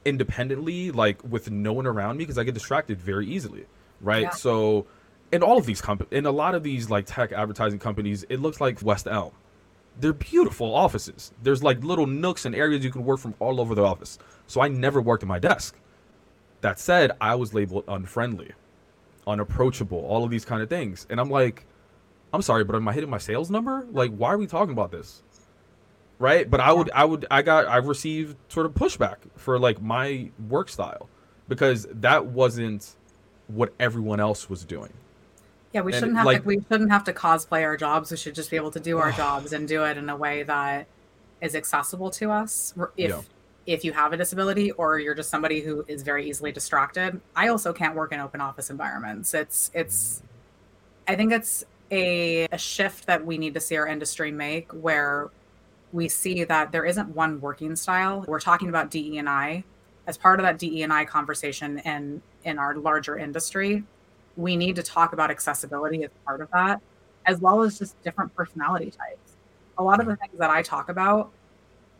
independently, 0.04 0.90
like 0.90 1.22
with 1.22 1.50
no 1.50 1.72
one 1.74 1.86
around 1.86 2.16
me, 2.16 2.24
because 2.24 2.38
I 2.38 2.44
get 2.44 2.54
distracted 2.54 3.00
very 3.00 3.26
easily, 3.26 3.66
right? 4.00 4.22
Yeah. 4.22 4.30
So 4.30 4.86
in 5.32 5.42
all 5.42 5.58
of 5.58 5.66
these 5.66 5.80
companies, 5.80 6.12
in 6.12 6.26
a 6.26 6.30
lot 6.30 6.54
of 6.54 6.62
these 6.62 6.90
like 6.90 7.06
tech 7.06 7.32
advertising 7.32 7.78
companies, 7.78 8.24
it 8.28 8.40
looks 8.40 8.60
like 8.60 8.82
West 8.82 9.06
Elm. 9.06 9.32
They're 9.98 10.12
beautiful 10.12 10.74
offices. 10.74 11.32
There's 11.42 11.62
like 11.62 11.82
little 11.84 12.06
nooks 12.06 12.44
and 12.44 12.54
areas 12.54 12.84
you 12.84 12.90
can 12.90 13.04
work 13.04 13.20
from 13.20 13.34
all 13.38 13.60
over 13.60 13.74
the 13.74 13.84
office. 13.84 14.18
So 14.46 14.60
I 14.60 14.68
never 14.68 15.00
worked 15.00 15.22
at 15.22 15.28
my 15.28 15.38
desk. 15.38 15.76
That 16.62 16.78
said, 16.78 17.12
I 17.20 17.34
was 17.34 17.54
labeled 17.54 17.84
unfriendly, 17.88 18.52
unapproachable, 19.26 19.98
all 19.98 20.24
of 20.24 20.30
these 20.30 20.44
kind 20.44 20.62
of 20.62 20.68
things. 20.68 21.06
And 21.10 21.20
I'm 21.20 21.30
like, 21.30 21.64
I'm 22.32 22.42
sorry, 22.42 22.64
but 22.64 22.76
am 22.76 22.86
I 22.86 22.92
hitting 22.92 23.10
my 23.10 23.18
sales 23.18 23.50
number? 23.50 23.86
Like, 23.90 24.12
why 24.12 24.32
are 24.32 24.38
we 24.38 24.46
talking 24.46 24.72
about 24.72 24.90
this? 24.90 25.22
Right? 26.18 26.48
But 26.48 26.60
I 26.60 26.72
would, 26.72 26.90
I 26.94 27.04
would, 27.04 27.26
I 27.30 27.42
got, 27.42 27.66
I 27.66 27.76
received 27.76 28.36
sort 28.48 28.66
of 28.66 28.74
pushback 28.74 29.16
for 29.36 29.58
like 29.58 29.80
my 29.80 30.30
work 30.48 30.68
style 30.68 31.08
because 31.48 31.86
that 31.92 32.26
wasn't 32.26 32.94
what 33.48 33.72
everyone 33.80 34.20
else 34.20 34.48
was 34.48 34.64
doing. 34.64 34.92
Yeah, 35.72 35.82
we 35.82 35.92
and 35.92 36.00
shouldn't 36.00 36.16
have 36.16 36.26
like, 36.26 36.42
to, 36.42 36.46
we 36.48 36.56
shouldn't 36.70 36.90
have 36.90 37.04
to 37.04 37.12
cosplay 37.12 37.62
our 37.62 37.76
jobs. 37.76 38.10
We 38.10 38.16
should 38.16 38.34
just 38.34 38.50
be 38.50 38.56
able 38.56 38.72
to 38.72 38.80
do 38.80 38.98
our 38.98 39.12
jobs 39.12 39.52
and 39.52 39.68
do 39.68 39.84
it 39.84 39.96
in 39.96 40.08
a 40.08 40.16
way 40.16 40.42
that 40.42 40.86
is 41.40 41.54
accessible 41.54 42.10
to 42.10 42.30
us. 42.30 42.74
If 42.96 43.10
yeah. 43.10 43.20
if 43.66 43.84
you 43.84 43.92
have 43.92 44.12
a 44.12 44.16
disability 44.16 44.72
or 44.72 44.98
you're 44.98 45.14
just 45.14 45.30
somebody 45.30 45.60
who 45.60 45.84
is 45.86 46.02
very 46.02 46.28
easily 46.28 46.50
distracted, 46.50 47.20
I 47.36 47.48
also 47.48 47.72
can't 47.72 47.94
work 47.94 48.12
in 48.12 48.18
open 48.18 48.40
office 48.40 48.68
environments. 48.68 49.32
It's 49.32 49.70
it's 49.72 50.22
I 51.06 51.14
think 51.14 51.32
it's 51.32 51.64
a, 51.92 52.44
a 52.50 52.58
shift 52.58 53.06
that 53.06 53.24
we 53.24 53.38
need 53.38 53.54
to 53.54 53.60
see 53.60 53.76
our 53.76 53.86
industry 53.86 54.32
make 54.32 54.72
where 54.72 55.30
we 55.92 56.08
see 56.08 56.44
that 56.44 56.72
there 56.72 56.84
isn't 56.84 57.14
one 57.14 57.40
working 57.40 57.76
style. 57.76 58.24
We're 58.26 58.40
talking 58.40 58.68
about 58.68 58.90
DE 58.90 59.18
and 59.18 59.28
I 59.28 59.64
as 60.06 60.16
part 60.16 60.40
of 60.40 60.44
that 60.44 60.58
DE 60.58 60.82
and 60.82 60.92
I 60.92 61.04
conversation 61.04 61.78
in 61.78 62.22
in 62.44 62.58
our 62.58 62.74
larger 62.74 63.18
industry 63.18 63.84
we 64.40 64.56
need 64.56 64.74
to 64.76 64.82
talk 64.82 65.12
about 65.12 65.30
accessibility 65.30 66.02
as 66.02 66.10
part 66.24 66.40
of 66.40 66.50
that, 66.52 66.80
as 67.26 67.40
well 67.40 67.62
as 67.62 67.78
just 67.78 68.00
different 68.02 68.34
personality 68.34 68.90
types. 68.90 69.36
A 69.78 69.82
lot 69.82 70.00
of 70.00 70.06
the 70.06 70.16
things 70.16 70.38
that 70.38 70.50
I 70.50 70.62
talk 70.62 70.88
about, 70.88 71.30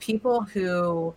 people 0.00 0.42
who 0.42 1.14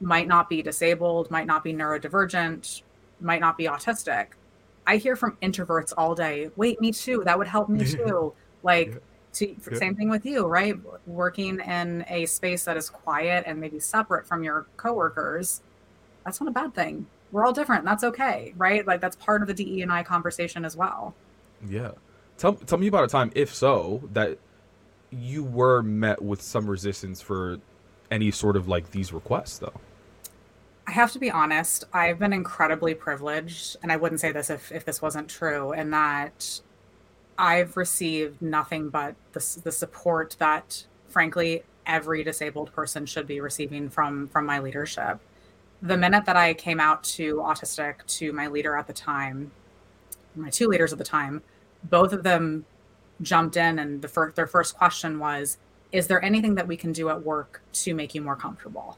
might 0.00 0.26
not 0.26 0.48
be 0.48 0.62
disabled, 0.62 1.30
might 1.30 1.46
not 1.46 1.62
be 1.62 1.72
neurodivergent, 1.72 2.82
might 3.20 3.40
not 3.40 3.56
be 3.56 3.64
autistic. 3.64 4.28
I 4.86 4.96
hear 4.96 5.14
from 5.14 5.36
introverts 5.42 5.92
all 5.96 6.14
day, 6.14 6.50
wait, 6.56 6.80
me 6.80 6.90
too. 6.90 7.22
That 7.24 7.38
would 7.38 7.46
help 7.46 7.68
me 7.68 7.84
too. 7.86 8.32
like, 8.62 8.88
yeah. 8.88 8.98
To, 9.34 9.48
yeah. 9.48 9.78
same 9.78 9.94
thing 9.94 10.10
with 10.10 10.26
you, 10.26 10.46
right? 10.46 10.74
Working 11.06 11.60
in 11.60 12.04
a 12.08 12.26
space 12.26 12.64
that 12.64 12.76
is 12.76 12.90
quiet 12.90 13.44
and 13.46 13.58
maybe 13.58 13.78
separate 13.78 14.26
from 14.26 14.44
your 14.44 14.66
coworkers, 14.76 15.62
that's 16.24 16.38
not 16.40 16.48
a 16.50 16.52
bad 16.52 16.74
thing 16.74 17.06
we're 17.32 17.46
all 17.46 17.52
different. 17.52 17.84
that's 17.84 18.04
okay, 18.04 18.52
right? 18.56 18.86
Like 18.86 19.00
that's 19.00 19.16
part 19.16 19.42
of 19.42 19.48
the 19.48 19.54
DE 19.54 19.82
and 19.82 19.90
I 19.90 20.02
conversation 20.02 20.64
as 20.64 20.76
well. 20.76 21.14
Yeah. 21.68 21.92
Tell 22.38 22.54
tell 22.54 22.78
me 22.78 22.86
about 22.86 23.04
a 23.04 23.08
time, 23.08 23.32
if 23.34 23.52
so, 23.54 24.08
that 24.12 24.38
you 25.10 25.42
were 25.42 25.82
met 25.82 26.22
with 26.22 26.40
some 26.40 26.68
resistance 26.68 27.20
for 27.20 27.58
any 28.10 28.30
sort 28.30 28.56
of 28.56 28.68
like 28.68 28.90
these 28.90 29.12
requests 29.12 29.58
though. 29.58 29.80
I 30.86 30.92
have 30.92 31.12
to 31.12 31.18
be 31.18 31.30
honest, 31.30 31.84
I've 31.92 32.18
been 32.18 32.32
incredibly 32.32 32.94
privileged, 32.94 33.76
and 33.82 33.92
I 33.92 33.96
wouldn't 33.96 34.20
say 34.20 34.32
this 34.32 34.50
if, 34.50 34.72
if 34.72 34.84
this 34.84 35.00
wasn't 35.00 35.28
true, 35.28 35.72
and 35.72 35.92
that 35.92 36.60
I've 37.38 37.76
received 37.76 38.42
nothing 38.42 38.88
but 38.88 39.14
the, 39.32 39.60
the 39.62 39.70
support 39.70 40.34
that, 40.40 40.84
frankly, 41.08 41.62
every 41.86 42.24
disabled 42.24 42.72
person 42.72 43.06
should 43.06 43.26
be 43.26 43.40
receiving 43.40 43.88
from 43.88 44.28
from 44.28 44.44
my 44.44 44.58
leadership 44.58 45.20
the 45.82 45.96
minute 45.96 46.24
that 46.26 46.36
I 46.36 46.54
came 46.54 46.78
out 46.78 47.02
to 47.04 47.36
autistic 47.36 48.06
to 48.18 48.32
my 48.32 48.46
leader 48.46 48.76
at 48.76 48.86
the 48.86 48.92
time, 48.92 49.50
my 50.36 50.48
two 50.48 50.68
leaders 50.68 50.92
at 50.92 50.98
the 50.98 51.04
time, 51.04 51.42
both 51.82 52.12
of 52.12 52.22
them 52.22 52.64
jumped 53.20 53.56
in, 53.56 53.78
and 53.78 54.00
the 54.00 54.08
fir- 54.08 54.30
their 54.32 54.46
first 54.46 54.76
question 54.78 55.18
was, 55.18 55.58
"Is 55.90 56.06
there 56.06 56.24
anything 56.24 56.54
that 56.54 56.68
we 56.68 56.76
can 56.76 56.92
do 56.92 57.08
at 57.08 57.24
work 57.24 57.62
to 57.72 57.94
make 57.94 58.14
you 58.14 58.22
more 58.22 58.36
comfortable?" 58.36 58.96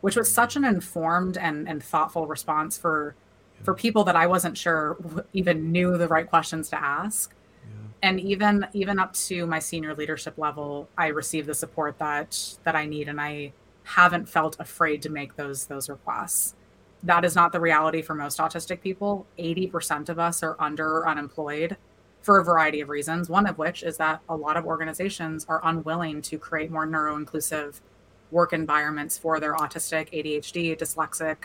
Which 0.00 0.16
was 0.16 0.30
such 0.30 0.56
an 0.56 0.64
informed 0.64 1.38
and, 1.38 1.68
and 1.68 1.82
thoughtful 1.82 2.26
response 2.26 2.76
for 2.76 3.14
for 3.62 3.72
people 3.72 4.04
that 4.04 4.16
I 4.16 4.26
wasn't 4.26 4.58
sure 4.58 4.96
even 5.32 5.70
knew 5.72 5.96
the 5.96 6.08
right 6.08 6.28
questions 6.28 6.68
to 6.70 6.82
ask. 6.82 7.32
Yeah. 7.64 7.70
And 8.02 8.20
even 8.20 8.66
even 8.72 8.98
up 8.98 9.14
to 9.14 9.46
my 9.46 9.60
senior 9.60 9.94
leadership 9.94 10.36
level, 10.36 10.88
I 10.98 11.06
received 11.06 11.46
the 11.46 11.54
support 11.54 11.98
that 11.98 12.58
that 12.64 12.74
I 12.74 12.86
need, 12.86 13.08
and 13.08 13.20
I 13.20 13.52
haven't 13.84 14.28
felt 14.28 14.56
afraid 14.58 15.02
to 15.02 15.10
make 15.10 15.36
those 15.36 15.66
those 15.66 15.88
requests. 15.88 16.54
That 17.02 17.24
is 17.24 17.34
not 17.34 17.52
the 17.52 17.60
reality 17.60 18.02
for 18.02 18.14
most 18.14 18.38
autistic 18.38 18.80
people. 18.80 19.26
80% 19.38 20.08
of 20.08 20.18
us 20.18 20.42
are 20.42 20.56
under 20.58 20.98
or 20.98 21.08
unemployed. 21.08 21.76
for 22.22 22.38
a 22.38 22.44
variety 22.44 22.80
of 22.80 22.88
reasons. 22.88 23.28
One 23.28 23.46
of 23.46 23.58
which 23.58 23.82
is 23.82 23.98
that 23.98 24.22
a 24.30 24.34
lot 24.34 24.56
of 24.56 24.64
organizations 24.64 25.44
are 25.46 25.60
unwilling 25.62 26.22
to 26.22 26.38
create 26.38 26.70
more 26.70 26.86
neuro 26.86 27.16
inclusive 27.16 27.82
work 28.30 28.54
environments 28.54 29.18
for 29.18 29.38
their 29.38 29.54
autistic, 29.54 30.10
ADHD, 30.10 30.74
dyslexic, 30.78 31.36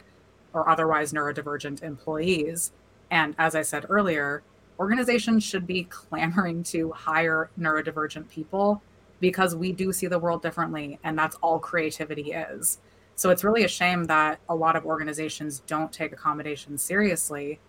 or 0.54 0.70
otherwise 0.70 1.12
neurodivergent 1.12 1.84
employees. 1.84 2.72
And 3.12 3.36
as 3.38 3.56
I 3.56 3.62
said 3.62 3.88
earlier, 3.90 4.42
organizations 4.80 5.44
should 5.44 5.68
be 5.68 5.84
clamoring 5.90 6.64
to 6.64 6.92
hire 6.92 7.50
neurodivergent 7.60 8.30
people 8.30 8.82
because 9.20 9.56
we 9.56 9.72
do 9.72 9.92
see 9.92 10.08
the 10.08 10.20
world 10.20 10.42
differently, 10.42 11.00
and 11.04 11.18
that's 11.18 11.36
all 11.38 11.60
creativity 11.60 12.32
is. 12.32 12.80
So 13.16 13.32
it's 13.32 13.44
really 13.44 13.64
a 13.64 13.68
shame 13.68 14.06
that 14.06 14.40
a 14.48 14.56
lot 14.56 14.76
of 14.76 14.86
organizations 14.86 15.62
don't 15.68 15.92
take 15.92 16.14
accommodations 16.14 16.82
seriously 16.82 17.60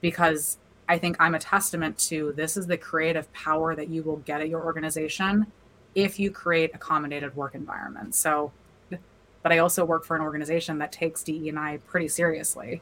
because 0.00 0.58
I 0.88 0.98
think 0.98 1.16
I'm 1.18 1.34
a 1.34 1.38
testament 1.38 1.98
to 2.10 2.32
this 2.36 2.56
is 2.56 2.66
the 2.66 2.76
creative 2.76 3.32
power 3.32 3.74
that 3.74 3.88
you 3.88 4.02
will 4.02 4.18
get 4.18 4.40
at 4.40 4.48
your 4.48 4.64
organization 4.64 5.46
if 5.94 6.20
you 6.20 6.30
create 6.30 6.70
accommodated 6.74 7.34
work 7.34 7.54
environments. 7.54 8.18
So, 8.18 8.52
but 9.42 9.52
I 9.52 9.58
also 9.58 9.84
work 9.84 10.04
for 10.04 10.14
an 10.14 10.22
organization 10.22 10.78
that 10.78 10.92
takes 10.92 11.22
DE 11.22 11.48
and 11.48 11.58
I 11.58 11.78
pretty 11.88 12.08
seriously. 12.08 12.80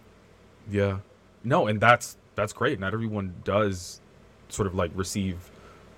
Yeah, 0.71 0.99
no, 1.45 1.67
and 1.67 1.81
that's 1.81 2.19
that's 2.35 2.53
great. 2.53 2.79
Not 2.79 2.93
everyone 2.93 3.35
does 3.45 4.01
sort 4.49 4.67
of 4.67 4.75
like 4.75 4.91
receive 4.95 5.51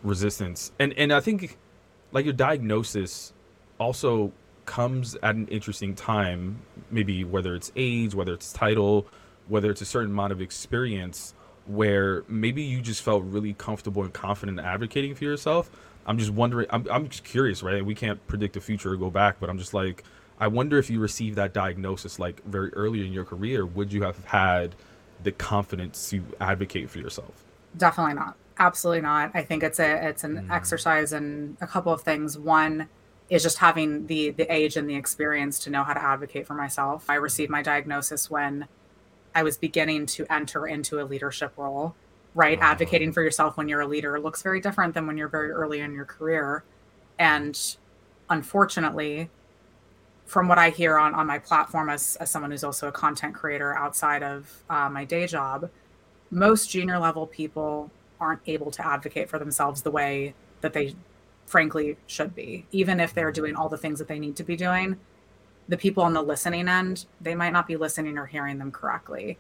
resistance, 0.03 0.73
and 0.79 0.93
and 0.95 1.13
I 1.13 1.21
think 1.21 1.59
like 2.13 2.25
your 2.25 2.35
diagnosis 2.35 3.33
also 3.79 4.33
comes 4.67 5.17
at 5.17 5.35
an 5.35 5.49
interesting 5.49 5.95
time, 5.95 6.61
maybe 6.91 7.25
whether 7.25 7.55
it's 7.55 7.73
age, 7.77 8.15
whether 8.15 8.35
it's 8.35 8.53
title, 8.53 9.07
whether 9.49 9.71
it's 9.71 9.81
a 9.81 9.87
certain 9.87 10.11
amount 10.11 10.33
of 10.33 10.41
experience 10.41 11.35
where 11.67 12.25
maybe 12.29 12.63
you 12.63 12.81
just 12.81 13.03
felt 13.03 13.25
really 13.25 13.55
comfortable 13.55 14.03
and 14.03 14.13
confident 14.13 14.61
advocating 14.61 15.15
for 15.15 15.25
yourself. 15.25 15.71
I'm 16.07 16.19
just 16.19 16.31
wondering, 16.31 16.67
I'm, 16.71 16.87
I'm 16.91 17.09
just 17.09 17.25
curious, 17.25 17.63
right? 17.63 17.85
We 17.85 17.95
can't 17.95 18.25
predict 18.27 18.55
the 18.55 18.61
future 18.61 18.93
or 18.93 18.97
go 18.97 19.11
back, 19.11 19.37
but 19.41 19.51
I'm 19.51 19.59
just 19.59 19.75
like, 19.75 20.05
I 20.39 20.47
wonder 20.47 20.79
if 20.79 20.89
you 20.89 21.01
received 21.01 21.37
that 21.37 21.53
diagnosis 21.53 22.19
like 22.19 22.45
very 22.45 22.73
early 22.75 23.07
in 23.07 23.13
your 23.13 23.25
career, 23.25 23.67
would 23.67 23.93
you 23.93 24.03
have 24.03 24.25
had 24.25 24.75
the 25.23 25.33
confidence 25.33 26.11
to 26.11 26.23
advocate 26.41 26.91
for 26.91 26.99
yourself? 26.99 27.45
Definitely 27.77 28.15
not. 28.15 28.37
Absolutely 28.59 29.01
not. 29.01 29.31
I 29.35 29.43
think 29.43 29.63
it's 29.63 29.79
a 29.79 30.09
it's 30.09 30.25
an 30.25 30.49
mm. 30.49 30.51
exercise 30.55 31.13
in 31.13 31.57
a 31.61 31.67
couple 31.67 31.93
of 31.93 32.03
things. 32.03 32.37
One, 32.39 32.89
is 33.31 33.45
just 33.45 33.59
having 33.59 34.07
the 34.09 34.31
the 34.31 34.53
age 34.53 34.77
and 34.77 34.91
the 34.91 34.97
experience 34.97 35.59
to 35.61 35.71
know 35.71 35.85
how 35.85 35.95
to 35.95 36.03
advocate 36.03 36.47
for 36.47 36.55
myself. 36.55 37.09
I 37.09 37.15
received 37.15 37.51
my 37.51 37.63
diagnosis 37.63 38.29
when 38.29 38.67
I 39.35 39.45
was 39.45 39.57
beginning 39.57 40.07
to 40.07 40.27
enter 40.29 40.67
into 40.67 41.01
a 41.01 41.05
leadership 41.05 41.53
role, 41.57 41.95
right? 42.35 42.59
Wow. 42.59 42.73
Advocating 42.73 43.13
for 43.13 43.23
yourself 43.23 43.57
when 43.57 43.69
you're 43.69 43.81
a 43.81 43.87
leader 43.87 44.19
looks 44.19 44.43
very 44.43 44.61
different 44.61 44.95
than 44.95 45.07
when 45.07 45.17
you're 45.17 45.29
very 45.29 45.53
early 45.53 45.79
in 45.79 45.95
your 45.95 46.05
career. 46.05 46.65
And 47.19 47.59
unfortunately, 48.29 49.31
from 50.27 50.49
what 50.49 50.59
I 50.59 50.71
hear 50.71 50.99
on, 50.99 51.15
on 51.15 51.27
my 51.27 51.39
platform 51.39 51.89
as, 51.89 52.17
as 52.17 52.31
someone 52.31 52.51
who's 52.51 52.65
also 52.65 52.89
a 52.89 52.93
content 52.93 53.35
creator 53.35 53.77
outside 53.77 54.25
of 54.25 54.65
uh, 54.69 54.89
my 54.89 55.05
day 55.05 55.29
job, 55.29 55.71
most 56.31 56.71
junior 56.71 56.99
level 56.99 57.27
people 57.27 57.91
aren't 58.21 58.41
able 58.47 58.71
to 58.71 58.87
advocate 58.87 59.29
for 59.29 59.39
themselves 59.39 59.83
the 59.83 59.91
way 59.91 60.35
that 60.61 60.73
they 60.73 60.95
frankly 61.47 61.97
should 62.07 62.35
be. 62.35 62.67
Even 62.71 63.01
if 63.01 63.13
they're 63.15 63.33
doing 63.33 63.57
all 63.57 63.69
the 63.69 63.79
things 63.79 63.99
that 63.99 64.09
they 64.09 64.19
need 64.19 64.37
to 64.37 64.45
be 64.45 64.57
doing 64.57 64.99
the 65.71 65.77
people 65.77 66.03
on 66.03 66.13
the 66.13 66.23
listening 66.23 66.69
end 66.69 67.07
they 67.21 67.35
might 67.35 67.53
not 67.53 67.67
be 67.67 67.77
listening 67.77 68.19
or 68.19 68.27
hearing 68.27 68.59
them 68.59 68.73
correctly. 68.73 69.39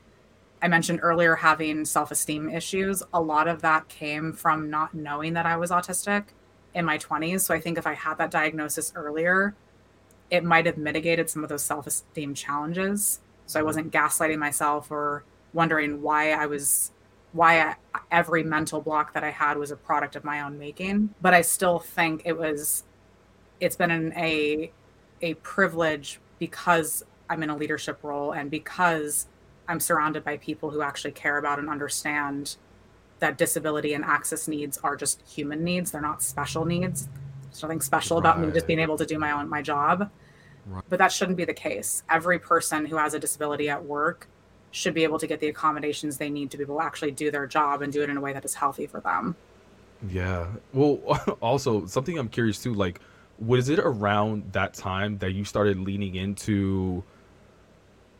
I 0.62 0.68
mentioned 0.68 1.00
earlier 1.02 1.34
having 1.34 1.84
self-esteem 1.84 2.48
issues. 2.50 3.02
A 3.12 3.20
lot 3.20 3.48
of 3.48 3.62
that 3.62 3.88
came 3.88 4.32
from 4.32 4.70
not 4.70 4.94
knowing 4.94 5.34
that 5.34 5.44
i 5.44 5.56
was 5.56 5.70
autistic 5.70 6.26
in 6.72 6.84
my 6.84 6.96
20s 6.96 7.40
so 7.40 7.52
i 7.52 7.58
think 7.60 7.76
if 7.76 7.86
i 7.86 7.94
had 7.94 8.14
that 8.18 8.30
diagnosis 8.30 8.92
earlier 8.94 9.56
it 10.30 10.44
might 10.44 10.66
have 10.66 10.78
mitigated 10.78 11.28
some 11.28 11.42
of 11.42 11.48
those 11.48 11.64
self-esteem 11.64 12.34
challenges. 12.34 13.18
So 13.46 13.58
i 13.58 13.64
wasn't 13.64 13.92
gaslighting 13.92 14.38
myself 14.38 14.90
or 14.92 15.24
wondering 15.52 16.00
why 16.02 16.32
i 16.32 16.46
was 16.46 16.92
why 17.32 17.60
I, 17.60 17.76
every 18.10 18.42
mental 18.42 18.80
block 18.80 19.12
that 19.14 19.24
I 19.24 19.30
had 19.30 19.56
was 19.56 19.70
a 19.70 19.76
product 19.76 20.16
of 20.16 20.24
my 20.24 20.40
own 20.40 20.58
making. 20.58 21.14
But 21.20 21.34
I 21.34 21.42
still 21.42 21.78
think 21.78 22.22
it 22.24 22.36
was, 22.36 22.84
it's 23.60 23.76
been 23.76 23.90
an, 23.90 24.12
a, 24.16 24.72
a 25.22 25.34
privilege 25.34 26.20
because 26.38 27.04
I'm 27.28 27.42
in 27.42 27.50
a 27.50 27.56
leadership 27.56 28.02
role 28.02 28.32
and 28.32 28.50
because 28.50 29.28
I'm 29.68 29.80
surrounded 29.80 30.24
by 30.24 30.38
people 30.38 30.70
who 30.70 30.82
actually 30.82 31.12
care 31.12 31.38
about 31.38 31.58
and 31.58 31.68
understand 31.68 32.56
that 33.20 33.38
disability 33.38 33.94
and 33.94 34.04
access 34.04 34.48
needs 34.48 34.78
are 34.78 34.96
just 34.96 35.22
human 35.28 35.62
needs. 35.62 35.92
They're 35.92 36.00
not 36.00 36.22
special 36.22 36.64
needs. 36.64 37.08
There's 37.44 37.62
nothing 37.62 37.80
special 37.80 38.16
right. 38.16 38.30
about 38.30 38.40
me 38.40 38.50
just 38.52 38.66
being 38.66 38.78
able 38.78 38.96
to 38.96 39.06
do 39.06 39.18
my 39.18 39.30
own 39.32 39.48
my 39.48 39.62
job. 39.62 40.10
Right. 40.66 40.84
But 40.88 40.98
that 40.98 41.12
shouldn't 41.12 41.36
be 41.36 41.44
the 41.44 41.54
case. 41.54 42.02
Every 42.10 42.38
person 42.38 42.86
who 42.86 42.96
has 42.96 43.14
a 43.14 43.18
disability 43.18 43.68
at 43.68 43.84
work 43.84 44.28
should 44.70 44.94
be 44.94 45.04
able 45.04 45.18
to 45.18 45.26
get 45.26 45.40
the 45.40 45.48
accommodations 45.48 46.16
they 46.16 46.30
need 46.30 46.50
to 46.50 46.56
be 46.56 46.62
able 46.62 46.78
to 46.78 46.84
actually 46.84 47.10
do 47.10 47.30
their 47.30 47.46
job 47.46 47.82
and 47.82 47.92
do 47.92 48.02
it 48.02 48.10
in 48.10 48.16
a 48.16 48.20
way 48.20 48.32
that 48.32 48.44
is 48.44 48.54
healthy 48.54 48.86
for 48.86 49.00
them. 49.00 49.34
Yeah. 50.08 50.46
Well, 50.72 50.98
also 51.40 51.86
something 51.86 52.18
I'm 52.18 52.28
curious 52.28 52.62
too, 52.62 52.74
like, 52.74 53.00
was 53.38 53.68
it 53.68 53.78
around 53.78 54.52
that 54.52 54.74
time 54.74 55.18
that 55.18 55.32
you 55.32 55.44
started 55.44 55.78
leaning 55.78 56.14
into, 56.14 57.02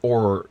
or 0.03 0.49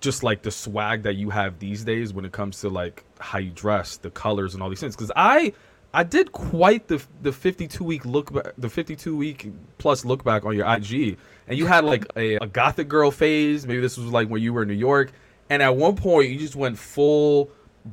just 0.00 0.22
like 0.22 0.42
the 0.42 0.50
swag 0.50 1.02
that 1.02 1.14
you 1.14 1.30
have 1.30 1.58
these 1.58 1.84
days 1.84 2.12
when 2.12 2.24
it 2.24 2.32
comes 2.32 2.60
to 2.60 2.68
like 2.68 3.04
how 3.18 3.38
you 3.38 3.50
dress, 3.50 3.98
the 3.98 4.10
colors, 4.10 4.54
and 4.54 4.62
all 4.62 4.70
these 4.70 4.80
things? 4.80 4.96
Because 4.96 5.12
I 5.14 5.52
I 5.94 6.02
did 6.02 6.32
quite 6.32 6.88
the 6.88 7.00
the 7.22 7.32
52 7.32 7.84
week 7.84 8.04
look 8.04 8.32
back, 8.32 8.52
the 8.58 8.68
52 8.68 9.16
week 9.16 9.52
plus 9.78 10.04
look 10.04 10.24
back 10.24 10.44
on 10.44 10.56
your 10.56 10.66
IG, 10.66 11.16
and 11.46 11.56
you 11.56 11.66
had 11.66 11.84
like 11.84 12.04
a, 12.16 12.34
a 12.36 12.46
gothic 12.48 12.88
girl 12.88 13.12
phase. 13.12 13.64
Maybe 13.64 13.80
this 13.80 13.96
was 13.96 14.10
like 14.10 14.28
when 14.28 14.42
you 14.42 14.52
were 14.52 14.62
in 14.62 14.68
New 14.68 14.74
York, 14.74 15.12
and 15.48 15.62
at 15.62 15.76
one 15.76 15.94
point 15.94 16.30
you 16.30 16.38
just 16.38 16.56
went 16.56 16.76
full 16.76 17.48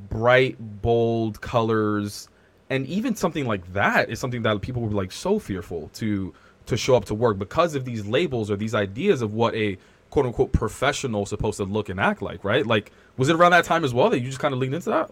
bright, 0.09 0.57
bold 0.81 1.41
colors, 1.41 2.27
and 2.71 2.87
even 2.87 3.15
something 3.15 3.45
like 3.45 3.71
that 3.73 4.09
is 4.09 4.19
something 4.19 4.41
that 4.41 4.59
people 4.61 4.81
were 4.81 4.89
like 4.89 5.11
so 5.11 5.37
fearful 5.37 5.89
to 5.93 6.33
to 6.65 6.77
show 6.77 6.95
up 6.95 7.05
to 7.05 7.13
work 7.13 7.37
because 7.37 7.75
of 7.75 7.85
these 7.85 8.07
labels 8.07 8.49
or 8.49 8.55
these 8.55 8.73
ideas 8.73 9.21
of 9.21 9.35
what 9.35 9.53
a 9.53 9.77
quote 10.09 10.25
unquote 10.25 10.51
professional 10.51 11.27
supposed 11.27 11.57
to 11.57 11.65
look 11.65 11.87
and 11.87 11.99
act 11.99 12.23
like, 12.23 12.43
right? 12.43 12.65
Like, 12.65 12.91
was 13.17 13.29
it 13.29 13.35
around 13.35 13.51
that 13.51 13.65
time 13.65 13.83
as 13.83 13.93
well 13.93 14.09
that 14.09 14.19
you 14.19 14.25
just 14.25 14.39
kind 14.39 14.55
of 14.55 14.59
leaned 14.59 14.73
into 14.73 14.89
that? 14.89 15.11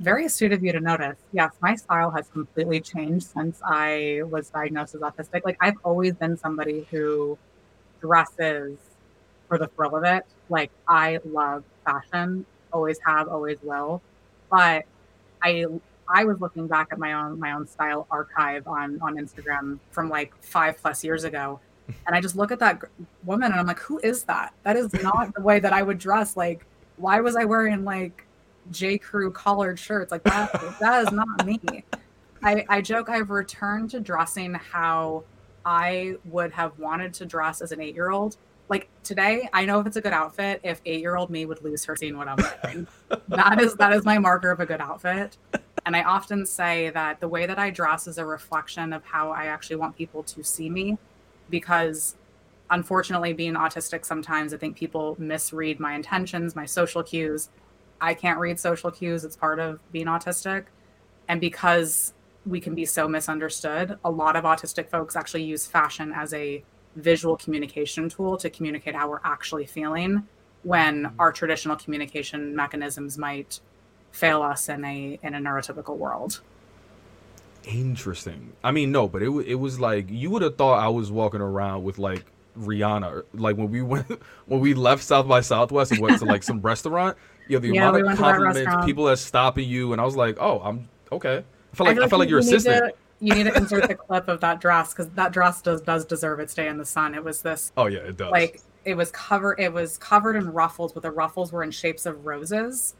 Very 0.00 0.24
astute 0.24 0.52
of 0.52 0.64
you 0.64 0.72
to 0.72 0.80
notice. 0.80 1.18
Yes, 1.30 1.52
my 1.60 1.74
style 1.76 2.10
has 2.10 2.26
completely 2.28 2.80
changed 2.80 3.26
since 3.26 3.60
I 3.62 4.22
was 4.30 4.48
diagnosed 4.48 4.94
as 4.94 5.02
autistic. 5.02 5.42
Like 5.44 5.58
I've 5.60 5.76
always 5.84 6.14
been 6.14 6.38
somebody 6.38 6.86
who 6.90 7.36
dresses 8.00 8.78
for 9.46 9.58
the 9.58 9.66
thrill 9.66 9.94
of 9.96 10.04
it. 10.04 10.24
Like 10.48 10.70
I 10.88 11.18
love 11.26 11.64
fashion, 11.84 12.46
always 12.72 12.98
have, 13.04 13.28
always 13.28 13.58
will. 13.62 14.00
But 14.50 14.84
I 15.42 15.66
I 16.08 16.24
was 16.24 16.40
looking 16.40 16.66
back 16.66 16.88
at 16.92 16.98
my 16.98 17.12
own 17.12 17.38
my 17.38 17.52
own 17.52 17.66
style 17.66 18.06
archive 18.10 18.66
on 18.66 18.98
on 19.02 19.16
Instagram 19.16 19.78
from 19.90 20.08
like 20.08 20.32
five 20.42 20.78
plus 20.80 21.04
years 21.04 21.24
ago, 21.24 21.60
and 22.06 22.16
I 22.16 22.22
just 22.22 22.36
look 22.36 22.50
at 22.50 22.58
that 22.60 22.80
woman 23.24 23.50
and 23.52 23.60
I'm 23.60 23.66
like, 23.66 23.80
who 23.80 23.98
is 23.98 24.24
that? 24.24 24.54
That 24.62 24.76
is 24.76 24.90
not 25.02 25.34
the 25.34 25.42
way 25.42 25.60
that 25.60 25.74
I 25.74 25.82
would 25.82 25.98
dress. 25.98 26.38
Like, 26.38 26.64
why 26.96 27.20
was 27.20 27.36
I 27.36 27.44
wearing 27.44 27.84
like 27.84 28.24
J. 28.70 28.98
Crew 28.98 29.30
collared 29.30 29.78
shirts. 29.78 30.12
Like 30.12 30.22
that, 30.24 30.52
that 30.80 31.06
is 31.06 31.12
not 31.12 31.44
me. 31.44 31.84
I, 32.42 32.64
I 32.68 32.80
joke 32.80 33.08
I've 33.08 33.30
returned 33.30 33.90
to 33.90 34.00
dressing 34.00 34.54
how 34.54 35.24
I 35.64 36.14
would 36.24 36.52
have 36.52 36.78
wanted 36.78 37.12
to 37.14 37.26
dress 37.26 37.60
as 37.60 37.72
an 37.72 37.80
eight 37.80 37.94
year 37.94 38.10
old. 38.10 38.36
Like 38.68 38.88
today, 39.02 39.48
I 39.52 39.64
know 39.64 39.80
if 39.80 39.86
it's 39.86 39.96
a 39.96 40.00
good 40.00 40.12
outfit, 40.12 40.60
if 40.62 40.80
eight 40.86 41.00
year 41.00 41.16
old 41.16 41.30
me 41.30 41.44
would 41.44 41.62
lose 41.62 41.84
her 41.84 41.96
seeing 41.96 42.16
what 42.16 42.28
I'm 42.28 42.38
wearing. 42.62 42.86
that 43.28 43.60
is 43.60 43.74
that 43.74 43.92
is 43.92 44.04
my 44.04 44.18
marker 44.18 44.50
of 44.50 44.60
a 44.60 44.66
good 44.66 44.80
outfit. 44.80 45.36
And 45.86 45.96
I 45.96 46.02
often 46.02 46.46
say 46.46 46.90
that 46.90 47.20
the 47.20 47.28
way 47.28 47.46
that 47.46 47.58
I 47.58 47.70
dress 47.70 48.06
is 48.06 48.18
a 48.18 48.24
reflection 48.24 48.92
of 48.92 49.04
how 49.04 49.30
I 49.30 49.46
actually 49.46 49.76
want 49.76 49.96
people 49.96 50.22
to 50.24 50.44
see 50.44 50.70
me 50.70 50.98
because 51.48 52.16
unfortunately 52.70 53.32
being 53.32 53.54
autistic 53.54 54.04
sometimes 54.04 54.54
I 54.54 54.56
think 54.56 54.76
people 54.76 55.16
misread 55.18 55.80
my 55.80 55.94
intentions, 55.94 56.54
my 56.54 56.66
social 56.66 57.02
cues, 57.02 57.48
I 58.00 58.14
can't 58.14 58.38
read 58.38 58.58
social 58.58 58.90
cues. 58.90 59.24
It's 59.24 59.36
part 59.36 59.58
of 59.58 59.80
being 59.92 60.06
autistic. 60.06 60.66
And 61.28 61.40
because 61.40 62.14
we 62.46 62.60
can 62.60 62.74
be 62.74 62.84
so 62.84 63.06
misunderstood, 63.06 63.98
a 64.04 64.10
lot 64.10 64.36
of 64.36 64.44
autistic 64.44 64.88
folks 64.88 65.16
actually 65.16 65.44
use 65.44 65.66
fashion 65.66 66.12
as 66.14 66.32
a 66.34 66.62
visual 66.96 67.36
communication 67.36 68.08
tool 68.08 68.36
to 68.36 68.50
communicate 68.50 68.94
how 68.94 69.08
we're 69.08 69.20
actually 69.24 69.66
feeling 69.66 70.26
when 70.62 71.04
mm-hmm. 71.04 71.20
our 71.20 71.32
traditional 71.32 71.76
communication 71.76 72.54
mechanisms 72.54 73.16
might 73.16 73.60
fail 74.12 74.42
us 74.42 74.68
in 74.68 74.84
a 74.84 75.18
in 75.22 75.34
a 75.34 75.38
neurotypical 75.38 75.96
world. 75.96 76.40
Interesting. 77.64 78.52
I 78.64 78.70
mean, 78.70 78.90
no, 78.90 79.06
but 79.08 79.22
it 79.22 79.30
it 79.46 79.54
was 79.56 79.78
like 79.78 80.06
you 80.08 80.30
would 80.30 80.42
have 80.42 80.56
thought 80.56 80.78
I 80.78 80.88
was 80.88 81.12
walking 81.12 81.40
around 81.40 81.84
with 81.84 81.98
like 81.98 82.24
Rihanna. 82.58 83.24
Like 83.34 83.56
when 83.56 83.70
we 83.70 83.82
went 83.82 84.06
when 84.46 84.60
we 84.60 84.74
left 84.74 85.02
South 85.02 85.28
by 85.28 85.40
Southwest 85.40 85.92
and 85.92 86.00
went 86.00 86.18
to 86.18 86.24
like 86.24 86.42
some 86.42 86.60
restaurant, 86.62 87.16
you 87.50 87.56
know, 87.56 87.60
the 87.60 87.74
yeah, 87.74 87.88
amount 87.88 88.04
we 88.04 88.12
of 88.12 88.18
compliments, 88.18 88.86
people 88.86 89.04
that 89.04 89.18
stopping 89.18 89.68
you, 89.68 89.92
and 89.92 90.00
I 90.00 90.04
was 90.04 90.16
like, 90.16 90.36
oh, 90.40 90.60
I'm 90.60 90.88
Okay. 91.12 91.44
I 91.72 91.76
felt 91.76 91.88
like 91.88 91.98
I, 91.98 92.08
feel 92.08 92.18
like, 92.18 92.28
your 92.28 92.38
assistant. 92.38 92.92
To, 92.92 92.94
you 93.20 93.34
need 93.34 93.44
to 93.44 93.56
insert 93.56 93.88
the 93.88 93.94
clip 94.08 94.28
of 94.28 94.40
that 94.40 94.60
dress 94.60 94.92
because 94.92 95.08
that 95.10 95.32
dress 95.32 95.62
does 95.62 95.82
does 95.82 96.04
deserve 96.04 96.40
its 96.40 96.54
day 96.54 96.68
in 96.68 96.78
the 96.78 96.84
sun. 96.84 97.14
It 97.14 97.22
was 97.22 97.42
this. 97.42 97.72
Oh 97.76 97.86
yeah, 97.86 98.00
it 98.00 98.16
does. 98.16 98.30
Like 98.30 98.60
it 98.84 98.94
was 98.94 99.10
covered. 99.10 99.58
It 99.58 99.72
was 99.72 99.98
covered 99.98 100.36
in 100.36 100.52
ruffles, 100.52 100.92
but 100.92 101.02
the 101.02 101.10
ruffles 101.10 101.52
were 101.52 101.62
in 101.62 101.70
shapes 101.70 102.06
of 102.06 102.24
roses. 102.24 102.94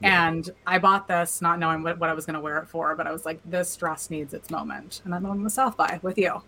Yeah. 0.00 0.28
And 0.28 0.50
I 0.66 0.78
bought 0.78 1.08
this 1.08 1.42
not 1.42 1.58
knowing 1.58 1.82
what, 1.82 1.98
what 1.98 2.08
I 2.08 2.14
was 2.14 2.24
going 2.24 2.34
to 2.34 2.40
wear 2.40 2.56
it 2.58 2.66
for, 2.66 2.94
but 2.96 3.06
I 3.06 3.12
was 3.12 3.26
like, 3.26 3.38
this 3.44 3.76
dress 3.76 4.08
needs 4.08 4.32
its 4.32 4.50
moment, 4.50 5.02
and 5.04 5.14
I'm 5.14 5.26
on 5.26 5.42
the 5.42 5.50
South 5.50 5.76
by 5.76 6.00
with 6.00 6.16
you. 6.16 6.40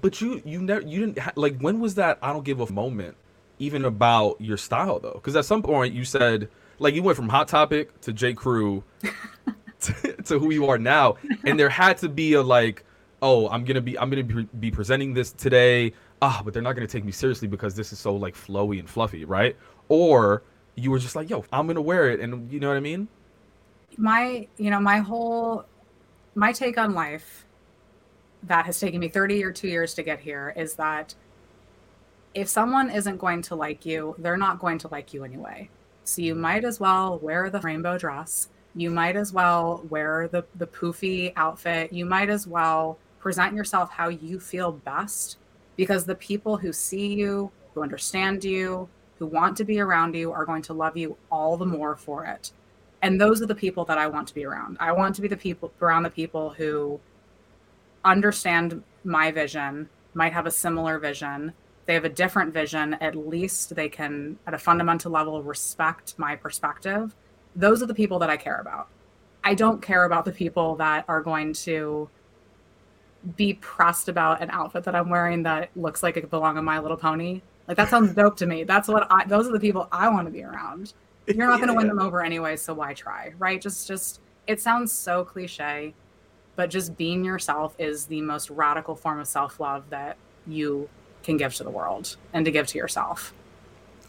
But 0.00 0.22
you, 0.22 0.40
you 0.44 0.62
never, 0.62 0.80
you 0.80 1.00
didn't 1.00 1.18
ha- 1.18 1.32
like. 1.36 1.58
When 1.58 1.80
was 1.80 1.96
that? 1.96 2.18
I 2.22 2.32
don't 2.32 2.44
give 2.44 2.60
a 2.60 2.72
moment, 2.72 3.16
even 3.58 3.84
about 3.84 4.40
your 4.40 4.56
style 4.56 4.98
though, 5.00 5.12
because 5.12 5.36
at 5.36 5.44
some 5.44 5.62
point 5.62 5.94
you 5.94 6.04
said, 6.04 6.48
like, 6.78 6.94
you 6.94 7.02
went 7.02 7.16
from 7.16 7.28
Hot 7.28 7.48
Topic 7.48 8.00
to 8.02 8.12
J 8.12 8.34
Crew 8.34 8.84
to, 9.80 10.12
to 10.24 10.38
who 10.38 10.52
you 10.52 10.66
are 10.66 10.78
now, 10.78 11.16
and 11.44 11.58
there 11.58 11.68
had 11.68 11.98
to 11.98 12.08
be 12.08 12.34
a 12.34 12.42
like, 12.42 12.84
oh, 13.22 13.48
I'm 13.48 13.64
gonna 13.64 13.80
be, 13.80 13.98
I'm 13.98 14.10
gonna 14.10 14.24
be, 14.24 14.44
be 14.60 14.70
presenting 14.70 15.14
this 15.14 15.32
today. 15.32 15.92
Ah, 16.22 16.42
but 16.44 16.54
they're 16.54 16.62
not 16.62 16.74
gonna 16.74 16.86
take 16.86 17.04
me 17.04 17.12
seriously 17.12 17.48
because 17.48 17.74
this 17.74 17.92
is 17.92 17.98
so 17.98 18.14
like 18.14 18.34
flowy 18.34 18.78
and 18.78 18.88
fluffy, 18.88 19.24
right? 19.24 19.56
Or 19.88 20.42
you 20.74 20.90
were 20.90 20.98
just 20.98 21.16
like, 21.16 21.30
yo, 21.30 21.44
I'm 21.52 21.66
gonna 21.66 21.82
wear 21.82 22.10
it, 22.10 22.20
and 22.20 22.50
you 22.52 22.60
know 22.60 22.68
what 22.68 22.76
I 22.76 22.80
mean? 22.80 23.08
My, 23.96 24.48
you 24.56 24.70
know, 24.70 24.80
my 24.80 24.98
whole, 24.98 25.64
my 26.34 26.52
take 26.52 26.78
on 26.78 26.94
life 26.94 27.46
that 28.46 28.66
has 28.66 28.78
taken 28.78 29.00
me 29.00 29.08
30 29.08 29.42
or 29.44 29.52
two 29.52 29.68
years 29.68 29.94
to 29.94 30.02
get 30.02 30.20
here 30.20 30.52
is 30.56 30.74
that 30.74 31.14
if 32.34 32.48
someone 32.48 32.90
isn't 32.90 33.18
going 33.18 33.42
to 33.42 33.54
like 33.54 33.86
you, 33.86 34.14
they're 34.18 34.36
not 34.36 34.58
going 34.58 34.78
to 34.78 34.88
like 34.88 35.14
you 35.14 35.24
anyway. 35.24 35.70
So 36.04 36.22
you 36.22 36.34
might 36.34 36.64
as 36.64 36.78
well 36.78 37.18
wear 37.18 37.50
the 37.50 37.60
rainbow 37.60 37.98
dress. 37.98 38.48
You 38.74 38.90
might 38.90 39.16
as 39.16 39.32
well 39.32 39.84
wear 39.88 40.28
the, 40.28 40.44
the 40.56 40.66
poofy 40.66 41.32
outfit. 41.36 41.92
You 41.92 42.04
might 42.04 42.28
as 42.28 42.46
well 42.46 42.98
present 43.18 43.54
yourself 43.54 43.90
how 43.90 44.08
you 44.08 44.38
feel 44.38 44.72
best 44.72 45.38
because 45.76 46.04
the 46.04 46.14
people 46.14 46.56
who 46.56 46.72
see 46.72 47.14
you, 47.14 47.50
who 47.72 47.82
understand 47.82 48.44
you, 48.44 48.88
who 49.18 49.26
want 49.26 49.56
to 49.56 49.64
be 49.64 49.80
around 49.80 50.14
you 50.14 50.32
are 50.32 50.44
going 50.44 50.62
to 50.62 50.72
love 50.72 50.96
you 50.96 51.16
all 51.30 51.56
the 51.56 51.66
more 51.66 51.96
for 51.96 52.24
it. 52.26 52.52
And 53.02 53.20
those 53.20 53.42
are 53.42 53.46
the 53.46 53.54
people 53.54 53.84
that 53.86 53.98
I 53.98 54.06
want 54.06 54.28
to 54.28 54.34
be 54.34 54.44
around. 54.44 54.76
I 54.80 54.92
want 54.92 55.14
to 55.16 55.22
be 55.22 55.28
the 55.28 55.36
people 55.36 55.72
around 55.80 56.02
the 56.02 56.10
people 56.10 56.50
who 56.50 57.00
understand 58.04 58.82
my 59.04 59.30
vision, 59.30 59.88
might 60.14 60.32
have 60.32 60.46
a 60.46 60.50
similar 60.50 60.98
vision. 60.98 61.52
They 61.86 61.94
have 61.94 62.04
a 62.04 62.10
different 62.10 62.54
vision. 62.54 62.94
At 62.94 63.14
least 63.14 63.74
they 63.74 63.88
can, 63.88 64.38
at 64.46 64.54
a 64.54 64.58
fundamental 64.58 65.10
level, 65.10 65.42
respect 65.42 66.18
my 66.18 66.36
perspective. 66.36 67.14
Those 67.54 67.82
are 67.82 67.86
the 67.86 67.94
people 67.94 68.18
that 68.20 68.30
I 68.30 68.36
care 68.36 68.58
about. 68.58 68.88
I 69.42 69.54
don't 69.54 69.82
care 69.82 70.04
about 70.04 70.24
the 70.24 70.32
people 70.32 70.76
that 70.76 71.04
are 71.08 71.20
going 71.20 71.52
to 71.52 72.08
be 73.36 73.54
pressed 73.54 74.08
about 74.08 74.42
an 74.42 74.50
outfit 74.50 74.84
that 74.84 74.94
I'm 74.94 75.10
wearing 75.10 75.42
that 75.44 75.70
looks 75.76 76.02
like 76.02 76.16
it 76.16 76.30
belongs 76.30 76.58
on 76.58 76.64
My 76.64 76.78
Little 76.78 76.96
Pony 76.96 77.40
like 77.66 77.76
that 77.76 77.88
sounds 77.88 78.14
dope 78.14 78.36
to 78.38 78.46
me. 78.46 78.64
That's 78.64 78.88
what 78.88 79.06
I 79.10 79.24
those 79.24 79.48
are 79.48 79.52
the 79.52 79.60
people 79.60 79.88
I 79.90 80.08
want 80.08 80.26
to 80.26 80.32
be 80.32 80.42
around. 80.42 80.92
You're 81.26 81.46
not 81.46 81.58
yeah, 81.58 81.66
going 81.66 81.68
to 81.68 81.74
win 81.74 81.88
them 81.88 81.98
over 82.06 82.22
anyway, 82.22 82.56
so 82.56 82.74
why 82.74 82.92
try? 82.94 83.32
Right? 83.38 83.60
Just 83.60 83.88
just 83.88 84.20
it 84.46 84.60
sounds 84.60 84.92
so 84.92 85.24
cliche, 85.24 85.94
but 86.56 86.68
just 86.68 86.96
being 86.96 87.24
yourself 87.24 87.74
is 87.78 88.06
the 88.06 88.20
most 88.20 88.50
radical 88.50 88.94
form 88.94 89.20
of 89.20 89.26
self-love 89.26 89.88
that 89.90 90.16
you 90.46 90.88
can 91.24 91.36
give 91.36 91.54
to 91.54 91.64
the 91.64 91.70
world 91.70 92.16
and 92.32 92.44
to 92.44 92.50
give 92.50 92.66
to 92.68 92.78
yourself. 92.78 93.34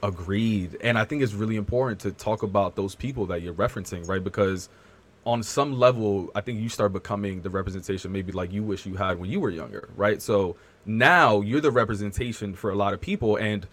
Agreed. 0.04 0.78
And 0.82 0.98
I 0.98 1.06
think 1.06 1.24
it's 1.24 1.34
really 1.34 1.56
important 1.56 2.02
to 2.02 2.12
talk 2.12 2.44
about 2.44 2.76
those 2.76 2.94
people 2.94 3.26
that 3.28 3.42
you're 3.42 3.54
referencing, 3.54 4.08
right? 4.08 4.24
Because 4.24 4.70
on 5.26 5.42
some 5.42 5.80
level, 5.80 6.30
I 6.36 6.42
think 6.42 6.60
you 6.60 6.70
start 6.70 6.94
becoming 6.94 7.42
the 7.42 7.50
representation 7.50 8.12
maybe 8.12 8.32
like 8.32 8.52
you 8.52 8.62
wish 8.62 8.86
you 8.86 8.96
had 8.96 9.20
when 9.20 9.30
you 9.30 9.40
were 9.40 9.50
younger, 9.50 9.90
right? 9.96 10.22
So 10.22 10.56
now 10.86 11.42
you're 11.42 11.62
the 11.62 11.72
representation 11.72 12.54
for 12.54 12.70
a 12.70 12.76
lot 12.76 12.94
of 12.94 13.02
people 13.02 13.38
and 13.38 13.68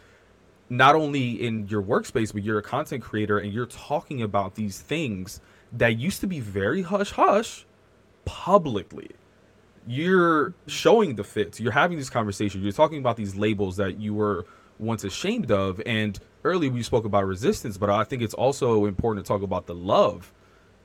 not 0.70 0.95
only 0.95 1.32
in 1.32 1.68
your 1.68 1.82
workspace 1.82 2.32
but 2.32 2.43
you're 2.43 2.59
a 2.59 2.62
content 2.62 3.03
creator 3.03 3.38
and 3.38 3.53
you're 3.53 3.66
talking 3.66 4.22
about 4.22 4.55
these 4.55 4.80
things 4.80 5.40
that 5.70 5.99
used 5.99 6.20
to 6.20 6.26
be 6.26 6.40
very 6.40 6.80
hush 6.82 7.11
hush 7.11 7.66
publicly 8.24 9.11
you're 9.86 10.54
showing 10.66 11.16
the 11.16 11.24
fits 11.24 11.58
you're 11.60 11.72
having 11.72 11.96
these 11.96 12.10
conversations. 12.10 12.62
You're 12.62 12.72
talking 12.72 12.98
about 12.98 13.16
these 13.16 13.34
labels 13.34 13.76
that 13.76 13.98
you 13.98 14.14
were 14.14 14.46
once 14.78 15.04
ashamed 15.04 15.50
of. 15.50 15.80
And 15.86 16.18
earlier 16.44 16.70
we 16.70 16.82
spoke 16.82 17.04
about 17.04 17.24
resistance 17.24 17.78
but 17.78 17.88
i 17.88 18.02
think 18.02 18.20
it's 18.20 18.34
also 18.34 18.86
important 18.86 19.24
to 19.24 19.28
talk 19.28 19.42
about 19.42 19.66
the 19.66 19.74
love 19.74 20.32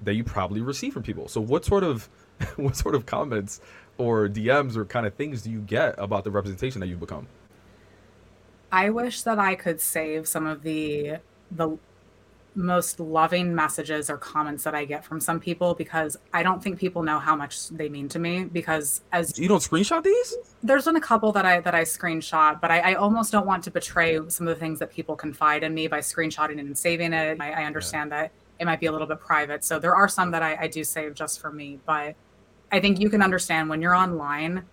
that 0.04 0.14
you 0.14 0.24
probably 0.24 0.62
receive 0.62 0.94
from 0.94 1.04
people. 1.04 1.28
So 1.28 1.42
what 1.42 1.66
sort 1.66 1.84
of 1.84 2.10
what 2.56 2.76
sort 2.76 2.96
of 2.96 3.06
comments 3.06 3.62
or 3.98 4.28
DMs 4.28 4.76
or 4.76 4.86
kind 4.86 5.06
of 5.06 5.16
things 5.16 5.42
do 5.42 5.52
you 5.52 5.60
get 5.62 5.96
about 5.98 6.24
the 6.24 6.32
representation 6.32 6.80
that 6.82 6.88
you've 6.88 7.00
become? 7.00 7.28
I 8.72 8.90
wish 8.90 9.22
that 9.24 9.40
I 9.40 9.56
could 9.56 9.82
save 9.82 10.28
some 10.28 10.46
of 10.46 10.64
the 10.64 11.18
the 11.52 11.78
most 12.58 13.00
loving 13.00 13.54
messages 13.54 14.10
or 14.10 14.18
comments 14.18 14.64
that 14.64 14.74
I 14.74 14.84
get 14.84 15.06
from 15.06 15.22
some 15.22 15.40
people 15.40 15.76
because 15.76 16.18
I 16.34 16.42
don't 16.42 16.62
think 16.62 16.80
people 16.80 17.04
know 17.04 17.20
how 17.20 17.36
much 17.36 17.70
they 17.70 17.88
mean 17.88 18.10
to 18.10 18.20
me. 18.20 18.46
Because 18.46 19.02
as 19.12 19.38
you 19.38 19.48
don't 19.48 19.60
screenshot 19.60 20.04
these, 20.04 20.36
there's 20.64 20.86
been 20.86 20.96
a 20.96 21.02
couple 21.02 21.32
that 21.34 21.46
I 21.46 21.62
that 21.62 21.76
I 21.76 21.84
screenshot, 21.84 22.60
but 22.60 22.72
I, 22.72 22.80
I 22.80 22.94
almost 22.96 23.32
don't 23.32 23.46
want 23.46 23.64
to 23.66 23.72
betray 23.72 24.20
some 24.28 24.48
of 24.48 24.56
the 24.56 24.60
things 24.60 24.80
that 24.80 24.92
people 24.92 25.16
confide 25.16 25.64
in 25.64 25.74
me 25.74 25.88
by 25.88 26.00
screenshotting 26.00 26.58
it 26.58 26.66
and 26.66 26.78
saving 26.78 27.14
it. 27.14 27.40
I, 27.40 27.52
I 27.52 27.66
understand 27.66 28.10
yeah. 28.12 28.24
that 28.24 28.32
it 28.60 28.66
might 28.66 28.80
be 28.80 28.88
a 28.88 28.92
little 28.92 29.08
bit 29.08 29.20
private, 29.20 29.64
so 29.64 29.78
there 29.78 29.96
are 29.96 30.10
some 30.10 30.32
that 30.32 30.42
I, 30.42 30.56
I 30.62 30.68
do 30.68 30.84
save 30.84 31.14
just 31.14 31.40
for 31.40 31.52
me, 31.52 31.80
but 31.86 32.16
I 32.72 32.80
think 32.80 33.00
you 33.00 33.10
can 33.10 33.22
understand 33.22 33.70
when 33.70 33.82
you're 33.82 33.96
online, 33.96 34.66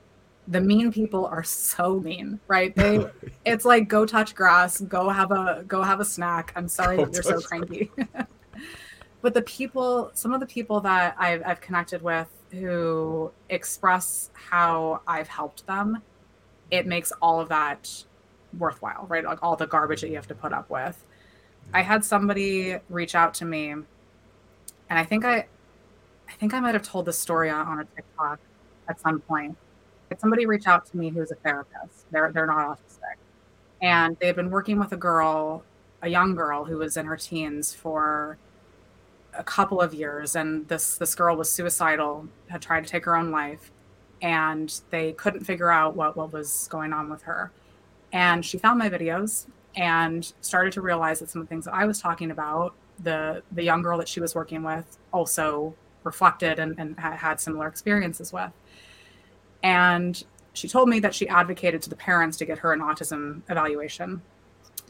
the 0.48 0.60
mean 0.60 0.92
people 0.92 1.26
are 1.26 1.42
so 1.42 2.00
mean, 2.00 2.38
right? 2.48 2.74
They 2.74 3.06
it's 3.44 3.64
like 3.64 3.88
go 3.88 4.04
touch 4.04 4.34
grass, 4.34 4.80
go 4.80 5.08
have 5.08 5.30
a 5.30 5.64
go 5.66 5.82
have 5.82 6.00
a 6.00 6.04
snack. 6.04 6.52
I'm 6.56 6.68
sorry 6.68 6.96
go 6.96 7.04
that 7.06 7.14
you're 7.14 7.22
so 7.22 7.40
cranky. 7.40 7.90
but 9.22 9.34
the 9.34 9.42
people, 9.42 10.10
some 10.14 10.32
of 10.32 10.40
the 10.40 10.46
people 10.46 10.80
that 10.80 11.14
I've 11.18 11.42
I've 11.44 11.60
connected 11.60 12.02
with 12.02 12.28
who 12.50 13.32
express 13.48 14.30
how 14.34 15.00
I've 15.06 15.28
helped 15.28 15.66
them, 15.66 16.02
it 16.70 16.86
makes 16.86 17.12
all 17.22 17.40
of 17.40 17.48
that 17.48 18.04
worthwhile, 18.58 19.06
right? 19.08 19.24
Like 19.24 19.42
all 19.42 19.56
the 19.56 19.66
garbage 19.66 20.02
that 20.02 20.08
you 20.08 20.16
have 20.16 20.28
to 20.28 20.34
put 20.34 20.52
up 20.52 20.70
with. 20.70 21.02
I 21.72 21.80
had 21.82 22.04
somebody 22.04 22.76
reach 22.90 23.14
out 23.14 23.34
to 23.34 23.44
me 23.46 23.70
and 24.90 24.98
I 24.98 25.04
think 25.04 25.24
I 25.24 25.46
I 26.28 26.32
think 26.38 26.54
I 26.54 26.60
might 26.60 26.74
have 26.74 26.82
told 26.82 27.06
this 27.06 27.18
story 27.18 27.50
on, 27.50 27.66
on 27.66 27.80
a 27.80 27.84
TikTok 27.84 28.38
at 28.88 29.00
some 29.00 29.20
point. 29.20 29.56
Somebody 30.18 30.46
reach 30.46 30.66
out 30.66 30.86
to 30.86 30.96
me 30.96 31.10
who's 31.10 31.30
a 31.30 31.36
therapist. 31.36 32.10
They're 32.10 32.32
they're 32.32 32.46
not 32.46 32.78
autistic, 32.78 33.16
and 33.82 34.16
they 34.18 34.26
had 34.26 34.36
been 34.36 34.50
working 34.50 34.78
with 34.78 34.92
a 34.92 34.96
girl, 34.96 35.64
a 36.02 36.08
young 36.08 36.34
girl 36.34 36.64
who 36.64 36.78
was 36.78 36.96
in 36.96 37.06
her 37.06 37.16
teens 37.16 37.74
for 37.74 38.38
a 39.36 39.44
couple 39.44 39.80
of 39.80 39.94
years, 39.94 40.36
and 40.36 40.66
this 40.68 40.96
this 40.96 41.14
girl 41.14 41.36
was 41.36 41.50
suicidal, 41.50 42.28
had 42.48 42.62
tried 42.62 42.84
to 42.84 42.90
take 42.90 43.04
her 43.04 43.16
own 43.16 43.30
life, 43.30 43.70
and 44.22 44.80
they 44.90 45.12
couldn't 45.12 45.44
figure 45.44 45.70
out 45.70 45.96
what 45.96 46.16
what 46.16 46.32
was 46.32 46.68
going 46.70 46.92
on 46.92 47.10
with 47.10 47.22
her. 47.22 47.50
And 48.12 48.44
she 48.44 48.58
found 48.58 48.78
my 48.78 48.88
videos 48.88 49.46
and 49.76 50.32
started 50.40 50.72
to 50.74 50.80
realize 50.80 51.18
that 51.20 51.30
some 51.30 51.42
of 51.42 51.48
the 51.48 51.50
things 51.50 51.64
that 51.64 51.74
I 51.74 51.84
was 51.84 52.00
talking 52.00 52.30
about, 52.30 52.74
the 53.02 53.42
the 53.52 53.62
young 53.62 53.82
girl 53.82 53.98
that 53.98 54.08
she 54.08 54.20
was 54.20 54.34
working 54.34 54.62
with 54.62 54.98
also 55.12 55.74
reflected 56.04 56.58
and, 56.58 56.78
and 56.78 56.98
had 56.98 57.40
similar 57.40 57.66
experiences 57.66 58.32
with. 58.32 58.50
And 59.64 60.22
she 60.52 60.68
told 60.68 60.88
me 60.88 61.00
that 61.00 61.14
she 61.14 61.26
advocated 61.26 61.82
to 61.82 61.90
the 61.90 61.96
parents 61.96 62.36
to 62.36 62.44
get 62.44 62.58
her 62.58 62.72
an 62.72 62.80
autism 62.80 63.40
evaluation. 63.48 64.22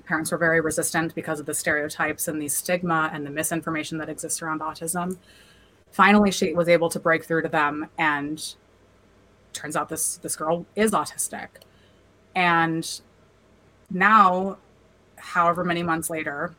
Parents 0.05 0.33
were 0.33 0.37
very 0.37 0.61
resistant 0.61 1.15
because 1.15 1.41
of 1.41 1.47
the 1.47 1.55
stereotypes 1.55 2.29
and 2.29 2.43
the 2.43 2.49
stigma 2.49 3.09
and 3.13 3.25
the 3.25 3.31
misinformation 3.31 3.97
that 3.99 4.11
exists 4.11 4.43
around 4.43 4.61
autism. 4.61 5.17
Finally, 5.93 6.33
she 6.33 6.53
was 6.53 6.69
able 6.69 6.91
to 6.91 6.99
break 6.99 7.25
through 7.25 7.43
to 7.43 7.49
them, 7.49 7.89
and 7.97 8.55
turns 9.53 9.77
out 9.77 9.89
this 9.89 10.17
this 10.17 10.35
girl 10.35 10.67
is 10.75 10.91
autistic. 10.91 11.49
And 12.35 13.01
now, 13.91 14.59
however 15.17 15.63
many 15.63 15.85
months 15.85 16.11
later, 16.11 16.53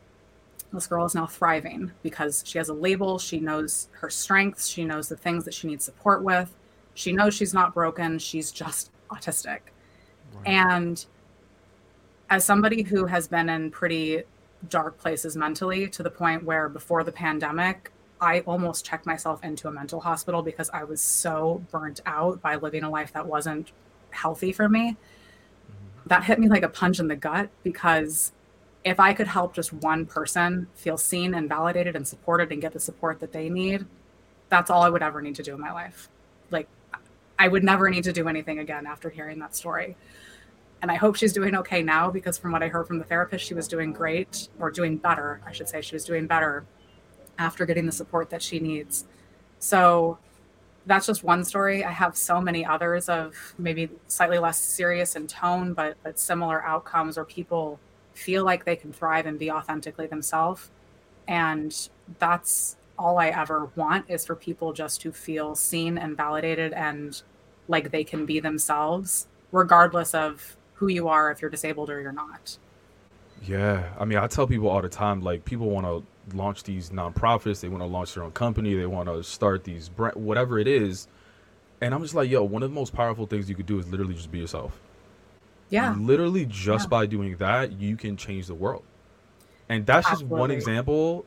this 0.72 0.88
girl 0.88 1.06
is 1.06 1.14
now 1.14 1.28
thriving 1.28 1.92
because 2.02 2.44
she 2.48 2.58
has 2.58 2.70
a 2.70 2.74
label. 2.74 3.20
She 3.20 3.42
knows 3.42 3.90
her 3.92 4.10
strengths. 4.10 4.68
She 4.68 4.86
knows 4.86 5.10
the 5.10 5.18
things 5.18 5.44
that 5.44 5.54
she 5.54 5.68
needs 5.68 5.84
support 5.84 6.24
with. 6.24 6.56
She 6.96 7.12
knows 7.14 7.36
she's 7.36 7.54
not 7.54 7.74
broken. 7.74 8.18
She's 8.18 8.52
just 8.52 8.92
autistic. 9.12 9.60
Right. 10.34 10.48
And 10.48 11.06
as 12.30 12.44
somebody 12.44 12.82
who 12.82 13.06
has 13.06 13.28
been 13.28 13.50
in 13.50 13.70
pretty 13.70 14.24
dark 14.70 14.98
places 14.98 15.38
mentally 15.38 15.88
to 15.90 16.02
the 16.02 16.10
point 16.10 16.44
where 16.44 16.68
before 16.70 17.04
the 17.04 17.12
pandemic, 17.12 17.92
I 18.20 18.40
almost 18.42 18.86
checked 18.86 19.06
myself 19.06 19.44
into 19.44 19.68
a 19.68 19.72
mental 19.72 20.00
hospital 20.00 20.42
because 20.42 20.70
I 20.72 20.84
was 20.84 21.02
so 21.02 21.64
burnt 21.72 22.02
out 22.06 22.42
by 22.42 22.56
living 22.56 22.84
a 22.84 22.90
life 22.90 23.14
that 23.14 23.26
wasn't 23.26 23.72
healthy 24.10 24.52
for 24.52 24.70
me. 24.70 24.92
Mm-hmm. 24.92 26.08
That 26.08 26.24
hit 26.24 26.40
me 26.40 26.48
like 26.48 26.64
a 26.64 26.70
punch 26.70 27.00
in 27.00 27.08
the 27.08 27.16
gut 27.16 27.50
because 27.64 28.32
if 28.84 29.00
I 29.00 29.14
could 29.14 29.28
help 29.28 29.54
just 29.54 29.74
one 29.74 30.06
person 30.06 30.68
feel 30.76 30.98
seen 30.98 31.34
and 31.34 31.50
validated 31.50 31.96
and 31.96 32.08
supported 32.08 32.52
and 32.52 32.62
get 32.62 32.72
the 32.72 32.80
support 32.80 33.20
that 33.20 33.34
they 33.34 33.50
need, 33.50 33.86
that's 34.50 34.70
all 34.70 34.84
I 34.84 34.90
would 34.90 35.04
ever 35.04 35.22
need 35.22 35.36
to 35.36 35.44
do 35.44 35.54
in 35.56 35.60
my 35.60 35.72
life. 35.72 36.08
Like, 36.52 36.68
I 37.38 37.48
would 37.48 37.64
never 37.64 37.90
need 37.90 38.04
to 38.06 38.14
do 38.14 38.28
anything 38.28 38.60
again 38.60 38.86
after 38.86 39.10
hearing 39.10 39.40
that 39.40 39.56
story. 39.56 39.96
And 40.82 40.92
I 40.92 40.96
hope 40.96 41.16
she's 41.16 41.34
doing 41.34 41.56
okay 41.56 41.82
now 41.82 42.12
because 42.12 42.38
from 42.38 42.52
what 42.52 42.62
I 42.62 42.68
heard 42.68 42.88
from 42.88 43.00
the 43.00 43.06
therapist, 43.06 43.46
she 43.46 43.54
was 43.54 43.68
doing 43.68 43.92
great 43.92 44.50
or 44.60 44.72
doing 44.72 44.98
better, 44.98 45.42
I 45.46 45.52
should 45.52 45.68
say. 45.68 45.82
She 45.82 45.96
was 45.96 46.06
doing 46.06 46.28
better 46.28 46.66
after 47.38 47.66
getting 47.66 47.86
the 47.86 47.92
support 47.92 48.30
that 48.30 48.42
she 48.42 48.60
needs. 48.60 49.06
So 49.60 50.18
that's 50.86 51.08
just 51.08 51.24
one 51.24 51.44
story. 51.44 51.84
I 51.84 51.92
have 51.92 52.16
so 52.16 52.40
many 52.40 52.66
others 52.66 53.10
of 53.10 53.56
maybe 53.58 53.90
slightly 54.08 54.38
less 54.38 54.60
serious 54.60 55.16
in 55.16 55.28
tone, 55.28 55.74
but 55.74 55.98
but 56.04 56.20
similar 56.20 56.64
outcomes 56.64 57.18
where 57.18 57.26
people 57.26 57.80
feel 58.14 58.46
like 58.46 58.66
they 58.66 58.76
can 58.76 58.94
thrive 58.94 59.26
and 59.26 59.40
be 59.40 59.52
authentically 59.52 60.08
themselves. 60.08 60.70
And 61.28 61.90
that's 62.20 62.78
all 62.98 63.18
I 63.20 63.28
ever 63.28 63.70
want 63.76 64.10
is 64.10 64.26
for 64.26 64.36
people 64.36 64.74
just 64.74 65.02
to 65.02 65.12
feel 65.12 65.56
seen 65.56 65.98
and 65.98 66.16
validated 66.16 66.74
and 66.74 67.22
like 67.68 67.92
they 67.92 68.04
can 68.04 68.26
be 68.26 68.40
themselves, 68.40 69.28
regardless 69.52 70.14
of 70.14 70.56
who 70.76 70.88
you 70.88 71.08
are, 71.08 71.32
if 71.32 71.42
you're 71.42 71.52
disabled 71.52 71.90
or 71.90 72.02
you're 72.02 72.12
not. 72.12 72.58
Yeah. 73.44 73.90
I 74.00 74.06
mean, 74.06 74.18
I 74.18 74.28
tell 74.28 74.48
people 74.48 74.70
all 74.70 74.82
the 74.82 74.90
time, 74.90 75.22
like, 75.22 75.46
people 75.46 75.70
want 75.70 75.86
to 75.86 76.36
launch 76.36 76.64
these 76.64 76.90
nonprofits, 76.90 77.60
they 77.62 77.70
want 77.70 77.82
to 77.82 77.88
launch 77.88 78.14
their 78.14 78.24
own 78.24 78.32
company, 78.32 78.74
they 78.74 78.86
want 78.86 79.08
to 79.08 79.24
start 79.24 79.64
these, 79.64 79.90
brand, 79.90 80.16
whatever 80.16 80.60
it 80.60 80.68
is. 80.68 81.08
And 81.82 81.94
I'm 81.94 82.02
just 82.02 82.16
like, 82.16 82.30
yo, 82.30 82.44
one 82.44 82.64
of 82.64 82.70
the 82.70 82.76
most 82.76 82.94
powerful 82.94 83.26
things 83.26 83.50
you 83.50 83.56
could 83.56 83.66
do 83.66 83.80
is 83.80 83.88
literally 83.88 84.16
just 84.16 84.32
be 84.32 84.40
yourself. 84.40 84.80
Yeah. 85.70 85.96
Literally, 85.98 86.46
just 86.46 86.86
yeah. 86.86 86.90
by 86.90 87.06
doing 87.06 87.36
that, 87.38 87.74
you 87.74 87.98
can 87.98 88.18
change 88.18 88.48
the 88.48 88.56
world. 88.56 88.84
And 89.70 89.86
that's 89.86 90.08
Absolutely. 90.08 90.36
just 90.36 90.40
one 90.40 90.52
example. 90.52 91.26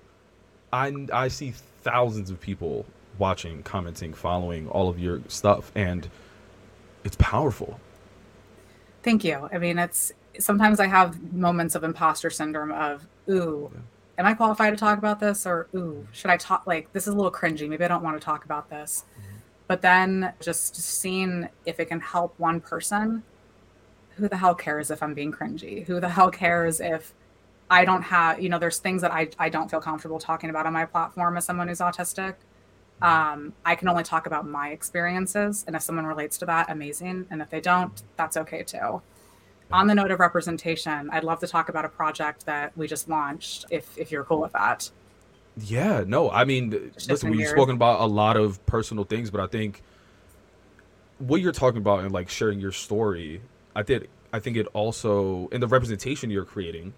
I, 0.73 1.07
I 1.13 1.29
see 1.29 1.53
thousands 1.83 2.31
of 2.31 2.41
people 2.41 2.87
watching, 3.19 3.63
commenting, 3.63 4.15
following 4.15 4.69
all 4.69 4.89
of 4.89 4.99
your 4.99 5.21
stuff, 5.29 5.73
and 5.75 6.09
it's 7.05 7.17
powerful. 7.17 7.81
Thank 9.03 9.25
you. 9.25 9.49
I 9.53 9.59
mean, 9.59 9.79
it's 9.79 10.13
sometimes 10.39 10.81
I 10.81 10.87
have 10.87 11.33
moments 11.33 11.75
of 11.75 11.85
imposter 11.85 12.31
syndrome 12.31 12.73
of, 12.73 13.07
ooh, 13.29 13.71
am 14.19 14.27
I 14.27 14.35
qualified 14.35 14.73
to 14.73 14.77
talk 14.77 14.99
about 14.99 15.21
this? 15.21 15.47
Or, 15.47 15.69
ooh, 15.75 16.07
should 16.13 16.31
I 16.31 16.37
talk? 16.37 16.67
Like, 16.67 16.93
this 16.93 17.07
is 17.07 17.15
a 17.15 17.17
little 17.17 17.33
cringy. 17.33 17.69
Maybe 17.69 17.85
I 17.85 17.89
don't 17.89 18.03
want 18.03 18.21
to 18.21 18.25
talk 18.25 18.45
about 18.45 18.69
this. 18.69 19.05
Mm-hmm. 19.13 19.37
But 19.67 19.83
then 19.83 20.33
just 20.41 20.77
seeing 20.77 21.49
if 21.67 21.81
it 21.81 21.87
can 21.87 22.01
help 22.01 22.35
one 22.39 22.61
person, 22.61 23.23
who 24.17 24.29
the 24.29 24.37
hell 24.37 24.55
cares 24.55 24.91
if 24.91 25.03
I'm 25.03 25.15
being 25.15 25.33
cringy? 25.33 25.87
Who 25.87 26.01
the 26.01 26.09
hell 26.09 26.31
cares 26.31 26.81
if 26.81 27.15
I 27.71 27.85
don't 27.85 28.03
have, 28.03 28.41
you 28.41 28.49
know, 28.49 28.59
there's 28.59 28.79
things 28.79 29.03
that 29.03 29.13
I, 29.13 29.29
I 29.39 29.49
don't 29.49 29.71
feel 29.71 29.81
comfortable 29.81 30.19
talking 30.19 30.51
about 30.51 30.67
on 30.67 30.73
my 30.73 30.87
platform 30.87 31.37
as 31.37 31.45
someone 31.45 31.69
who's 31.69 31.81
autistic. 31.81 32.37
Um, 33.03 33.53
I 33.65 33.75
can 33.75 33.89
only 33.89 34.03
talk 34.03 34.27
about 34.27 34.47
my 34.47 34.71
experiences. 34.71 35.65
And 35.67 35.77
if 35.77 35.83
someone 35.83 36.07
relates 36.07 36.39
to 36.39 36.47
that, 36.47 36.71
amazing. 36.71 37.27
And 37.31 37.43
if 37.43 37.51
they 37.51 37.61
don't, 37.61 38.03
that's 38.17 38.37
okay 38.37 38.63
too. 38.63 39.03
On 39.71 39.87
the 39.87 39.95
note 39.95 40.11
of 40.11 40.19
representation, 40.19 41.11
I'd 41.11 41.25
love 41.25 41.41
to 41.41 41.47
talk 41.47 41.69
about 41.69 41.85
a 41.85 41.91
project 41.91 42.47
that 42.47 42.77
we 42.77 42.87
just 42.87 43.09
launched 43.09 43.67
if, 43.71 43.97
if 43.99 44.11
you're 44.11 44.25
cool 44.25 44.41
with 44.41 44.53
that. 44.53 44.91
Yeah, 45.61 46.05
no, 46.07 46.31
I 46.31 46.45
mean, 46.45 46.93
listen, 47.09 47.31
we've 47.31 47.49
spoken 47.49 47.75
about 47.75 48.01
a 48.01 48.07
lot 48.07 48.37
of 48.37 48.65
personal 48.65 49.05
things, 49.05 49.31
but 49.31 49.41
I 49.41 49.47
think 49.47 49.83
what 51.19 51.41
you're 51.41 51.53
talking 51.53 51.79
about 51.79 52.01
and 52.01 52.13
like 52.13 52.31
sharing 52.31 52.61
your 52.61 52.73
story, 52.73 53.43
I 53.75 53.83
did, 53.83 54.09
I 54.33 54.39
think 54.39 54.57
it 54.57 54.69
also, 54.73 55.49
in 55.49 55.61
the 55.61 55.67
representation 55.67 56.31
you're 56.31 56.45
creating, 56.45 56.95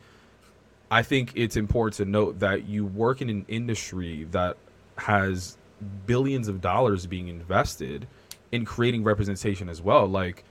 I 0.91 1.03
think 1.03 1.33
it's 1.37 1.57
important 1.57 1.97
to 1.99 2.05
note 2.05 2.41
that 2.41 2.67
you 2.67 2.85
work 2.85 3.23
in 3.23 3.31
an 3.31 3.45
industry 3.49 4.27
that 4.33 4.57
has 4.99 5.57
billions 6.05 6.49
of 6.49 6.61
dollars 6.61 7.07
being 7.07 7.29
invested 7.29 8.09
in 8.51 8.65
creating 8.65 9.05
representation 9.05 9.69
as 9.69 9.81
well. 9.81 10.07
Like 10.07 10.45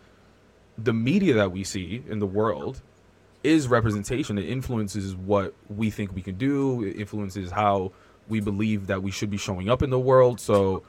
the 0.77 0.93
media 0.93 1.33
that 1.35 1.51
we 1.51 1.65
see 1.65 2.03
in 2.07 2.19
the 2.19 2.25
world 2.25 2.81
is 3.43 3.67
representation. 3.67 4.37
It 4.37 4.49
influences 4.49 5.13
what 5.13 5.53
we 5.69 5.89
think 5.89 6.15
we 6.15 6.21
can 6.21 6.37
do, 6.37 6.83
it 6.83 6.95
influences 6.95 7.51
how 7.51 7.91
we 8.29 8.39
believe 8.39 8.87
that 8.87 9.03
we 9.03 9.11
should 9.11 9.29
be 9.29 9.37
showing 9.37 9.69
up 9.69 9.81
in 9.81 9.89
the 9.89 9.99
world. 9.99 10.39
So 10.39 10.83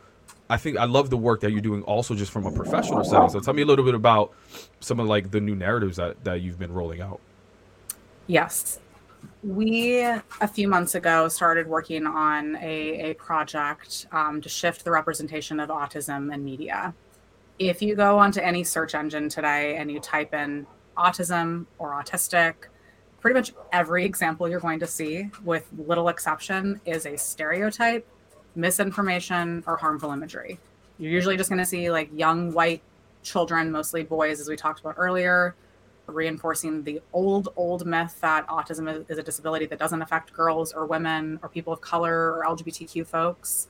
I 0.48 0.58
think 0.58 0.78
I 0.78 0.84
love 0.84 1.10
the 1.10 1.16
work 1.16 1.40
that 1.40 1.50
you're 1.50 1.60
doing 1.60 1.82
also 1.82 2.14
just 2.14 2.30
from 2.30 2.46
a 2.46 2.52
professional 2.52 3.02
setting. 3.02 3.30
So 3.30 3.40
tell 3.40 3.54
me 3.54 3.62
a 3.62 3.66
little 3.66 3.84
bit 3.84 3.94
about 3.94 4.32
some 4.78 5.00
of 5.00 5.06
like 5.06 5.32
the 5.32 5.40
new 5.40 5.56
narratives 5.56 5.96
that, 5.96 6.22
that 6.22 6.40
you've 6.40 6.58
been 6.58 6.72
rolling 6.72 7.00
out. 7.00 7.20
Yes 8.28 8.78
we 9.42 10.00
a 10.00 10.48
few 10.52 10.68
months 10.68 10.94
ago 10.94 11.28
started 11.28 11.66
working 11.66 12.06
on 12.06 12.56
a, 12.56 13.10
a 13.10 13.14
project 13.14 14.06
um, 14.12 14.40
to 14.40 14.48
shift 14.48 14.84
the 14.84 14.90
representation 14.90 15.60
of 15.60 15.70
autism 15.70 16.32
in 16.32 16.44
media. 16.44 16.94
If 17.58 17.82
you 17.82 17.94
go 17.94 18.18
onto 18.18 18.40
any 18.40 18.64
search 18.64 18.94
engine 18.94 19.28
today 19.28 19.76
and 19.76 19.90
you 19.90 20.00
type 20.00 20.34
in 20.34 20.66
autism 20.96 21.66
or 21.78 21.90
autistic 21.90 22.54
pretty 23.20 23.34
much 23.34 23.52
every 23.72 24.04
example 24.04 24.48
you're 24.48 24.60
going 24.60 24.80
to 24.80 24.86
see 24.86 25.30
with 25.44 25.68
little 25.76 26.08
exception 26.08 26.80
is 26.84 27.06
a 27.06 27.16
stereotype 27.16 28.06
misinformation 28.54 29.62
or 29.66 29.76
harmful 29.76 30.10
imagery. 30.10 30.58
You're 30.98 31.12
usually 31.12 31.36
just 31.36 31.48
going 31.48 31.60
to 31.60 31.66
see 31.66 31.90
like 31.90 32.10
young 32.14 32.52
white 32.52 32.82
children 33.22 33.70
mostly 33.70 34.02
boys 34.02 34.40
as 34.40 34.48
we 34.48 34.56
talked 34.56 34.80
about 34.80 34.94
earlier 34.96 35.54
reinforcing 36.10 36.82
the 36.82 37.00
old, 37.12 37.48
old 37.56 37.86
myth 37.86 38.18
that 38.20 38.46
autism 38.48 39.04
is 39.08 39.18
a 39.18 39.22
disability 39.22 39.66
that 39.66 39.78
doesn't 39.78 40.02
affect 40.02 40.32
girls 40.32 40.72
or 40.72 40.86
women 40.86 41.38
or 41.42 41.48
people 41.48 41.72
of 41.72 41.80
color 41.80 42.34
or 42.34 42.44
LGBTQ 42.46 43.06
folks, 43.06 43.68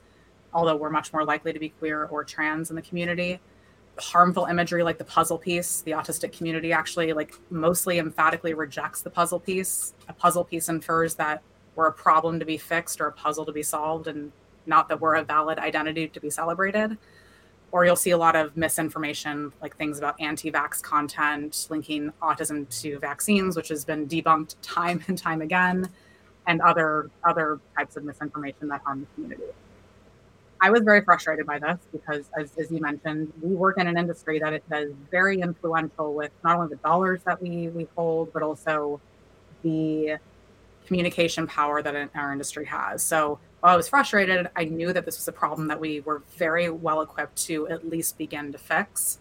although 0.53 0.75
we're 0.75 0.89
much 0.89 1.13
more 1.13 1.23
likely 1.23 1.53
to 1.53 1.59
be 1.59 1.69
queer 1.69 2.05
or 2.05 2.23
trans 2.23 2.69
in 2.69 2.75
the 2.75 2.81
community. 2.81 3.39
Harmful 3.97 4.45
imagery 4.45 4.83
like 4.83 4.97
the 4.97 5.03
puzzle 5.03 5.37
piece, 5.37 5.81
the 5.81 5.91
autistic 5.91 6.35
community 6.35 6.73
actually 6.73 7.13
like 7.13 7.33
mostly 7.49 7.99
emphatically 7.99 8.53
rejects 8.53 9.01
the 9.01 9.09
puzzle 9.09 9.39
piece. 9.39 9.93
A 10.07 10.13
puzzle 10.13 10.43
piece 10.43 10.69
infers 10.69 11.15
that 11.15 11.41
we're 11.75 11.87
a 11.87 11.93
problem 11.93 12.39
to 12.39 12.45
be 12.45 12.57
fixed 12.57 12.99
or 12.99 13.07
a 13.07 13.11
puzzle 13.11 13.45
to 13.45 13.51
be 13.51 13.63
solved 13.63 14.07
and 14.07 14.31
not 14.65 14.89
that 14.89 15.01
we're 15.01 15.15
a 15.15 15.23
valid 15.23 15.57
identity 15.57 16.07
to 16.07 16.19
be 16.19 16.29
celebrated 16.29 16.97
or 17.71 17.85
you'll 17.85 17.95
see 17.95 18.11
a 18.11 18.17
lot 18.17 18.35
of 18.35 18.55
misinformation, 18.57 19.51
like 19.61 19.75
things 19.77 19.97
about 19.97 20.19
anti 20.19 20.51
vax 20.51 20.81
content, 20.81 21.67
linking 21.69 22.11
autism 22.21 22.67
to 22.81 22.99
vaccines, 22.99 23.55
which 23.55 23.69
has 23.69 23.85
been 23.85 24.07
debunked 24.07 24.55
time 24.61 25.03
and 25.07 25.17
time 25.17 25.41
again, 25.41 25.89
and 26.47 26.61
other, 26.61 27.09
other 27.23 27.59
types 27.77 27.95
of 27.95 28.03
misinformation 28.03 28.67
that 28.67 28.81
harm 28.81 29.01
the 29.01 29.07
community. 29.15 29.51
I 30.63 30.69
was 30.69 30.81
very 30.83 31.01
frustrated 31.01 31.47
by 31.47 31.57
this 31.57 31.79
because, 31.91 32.29
as, 32.37 32.55
as 32.57 32.69
you 32.69 32.79
mentioned, 32.81 33.33
we 33.41 33.55
work 33.55 33.79
in 33.79 33.87
an 33.87 33.97
industry 33.97 34.37
that 34.39 34.53
is 34.53 34.93
very 35.09 35.41
influential 35.41 36.13
with 36.13 36.31
not 36.43 36.57
only 36.57 36.69
the 36.69 36.75
dollars 36.77 37.21
that 37.23 37.41
we, 37.41 37.69
we 37.69 37.87
hold, 37.95 38.31
but 38.31 38.43
also 38.43 39.01
the 39.63 40.17
communication 40.85 41.47
power 41.47 41.81
that 41.81 42.09
our 42.13 42.31
industry 42.31 42.65
has. 42.65 43.01
So 43.03 43.39
while 43.61 43.73
I 43.73 43.77
was 43.77 43.87
frustrated, 43.87 44.49
I 44.55 44.65
knew 44.65 44.91
that 44.91 45.05
this 45.05 45.17
was 45.17 45.27
a 45.27 45.31
problem 45.31 45.67
that 45.67 45.79
we 45.79 46.01
were 46.01 46.23
very 46.37 46.69
well 46.69 47.01
equipped 47.01 47.37
to 47.45 47.67
at 47.69 47.87
least 47.87 48.17
begin 48.17 48.51
to 48.51 48.57
fix. 48.57 49.19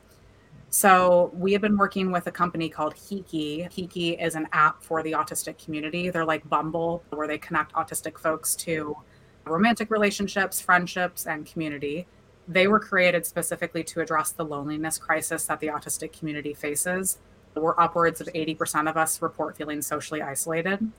So 0.71 1.31
we 1.35 1.53
have 1.53 1.61
been 1.61 1.77
working 1.77 2.11
with 2.11 2.27
a 2.27 2.31
company 2.31 2.71
called 2.71 2.95
Hiki. 2.95 3.71
Hiki 3.71 4.25
is 4.25 4.37
an 4.37 4.49
app 4.53 4.83
for 4.83 5.03
the 5.03 5.13
autistic 5.13 5.63
community. 5.63 6.09
They're 6.09 6.25
like 6.25 6.49
Bumble, 6.49 7.03
where 7.11 7.29
they 7.29 7.37
connect 7.39 7.75
autistic 7.75 8.19
folks 8.19 8.55
to 8.57 8.97
romantic 9.45 9.91
relationships, 9.91 10.61
friendships, 10.61 11.27
and 11.27 11.45
community. 11.45 12.07
They 12.49 12.67
were 12.67 12.81
created 12.81 13.27
specifically 13.27 13.85
to 13.85 14.01
address 14.01 14.31
the 14.31 14.45
loneliness 14.45 14.97
crisis 14.97 15.45
that 15.47 15.61
the 15.61 15.67
autistic 15.67 16.19
community 16.19 16.55
faces. 16.55 17.19
Where 17.55 17.79
upwards 17.79 18.21
of 18.21 18.29
80% 18.29 18.89
of 18.89 18.97
us 18.97 19.21
report 19.21 19.57
feeling 19.57 19.83
socially 19.83 20.23
isolated. 20.23 20.91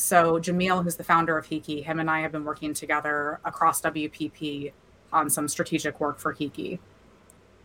So 0.00 0.40
Jamell, 0.40 0.82
who's 0.82 0.96
the 0.96 1.04
founder 1.04 1.36
of 1.36 1.46
Hiki, 1.46 1.84
him 1.84 2.00
and 2.00 2.10
I 2.10 2.20
have 2.20 2.32
been 2.32 2.44
working 2.44 2.72
together 2.72 3.38
across 3.44 3.82
WPP 3.82 4.72
on 5.12 5.28
some 5.28 5.46
strategic 5.46 6.00
work 6.00 6.18
for 6.18 6.32
Hiki. 6.32 6.78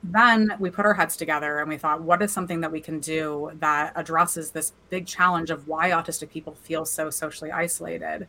Then 0.03 0.51
we 0.59 0.69
put 0.69 0.85
our 0.85 0.93
heads 0.93 1.15
together 1.15 1.59
and 1.59 1.69
we 1.69 1.77
thought, 1.77 2.01
what 2.01 2.21
is 2.21 2.33
something 2.33 2.59
that 2.59 2.71
we 2.73 2.81
can 2.81 2.99
do 2.99 3.51
that 3.59 3.93
addresses 3.95 4.51
this 4.51 4.73
big 4.89 5.07
challenge 5.07 5.49
of 5.49 5.69
why 5.69 5.91
autistic 5.91 6.29
people 6.29 6.55
feel 6.55 6.83
so 6.83 7.09
socially 7.09 7.51
isolated? 7.51 8.27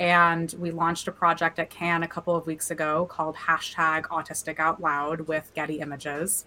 And 0.00 0.52
we 0.58 0.70
launched 0.70 1.06
a 1.06 1.12
project 1.12 1.58
at 1.58 1.68
Cannes 1.68 2.02
a 2.02 2.08
couple 2.08 2.34
of 2.34 2.46
weeks 2.46 2.70
ago 2.70 3.04
called 3.04 3.36
hashtag 3.36 4.04
autistic 4.04 4.58
out 4.58 4.80
loud 4.80 5.20
with 5.20 5.52
Getty 5.54 5.80
Images. 5.80 6.46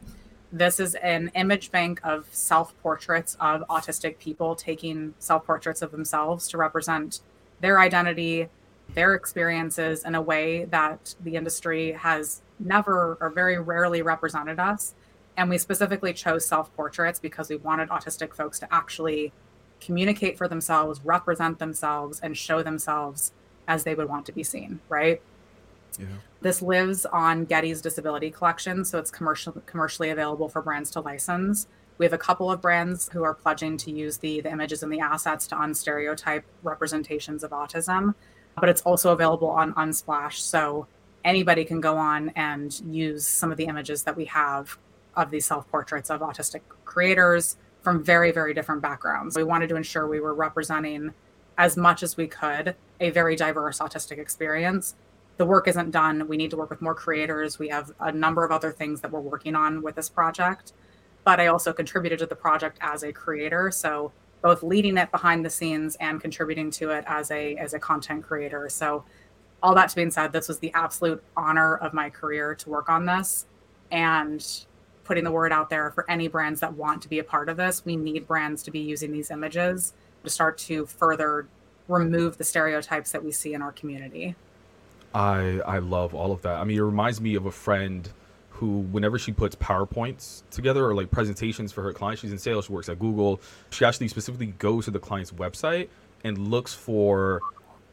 This 0.51 0.79
is 0.79 0.95
an 0.95 1.29
image 1.35 1.71
bank 1.71 1.99
of 2.03 2.27
self 2.31 2.77
portraits 2.81 3.35
of 3.39 3.63
autistic 3.69 4.17
people 4.17 4.55
taking 4.55 5.13
self 5.19 5.45
portraits 5.45 5.81
of 5.81 5.91
themselves 5.91 6.47
to 6.49 6.57
represent 6.57 7.19
their 7.59 7.79
identity, 7.79 8.47
their 8.93 9.13
experiences 9.13 10.05
in 10.05 10.15
a 10.15 10.21
way 10.21 10.65
that 10.65 11.15
the 11.21 11.35
industry 11.35 11.91
has 11.91 12.41
never 12.59 13.17
or 13.19 13.29
very 13.29 13.59
rarely 13.59 14.01
represented 14.01 14.59
us. 14.59 14.93
And 15.35 15.49
we 15.49 15.57
specifically 15.57 16.13
chose 16.13 16.45
self 16.45 16.73
portraits 16.75 17.19
because 17.19 17.49
we 17.49 17.57
wanted 17.57 17.89
autistic 17.89 18.33
folks 18.33 18.57
to 18.59 18.73
actually 18.73 19.33
communicate 19.81 20.37
for 20.37 20.47
themselves, 20.47 21.01
represent 21.03 21.59
themselves, 21.59 22.21
and 22.21 22.37
show 22.37 22.63
themselves 22.63 23.33
as 23.67 23.83
they 23.83 23.93
would 23.93 24.07
want 24.07 24.25
to 24.25 24.31
be 24.31 24.43
seen, 24.43 24.79
right? 24.87 25.21
Yeah. 25.99 26.05
This 26.41 26.61
lives 26.61 27.05
on 27.05 27.45
Getty's 27.45 27.81
Disability 27.81 28.31
Collection, 28.31 28.85
so 28.85 28.99
it's 28.99 29.11
commercial, 29.11 29.53
commercially 29.65 30.09
available 30.09 30.49
for 30.49 30.61
brands 30.61 30.91
to 30.91 31.01
license. 31.01 31.67
We 31.97 32.05
have 32.05 32.13
a 32.13 32.17
couple 32.17 32.51
of 32.51 32.61
brands 32.61 33.09
who 33.11 33.23
are 33.23 33.33
pledging 33.33 33.77
to 33.77 33.91
use 33.91 34.17
the, 34.17 34.41
the 34.41 34.51
images 34.51 34.83
and 34.83 34.91
the 34.91 34.99
assets 34.99 35.47
to 35.47 35.55
unstereotype 35.55 36.45
representations 36.61 37.43
of 37.43 37.51
autism, 37.51 38.13
but 38.59 38.69
it's 38.69 38.81
also 38.81 39.11
available 39.11 39.49
on 39.49 39.73
Unsplash. 39.73 40.33
So 40.33 40.87
anybody 41.25 41.65
can 41.65 41.81
go 41.81 41.97
on 41.97 42.29
and 42.35 42.79
use 42.91 43.25
some 43.25 43.51
of 43.51 43.57
the 43.57 43.65
images 43.65 44.03
that 44.03 44.15
we 44.15 44.25
have 44.25 44.77
of 45.15 45.31
these 45.31 45.45
self 45.45 45.67
portraits 45.69 46.11
of 46.11 46.21
autistic 46.21 46.61
creators 46.85 47.57
from 47.81 48.03
very, 48.03 48.31
very 48.31 48.53
different 48.53 48.81
backgrounds. 48.81 49.35
We 49.35 49.43
wanted 49.43 49.69
to 49.69 49.75
ensure 49.75 50.07
we 50.07 50.19
were 50.19 50.33
representing 50.33 51.13
as 51.57 51.75
much 51.75 52.03
as 52.03 52.15
we 52.15 52.27
could 52.27 52.75
a 52.99 53.09
very 53.09 53.35
diverse 53.35 53.79
autistic 53.79 54.19
experience. 54.19 54.95
The 55.37 55.45
work 55.45 55.67
isn't 55.67 55.91
done. 55.91 56.27
We 56.27 56.37
need 56.37 56.51
to 56.51 56.57
work 56.57 56.69
with 56.69 56.81
more 56.81 56.95
creators. 56.95 57.59
We 57.59 57.69
have 57.69 57.91
a 57.99 58.11
number 58.11 58.43
of 58.43 58.51
other 58.51 58.71
things 58.71 59.01
that 59.01 59.11
we're 59.11 59.19
working 59.19 59.55
on 59.55 59.81
with 59.81 59.95
this 59.95 60.09
project 60.09 60.73
but 61.27 61.41
I 61.41 61.47
also 61.47 61.73
contributed 61.73 62.19
to 62.19 62.25
the 62.25 62.37
project 62.37 62.77
as 62.79 63.03
a 63.03 63.11
creator. 63.11 63.69
So 63.69 64.13
both 64.41 64.63
leading 64.63 64.95
it 64.95 65.11
behind 65.11 65.43
the 65.43 65.49
scenes 65.49 65.97
and 65.99 66.21
contributing 66.21 66.71
to 66.71 66.91
it 66.91 67.03
as 67.05 67.29
a 67.31 67.57
as 67.57 67.73
a 67.73 67.79
content 67.79 68.23
creator. 68.23 68.69
So 68.69 69.03
all 69.61 69.75
that 69.75 69.89
to 69.89 69.95
being 69.97 70.09
said, 70.09 70.31
this 70.31 70.47
was 70.47 70.59
the 70.59 70.71
absolute 70.73 71.21
honor 71.35 71.75
of 71.75 71.93
my 71.93 72.09
career 72.09 72.55
to 72.55 72.69
work 72.69 72.87
on 72.87 73.05
this 73.05 73.45
and 73.91 74.65
putting 75.03 75.25
the 75.25 75.31
word 75.31 75.51
out 75.51 75.69
there 75.69 75.91
for 75.91 76.09
any 76.09 76.29
brands 76.29 76.61
that 76.61 76.73
want 76.73 77.01
to 77.01 77.09
be 77.09 77.19
a 77.19 77.25
part 77.25 77.49
of 77.49 77.57
this. 77.57 77.83
We 77.83 77.97
need 77.97 78.25
brands 78.25 78.63
to 78.63 78.71
be 78.71 78.79
using 78.79 79.11
these 79.11 79.29
images 79.29 79.91
to 80.23 80.29
start 80.29 80.57
to 80.59 80.85
further 80.85 81.49
remove 81.89 82.37
the 82.37 82.45
stereotypes 82.45 83.11
that 83.11 83.21
we 83.21 83.33
see 83.33 83.53
in 83.53 83.61
our 83.61 83.73
community. 83.73 84.37
I 85.13 85.59
I 85.65 85.79
love 85.79 86.13
all 86.13 86.31
of 86.31 86.41
that. 86.43 86.55
I 86.55 86.63
mean, 86.63 86.77
it 86.77 86.81
reminds 86.81 87.21
me 87.21 87.35
of 87.35 87.45
a 87.45 87.51
friend 87.51 88.09
who 88.57 88.79
whenever 88.79 89.19
she 89.19 89.31
puts 89.31 89.55
powerpoints 89.55 90.41
together 90.49 90.85
or 90.85 90.95
like 90.95 91.11
presentations 91.11 91.71
for 91.71 91.83
her 91.83 91.93
clients 91.93 92.21
she's 92.21 92.31
in 92.31 92.39
sales 92.39 92.65
she 92.65 92.73
works 92.73 92.89
at 92.89 92.97
google 92.97 93.39
she 93.69 93.85
actually 93.85 94.07
specifically 94.07 94.47
goes 94.47 94.85
to 94.85 94.91
the 94.91 94.99
client's 94.99 95.31
website 95.31 95.89
and 96.23 96.37
looks 96.47 96.73
for 96.73 97.39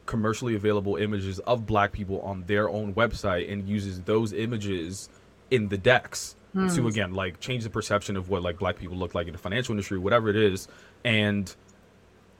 commercially 0.07 0.55
available 0.55 0.95
images 0.95 1.37
of 1.39 1.67
black 1.67 1.91
people 1.91 2.19
on 2.21 2.43
their 2.47 2.67
own 2.67 2.93
website 2.95 3.51
and 3.51 3.67
uses 3.67 4.01
those 4.01 4.33
images 4.33 5.07
in 5.51 5.67
the 5.67 5.77
decks 5.77 6.35
mm. 6.55 6.73
to 6.75 6.87
again 6.87 7.13
like 7.13 7.39
change 7.39 7.63
the 7.63 7.69
perception 7.69 8.17
of 8.17 8.29
what 8.29 8.41
like 8.41 8.57
black 8.57 8.75
people 8.75 8.97
look 8.97 9.13
like 9.13 9.27
in 9.27 9.33
the 9.33 9.39
financial 9.39 9.71
industry 9.71 9.99
whatever 9.99 10.29
it 10.29 10.35
is 10.35 10.67
and 11.03 11.55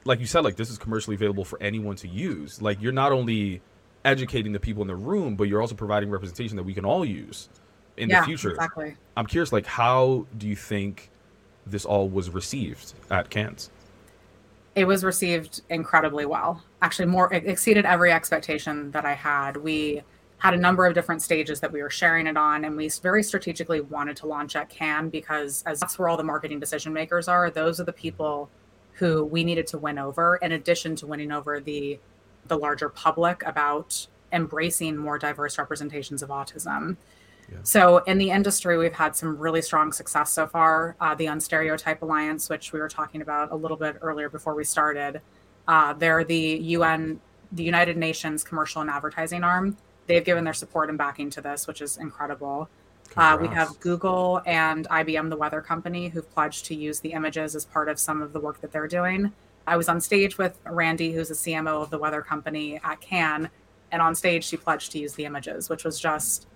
like 0.04 0.18
you 0.18 0.26
said 0.26 0.42
like 0.42 0.56
this 0.56 0.70
is 0.70 0.78
commercially 0.78 1.14
available 1.14 1.44
for 1.44 1.62
anyone 1.62 1.94
to 1.94 2.08
use 2.08 2.60
like 2.60 2.80
you're 2.82 2.92
not 2.92 3.12
only 3.12 3.60
educating 4.06 4.52
the 4.52 4.60
people 4.60 4.80
in 4.80 4.88
the 4.88 4.96
room 4.96 5.36
but 5.36 5.44
you're 5.44 5.60
also 5.60 5.74
providing 5.74 6.08
representation 6.08 6.56
that 6.56 6.62
we 6.62 6.72
can 6.72 6.84
all 6.84 7.04
use 7.04 7.48
in 7.96 8.08
yeah, 8.08 8.20
the 8.20 8.26
future. 8.26 8.50
Exactly. 8.50 8.96
I'm 9.16 9.26
curious, 9.26 9.52
like, 9.52 9.66
how 9.66 10.26
do 10.36 10.48
you 10.48 10.56
think 10.56 11.10
this 11.66 11.84
all 11.84 12.08
was 12.08 12.30
received 12.30 12.94
at 13.10 13.30
Cannes? 13.30 13.70
It 14.74 14.86
was 14.86 15.04
received 15.04 15.62
incredibly 15.70 16.26
well. 16.26 16.62
Actually, 16.82 17.06
more 17.06 17.32
it 17.32 17.46
exceeded 17.46 17.86
every 17.86 18.12
expectation 18.12 18.90
that 18.90 19.06
I 19.06 19.14
had. 19.14 19.56
We 19.56 20.02
had 20.38 20.52
a 20.52 20.58
number 20.58 20.84
of 20.84 20.92
different 20.92 21.22
stages 21.22 21.60
that 21.60 21.72
we 21.72 21.82
were 21.82 21.88
sharing 21.88 22.26
it 22.26 22.36
on, 22.36 22.66
and 22.66 22.76
we 22.76 22.90
very 23.02 23.22
strategically 23.22 23.80
wanted 23.80 24.16
to 24.18 24.26
launch 24.26 24.54
at 24.54 24.68
Cannes 24.68 25.08
because 25.08 25.62
as 25.64 25.80
that's 25.80 25.98
where 25.98 26.08
all 26.08 26.18
the 26.18 26.22
marketing 26.22 26.60
decision 26.60 26.92
makers 26.92 27.26
are. 27.26 27.50
Those 27.50 27.80
are 27.80 27.84
the 27.84 27.92
people 27.92 28.50
who 28.92 29.24
we 29.24 29.44
needed 29.44 29.66
to 29.68 29.78
win 29.78 29.98
over, 29.98 30.36
in 30.36 30.52
addition 30.52 30.94
to 30.96 31.06
winning 31.06 31.32
over 31.32 31.58
the 31.60 31.98
the 32.48 32.58
larger 32.58 32.88
public 32.88 33.42
about 33.44 34.06
embracing 34.32 34.96
more 34.96 35.18
diverse 35.18 35.58
representations 35.58 36.22
of 36.22 36.30
autism. 36.30 36.96
So 37.62 37.98
in 37.98 38.18
the 38.18 38.30
industry, 38.30 38.76
we've 38.76 38.92
had 38.92 39.14
some 39.14 39.36
really 39.38 39.62
strong 39.62 39.92
success 39.92 40.32
so 40.32 40.46
far. 40.46 40.96
Uh, 41.00 41.14
the 41.14 41.26
Unstereotype 41.26 42.02
Alliance, 42.02 42.48
which 42.48 42.72
we 42.72 42.80
were 42.80 42.88
talking 42.88 43.22
about 43.22 43.52
a 43.52 43.56
little 43.56 43.76
bit 43.76 43.96
earlier 44.02 44.28
before 44.28 44.54
we 44.54 44.64
started, 44.64 45.20
uh, 45.68 45.92
they're 45.92 46.24
the 46.24 46.58
UN, 46.62 47.20
the 47.52 47.62
United 47.62 47.96
Nations 47.96 48.42
commercial 48.42 48.80
and 48.80 48.90
advertising 48.90 49.44
arm. 49.44 49.76
They've 50.06 50.24
given 50.24 50.44
their 50.44 50.54
support 50.54 50.88
and 50.88 50.98
backing 50.98 51.30
to 51.30 51.40
this, 51.40 51.66
which 51.66 51.80
is 51.80 51.96
incredible. 51.98 52.68
Uh, 53.16 53.38
we 53.40 53.48
have 53.48 53.78
Google 53.80 54.42
and 54.46 54.88
IBM, 54.88 55.30
the 55.30 55.36
weather 55.36 55.60
company, 55.60 56.08
who've 56.08 56.28
pledged 56.34 56.66
to 56.66 56.74
use 56.74 57.00
the 57.00 57.12
images 57.12 57.54
as 57.54 57.64
part 57.64 57.88
of 57.88 57.98
some 57.98 58.20
of 58.22 58.32
the 58.32 58.40
work 58.40 58.60
that 58.60 58.72
they're 58.72 58.88
doing. 58.88 59.32
I 59.66 59.76
was 59.76 59.88
on 59.88 60.00
stage 60.00 60.38
with 60.38 60.58
Randi, 60.64 61.12
who's 61.12 61.28
the 61.28 61.34
CMO 61.34 61.82
of 61.82 61.90
the 61.90 61.98
weather 61.98 62.22
company 62.22 62.80
at 62.84 63.00
Cannes, 63.00 63.48
and 63.92 64.02
on 64.02 64.14
stage 64.14 64.44
she 64.44 64.56
pledged 64.56 64.92
to 64.92 64.98
use 64.98 65.14
the 65.14 65.24
images, 65.24 65.68
which 65.68 65.84
was 65.84 65.98
just 65.98 66.46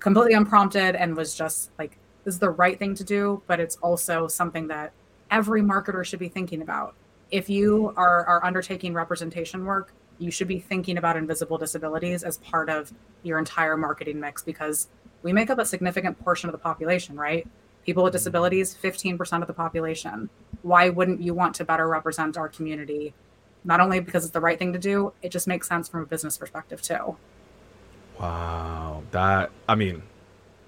completely 0.00 0.34
unprompted 0.34 0.94
and 0.94 1.16
was 1.16 1.34
just 1.34 1.70
like 1.78 1.98
this 2.24 2.34
is 2.34 2.40
the 2.40 2.50
right 2.50 2.78
thing 2.78 2.94
to 2.94 3.04
do 3.04 3.42
but 3.46 3.58
it's 3.60 3.76
also 3.76 4.28
something 4.28 4.68
that 4.68 4.92
every 5.30 5.62
marketer 5.62 6.04
should 6.04 6.18
be 6.18 6.28
thinking 6.28 6.62
about. 6.62 6.94
If 7.30 7.50
you 7.50 7.92
are, 7.96 8.24
are 8.24 8.44
undertaking 8.44 8.94
representation 8.94 9.64
work 9.64 9.92
you 10.18 10.30
should 10.30 10.48
be 10.48 10.58
thinking 10.58 10.98
about 10.98 11.16
invisible 11.16 11.58
disabilities 11.58 12.24
as 12.24 12.38
part 12.38 12.68
of 12.68 12.92
your 13.22 13.38
entire 13.38 13.76
marketing 13.76 14.18
mix 14.18 14.42
because 14.42 14.88
we 15.22 15.32
make 15.32 15.50
up 15.50 15.58
a 15.58 15.64
significant 15.64 16.18
portion 16.24 16.48
of 16.48 16.52
the 16.52 16.58
population 16.58 17.16
right? 17.16 17.46
People 17.84 18.04
with 18.04 18.12
mm-hmm. 18.12 18.18
disabilities 18.18 18.76
15% 18.80 19.40
of 19.40 19.46
the 19.46 19.54
population 19.54 20.28
why 20.62 20.88
wouldn't 20.88 21.20
you 21.20 21.34
want 21.34 21.54
to 21.54 21.64
better 21.64 21.88
represent 21.88 22.36
our 22.36 22.48
community 22.48 23.14
not 23.64 23.80
only 23.80 24.00
because 24.00 24.24
it's 24.24 24.32
the 24.32 24.40
right 24.40 24.58
thing 24.58 24.72
to 24.72 24.78
do 24.78 25.12
it 25.22 25.30
just 25.30 25.46
makes 25.46 25.68
sense 25.68 25.88
from 25.88 26.02
a 26.02 26.06
business 26.06 26.36
perspective 26.38 26.80
too 26.80 27.16
Wow, 28.18 29.02
that 29.12 29.50
I 29.68 29.74
mean, 29.74 30.02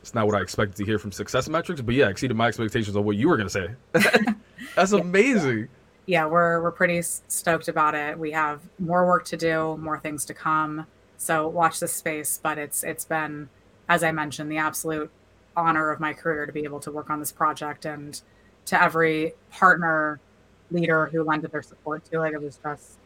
it's 0.00 0.14
not 0.14 0.26
what 0.26 0.36
I 0.36 0.40
expected 0.40 0.76
to 0.76 0.84
hear 0.84 0.98
from 0.98 1.12
Success 1.12 1.48
Metrics, 1.48 1.80
but 1.80 1.94
yeah, 1.94 2.08
exceeded 2.08 2.36
my 2.36 2.48
expectations 2.48 2.96
on 2.96 3.04
what 3.04 3.16
you 3.16 3.28
were 3.28 3.36
gonna 3.36 3.50
say. 3.50 3.70
That's 4.76 4.92
amazing. 4.92 5.68
Yeah, 6.06 6.26
we're 6.26 6.62
we're 6.62 6.70
pretty 6.70 7.02
stoked 7.02 7.68
about 7.68 7.94
it. 7.94 8.18
We 8.18 8.30
have 8.32 8.60
more 8.78 9.06
work 9.06 9.24
to 9.26 9.36
do, 9.36 9.76
more 9.78 9.98
things 9.98 10.24
to 10.26 10.34
come. 10.34 10.86
So 11.16 11.48
watch 11.48 11.80
this 11.80 11.92
space. 11.92 12.38
But 12.42 12.58
it's 12.58 12.84
it's 12.84 13.04
been, 13.04 13.48
as 13.88 14.04
I 14.04 14.12
mentioned, 14.12 14.50
the 14.50 14.58
absolute 14.58 15.10
honor 15.56 15.90
of 15.90 15.98
my 15.98 16.12
career 16.12 16.46
to 16.46 16.52
be 16.52 16.64
able 16.64 16.80
to 16.80 16.92
work 16.92 17.10
on 17.10 17.18
this 17.18 17.32
project 17.32 17.84
and 17.84 18.20
to 18.66 18.82
every 18.82 19.34
partner 19.50 20.20
leader 20.70 21.06
who 21.06 21.22
lended 21.22 21.52
their 21.52 21.62
support 21.62 22.04
to 22.10 22.22
it. 22.22 22.34
It 22.34 22.40
was 22.40 22.58
just 22.62 22.98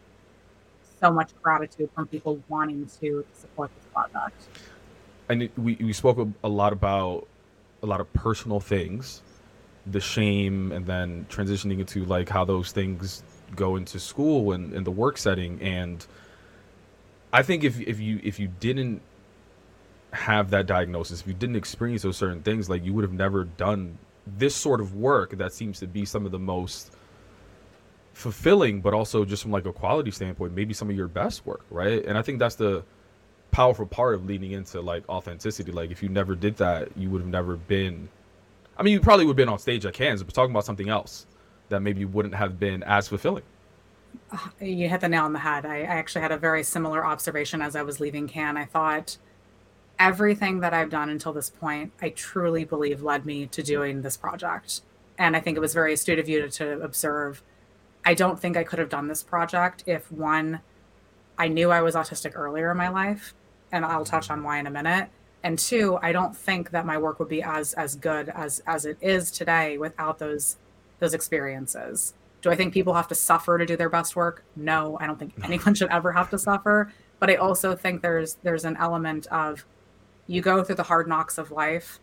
so 1.00 1.11
much 1.11 1.30
gratitude 1.42 1.90
from 1.94 2.07
people 2.07 2.40
wanting 2.48 2.88
to 3.00 3.24
support 3.34 3.70
this 3.74 3.84
project. 3.92 4.42
And 5.28 5.48
we, 5.57 5.76
we 5.76 5.92
spoke 5.92 6.28
a 6.42 6.48
lot 6.48 6.72
about 6.72 7.26
a 7.82 7.86
lot 7.86 8.00
of 8.00 8.12
personal 8.12 8.61
things, 8.61 9.22
the 9.86 10.00
shame, 10.00 10.72
and 10.72 10.86
then 10.86 11.26
transitioning 11.28 11.80
into 11.80 12.05
like 12.05 12.28
how 12.28 12.44
those 12.44 12.72
things 12.72 13.22
go 13.55 13.76
into 13.76 13.98
school 13.98 14.52
and, 14.52 14.72
and 14.72 14.86
the 14.86 14.90
work 14.90 15.18
setting. 15.18 15.61
And 15.62 16.05
I 17.32 17.42
think 17.42 17.64
if, 17.64 17.80
if 17.80 18.00
you 18.00 18.20
if 18.22 18.38
you 18.38 18.48
didn't 18.61 19.02
have 20.12 20.50
that 20.50 20.66
diagnosis, 20.66 21.20
if 21.20 21.26
you 21.26 21.34
didn't 21.34 21.57
experience 21.57 22.02
those 22.02 22.16
certain 22.16 22.42
things, 22.42 22.70
like 22.70 22.84
you 22.84 22.92
would 22.94 23.05
have 23.05 23.12
never 23.12 23.44
done 23.44 23.98
this 24.27 24.55
sort 24.55 24.81
of 24.81 24.95
work 24.95 25.37
that 25.39 25.53
seems 25.53 25.79
to 25.81 25.87
be 25.87 26.05
some 26.05 26.25
of 26.25 26.33
the 26.33 26.39
most 26.39 26.97
fulfilling, 28.12 28.81
but 28.81 28.95
also 28.95 29.25
just 29.25 29.43
from 29.43 29.53
like 29.53 29.66
a 29.66 29.72
quality 29.72 30.11
standpoint, 30.11 30.55
maybe 30.55 30.72
some 30.72 30.89
of 30.89 30.97
your 30.97 31.09
best 31.09 31.45
work, 31.45 31.64
right? 31.70 32.05
And 32.05 32.16
I 32.16 32.22
think 32.22 32.39
that's 32.39 32.55
the 32.55 32.85
powerful 33.51 33.87
part 33.87 34.14
of 34.14 34.27
leaning 34.27 34.53
into 34.53 34.81
like 34.81 35.09
authenticity. 35.09 35.72
Like 35.72 35.91
if 35.91 36.03
you 36.03 36.09
never 36.09 36.35
did 36.35 36.57
that, 36.57 36.97
you 36.97 37.11
would 37.11 37.20
have 37.20 37.31
never 37.31 37.57
been. 37.57 38.09
I 38.77 38.83
mean, 38.83 38.93
you 38.93 39.01
probably 39.01 39.27
would 39.27 39.33
have 39.33 39.37
been 39.37 39.49
on 39.49 39.59
stage 39.59 39.85
at 39.87 39.95
Cannes, 39.95 40.22
but 40.22 40.35
talking 40.35 40.51
about 40.51 40.64
something 40.64 40.89
else 40.89 41.27
that 41.68 41.81
maybe 41.81 42.05
wouldn't 42.05 42.35
have 42.35 42.59
been 42.59 42.83
as 42.83 43.09
fulfilling. 43.09 43.45
Uh, 44.31 44.39
you 44.61 44.89
hit 44.89 45.01
the 45.01 45.09
nail 45.09 45.25
on 45.25 45.33
the 45.33 45.39
head. 45.39 45.66
I, 45.66 45.79
I 45.79 45.83
actually 45.83 46.22
had 46.22 46.33
a 46.33 46.39
very 46.39 46.62
similar 46.62 47.05
observation 47.05 47.62
as 47.62 47.77
I 47.77 47.83
was 47.83 48.01
leaving 48.01 48.29
Cannes. 48.29 48.57
I 48.57 48.64
thought 48.64 49.16
everything 50.05 50.61
that 50.61 50.74
I've 50.74 50.90
done 50.90 51.09
until 51.09 51.32
this 51.32 51.48
point, 51.48 51.90
I 52.02 52.11
truly 52.11 52.64
believe 52.64 53.02
led 53.02 53.24
me 53.24 53.46
to 53.46 53.62
doing 53.62 54.02
this 54.02 54.18
project. 54.18 54.82
And 55.16 55.34
I 55.34 55.40
think 55.40 55.57
it 55.57 55.61
was 55.61 55.72
very 55.72 55.94
astute 55.94 56.18
of 56.18 56.28
you 56.28 56.42
to, 56.42 56.50
to 56.50 56.80
observe 56.82 57.42
I 58.05 58.12
don't 58.12 58.38
think 58.38 58.59
I 58.59 58.64
could 58.64 58.78
have 58.78 58.90
done 58.90 59.09
this 59.09 59.22
project 59.22 59.82
if 59.86 60.12
one, 60.12 60.61
I 61.38 61.48
knew 61.48 61.70
I 61.70 61.80
was 61.80 61.94
autistic 61.94 62.32
earlier 62.36 62.70
in 62.70 62.76
my 62.76 62.90
life, 62.90 63.32
and 63.72 63.82
I'll 63.82 64.05
touch 64.05 64.28
on 64.28 64.42
why 64.42 64.59
in 64.59 64.66
a 64.66 64.70
minute. 64.70 65.09
And 65.42 65.59
two, 65.59 65.98
I 66.02 66.12
don't 66.12 66.36
think 66.36 66.70
that 66.72 66.84
my 66.84 66.98
work 66.98 67.18
would 67.18 67.30
be 67.30 67.42
as 67.42 67.72
as 67.72 67.94
good 67.96 68.28
as 68.28 68.62
as 68.66 68.84
it 68.84 68.98
is 69.00 69.30
today 69.30 69.78
without 69.78 70.18
those 70.18 70.59
those 70.98 71.14
experiences. 71.14 72.12
Do 72.42 72.50
I 72.50 72.57
think 72.57 72.74
people 72.74 72.92
have 72.92 73.09
to 73.09 73.14
suffer 73.14 73.57
to 73.57 73.64
do 73.64 73.74
their 73.74 73.88
best 73.88 74.16
work? 74.16 74.44
No, 74.55 74.98
I 75.00 75.07
don't 75.07 75.18
think 75.18 75.32
anyone 75.42 75.74
should 75.74 75.90
ever 75.90 76.12
have 76.12 76.28
to 76.28 76.38
suffer. 76.38 76.92
But 77.18 77.30
I 77.30 77.36
also 77.36 77.74
think 77.74 78.02
there's 78.02 78.34
there's 78.42 78.66
an 78.66 78.76
element 78.76 79.26
of 79.28 79.64
you 80.27 80.41
go 80.41 80.62
through 80.64 80.77
the 80.77 80.83
hard 80.83 81.09
knocks 81.09 81.39
of 81.39 81.51
life 81.51 82.01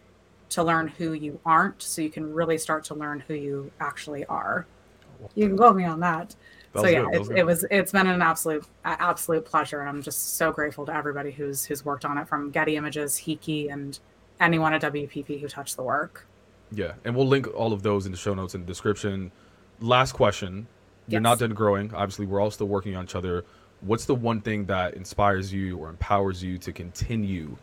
to 0.49 0.63
learn 0.63 0.87
who 0.87 1.13
you 1.13 1.39
aren't 1.45 1.81
so 1.81 2.01
you 2.01 2.09
can 2.09 2.33
really 2.33 2.57
start 2.57 2.83
to 2.83 2.93
learn 2.93 3.21
who 3.21 3.33
you 3.33 3.71
actually 3.79 4.25
are 4.25 4.65
you 5.35 5.47
can 5.47 5.57
quote 5.57 5.75
me 5.75 5.85
on 5.85 5.99
that. 5.99 6.35
so 6.75 6.87
yeah, 6.87 7.05
it, 7.11 7.29
it, 7.37 7.45
was 7.45 7.65
it's 7.69 7.91
been 7.91 8.07
an 8.07 8.21
absolute 8.21 8.65
absolute 8.85 9.45
pleasure, 9.45 9.81
and 9.81 9.89
I'm 9.89 10.01
just 10.01 10.37
so 10.37 10.51
grateful 10.51 10.85
to 10.85 10.95
everybody 10.95 11.31
who's 11.31 11.65
who's 11.65 11.85
worked 11.85 12.05
on 12.05 12.17
it, 12.17 12.27
from 12.27 12.51
Getty 12.51 12.75
Images, 12.75 13.17
Hiki, 13.17 13.71
and 13.71 13.99
anyone 14.39 14.73
at 14.73 14.81
WPP 14.81 15.39
who 15.39 15.47
touched 15.47 15.75
the 15.75 15.83
work. 15.83 16.27
Yeah, 16.71 16.93
and 17.03 17.15
we'll 17.15 17.27
link 17.27 17.47
all 17.53 17.73
of 17.73 17.83
those 17.83 18.05
in 18.05 18.11
the 18.11 18.17
show 18.17 18.33
notes 18.33 18.55
in 18.55 18.61
the 18.61 18.67
description. 18.67 19.31
Last 19.79 20.13
question: 20.13 20.67
You're 21.07 21.21
yes. 21.21 21.23
not 21.23 21.39
done 21.39 21.53
growing. 21.53 21.93
Obviously, 21.93 22.25
we're 22.25 22.39
all 22.39 22.51
still 22.51 22.67
working 22.67 22.95
on 22.95 23.03
each 23.03 23.15
other. 23.15 23.45
What's 23.81 24.05
the 24.05 24.15
one 24.15 24.41
thing 24.41 24.65
that 24.65 24.93
inspires 24.93 25.51
you 25.51 25.77
or 25.77 25.89
empowers 25.89 26.43
you 26.43 26.57
to 26.59 26.71
continue 26.71 27.57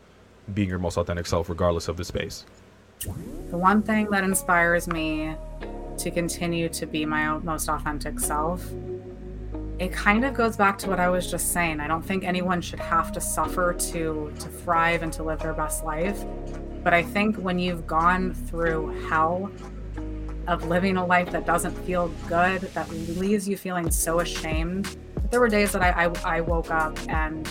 being 0.55 0.69
your 0.69 0.79
most 0.79 0.97
authentic 0.97 1.27
self, 1.27 1.49
regardless 1.49 1.89
of 1.89 1.97
the 1.97 2.05
space? 2.05 2.45
The 3.51 3.59
one 3.59 3.83
thing 3.83 4.11
that 4.11 4.25
inspires 4.25 4.89
me 4.89 5.35
to 5.99 6.11
continue 6.11 6.69
to 6.69 6.87
be 6.87 7.05
my 7.05 7.39
most 7.39 7.69
authentic 7.69 8.21
self 8.21 8.65
it 9.79 9.93
kind 9.93 10.25
of 10.25 10.35
goes 10.35 10.57
back 10.57 10.77
to 10.79 10.91
what 10.91 10.99
I 10.99 11.09
was 11.09 11.31
just 11.31 11.53
saying. 11.53 11.81
I 11.81 11.87
don't 11.87 12.03
think 12.03 12.25
anyone 12.25 12.61
should 12.61 12.81
have 12.81 13.13
to 13.13 13.21
suffer 13.21 13.73
to 13.73 14.33
to 14.39 14.49
thrive 14.49 15.03
and 15.03 15.13
to 15.13 15.23
live 15.23 15.39
their 15.39 15.55
best 15.55 15.85
life. 15.85 16.25
But 16.83 16.95
I 16.95 17.03
think 17.03 17.37
when 17.37 17.59
you've 17.59 17.87
gone 17.87 18.35
through 18.35 18.89
hell 19.09 19.51
of 20.49 20.67
living 20.67 20.97
a 20.97 21.05
life 21.05 21.31
that 21.31 21.47
doesn't 21.47 21.77
feel 21.85 22.09
good, 22.27 22.63
that 22.63 22.91
leaves 22.91 23.49
you 23.49 23.57
feeling 23.57 23.91
so 23.91 24.21
ashamed. 24.21 24.97
There 25.31 25.41
were 25.41 25.49
days 25.49 25.73
that 25.73 25.83
I, 25.83 26.07
I, 26.07 26.39
I 26.39 26.41
woke 26.41 26.71
up 26.71 26.99
and 27.09 27.47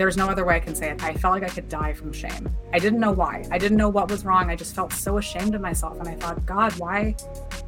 there's 0.00 0.16
no 0.16 0.30
other 0.30 0.46
way 0.46 0.56
I 0.56 0.60
can 0.60 0.74
say 0.74 0.88
it. 0.88 1.04
I 1.04 1.12
felt 1.12 1.34
like 1.34 1.42
I 1.42 1.50
could 1.50 1.68
die 1.68 1.92
from 1.92 2.10
shame. 2.10 2.48
I 2.72 2.78
didn't 2.78 3.00
know 3.00 3.10
why. 3.10 3.44
I 3.50 3.58
didn't 3.58 3.76
know 3.76 3.90
what 3.90 4.10
was 4.10 4.24
wrong. 4.24 4.48
I 4.48 4.56
just 4.56 4.74
felt 4.74 4.94
so 4.94 5.18
ashamed 5.18 5.54
of 5.54 5.60
myself. 5.60 5.98
And 5.98 6.08
I 6.08 6.14
thought, 6.14 6.46
God, 6.46 6.72
why 6.78 7.14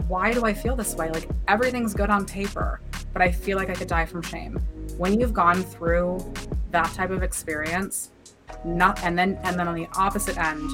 why 0.08 0.32
do 0.32 0.46
I 0.46 0.54
feel 0.54 0.74
this 0.74 0.94
way? 0.94 1.10
Like 1.10 1.28
everything's 1.46 1.92
good 1.92 2.08
on 2.08 2.24
paper, 2.24 2.80
but 3.12 3.20
I 3.20 3.30
feel 3.30 3.58
like 3.58 3.68
I 3.68 3.74
could 3.74 3.86
die 3.86 4.06
from 4.06 4.22
shame. 4.22 4.54
When 4.96 5.20
you've 5.20 5.34
gone 5.34 5.62
through 5.62 6.32
that 6.70 6.90
type 6.94 7.10
of 7.10 7.22
experience, 7.22 8.12
not 8.64 9.04
and 9.04 9.18
then 9.18 9.38
and 9.42 9.58
then 9.58 9.68
on 9.68 9.74
the 9.74 9.88
opposite 9.94 10.38
end, 10.38 10.70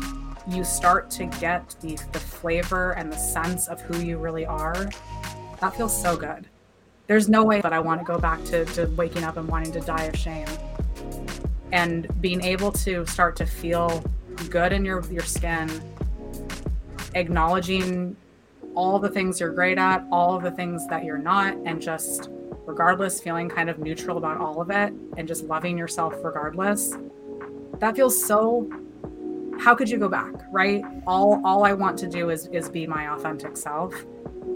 you 0.47 0.63
start 0.63 1.11
to 1.11 1.27
get 1.27 1.75
the 1.81 1.99
the 2.13 2.21
flavor 2.21 2.93
and 2.93 3.13
the 3.13 3.19
sense 3.19 3.67
of 3.67 3.81
who 3.81 3.99
you 3.99 4.17
really 4.19 4.47
are. 4.47 4.89
That 5.61 5.75
feels 5.75 6.01
so 6.01 6.17
good. 6.17 6.47
There's 7.09 7.29
no 7.29 7.43
way 7.43 7.61
that 7.63 7.73
I 7.73 7.81
want 7.81 8.01
to 8.01 8.05
go 8.05 8.17
back 8.17 8.45
to, 8.45 8.65
to 8.67 8.87
waking 8.97 9.25
up 9.25 9.39
and 9.39 9.49
wanting 9.49 9.73
to 9.73 9.81
die 9.81 10.05
of 10.05 10.15
shame 10.15 10.47
and 11.73 12.09
being 12.21 12.43
able 12.43 12.73
to 12.73 13.05
start 13.07 13.37
to 13.37 13.47
feel 13.47 14.03
good 14.51 14.73
in 14.73 14.85
your 14.85 15.05
your 15.11 15.25
skin 15.25 15.69
acknowledging 17.15 18.17
all 18.75 18.99
the 18.99 19.09
things 19.09 19.41
you're 19.41 19.53
great 19.53 19.79
at 19.79 20.05
all 20.13 20.37
of 20.37 20.43
the 20.43 20.51
things 20.51 20.87
that 20.89 21.05
you're 21.05 21.19
not 21.19 21.55
and 21.65 21.83
just 21.83 22.31
regardless 22.67 23.21
feeling 23.21 23.49
kind 23.49 23.69
of 23.69 23.79
neutral 23.79 24.19
about 24.19 24.39
all 24.39 24.61
of 24.61 24.71
it 24.71 24.93
and 25.17 25.27
just 25.27 25.45
loving 25.45 25.77
yourself 25.77 26.15
regardless 26.23 26.95
that 27.79 27.97
feels 27.97 28.23
so 28.25 28.71
how 29.59 29.75
could 29.75 29.89
you 29.89 29.99
go 29.99 30.09
back 30.09 30.33
right? 30.51 30.83
All 31.07 31.41
all 31.45 31.65
i 31.65 31.73
want 31.73 31.99
to 31.99 32.07
do 32.07 32.31
is 32.31 32.47
is 32.49 32.69
be 32.69 32.87
my 32.87 33.13
authentic 33.13 33.57
self 33.57 33.95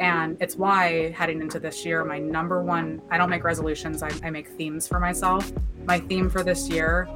and 0.00 0.36
it's 0.40 0.56
why 0.56 1.10
heading 1.10 1.40
into 1.40 1.58
this 1.58 1.84
year 1.84 2.04
my 2.04 2.18
number 2.18 2.62
one 2.62 3.00
i 3.10 3.18
don't 3.18 3.30
make 3.30 3.44
resolutions 3.44 4.02
I, 4.02 4.10
I 4.22 4.30
make 4.30 4.48
themes 4.48 4.88
for 4.88 4.98
myself 5.00 5.52
my 5.86 5.98
theme 5.98 6.30
for 6.30 6.42
this 6.42 6.68
year 6.68 7.08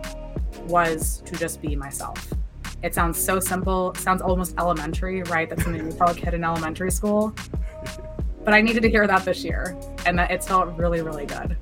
was 0.65 1.23
to 1.27 1.37
just 1.37 1.61
be 1.63 1.77
myself. 1.77 2.33
It 2.83 2.95
sounds 2.95 3.19
so 3.19 3.41
simple, 3.41 3.95
sounds 3.95 4.23
almost 4.23 4.55
elementary, 4.59 5.23
right? 5.25 5.49
That's 5.49 5.63
something 5.63 5.85
you 5.85 5.93
tell 5.93 6.11
a 6.11 6.15
kid 6.15 6.35
in 6.35 6.45
elementary 6.45 6.91
school. 6.91 7.35
But 8.45 8.55
I 8.55 8.61
needed 8.61 8.83
to 8.83 8.91
hear 8.91 9.07
that 9.07 9.25
this 9.25 9.43
year, 9.43 9.77
and 10.05 10.19
that 10.19 10.31
it 10.31 10.45
felt 10.45 10.77
really, 10.77 11.01
really 11.01 11.27
good. 11.27 11.57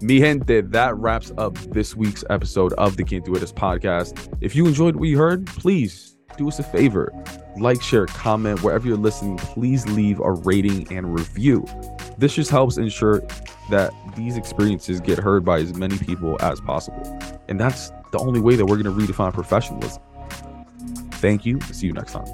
Mi 0.00 0.18
gente, 0.18 0.60
that 0.60 0.96
wraps 0.96 1.32
up 1.38 1.56
this 1.72 1.96
week's 1.96 2.24
episode 2.28 2.72
of 2.74 2.96
the 2.96 3.04
¿Quién 3.04 3.24
Tú 3.24 3.36
Eres? 3.36 3.52
podcast. 3.52 4.28
If 4.40 4.56
you 4.56 4.66
enjoyed 4.66 4.96
what 4.96 5.08
you 5.08 5.16
heard, 5.16 5.46
please 5.46 6.11
do 6.36 6.48
us 6.48 6.58
a 6.58 6.62
favor. 6.62 7.12
Like, 7.56 7.82
share, 7.82 8.06
comment 8.06 8.62
wherever 8.62 8.86
you're 8.86 8.96
listening. 8.96 9.36
Please 9.38 9.86
leave 9.86 10.20
a 10.20 10.32
rating 10.32 10.92
and 10.92 11.12
review. 11.12 11.66
This 12.18 12.34
just 12.34 12.50
helps 12.50 12.76
ensure 12.76 13.22
that 13.70 13.92
these 14.16 14.36
experiences 14.36 15.00
get 15.00 15.18
heard 15.18 15.44
by 15.44 15.58
as 15.58 15.74
many 15.74 15.98
people 15.98 16.36
as 16.40 16.60
possible. 16.60 17.18
And 17.48 17.60
that's 17.60 17.90
the 18.10 18.18
only 18.18 18.40
way 18.40 18.56
that 18.56 18.66
we're 18.66 18.82
going 18.82 18.96
to 18.96 19.12
redefine 19.12 19.32
professionalism. 19.32 20.02
Thank 21.12 21.46
you. 21.46 21.60
See 21.60 21.86
you 21.86 21.92
next 21.92 22.12
time. 22.12 22.26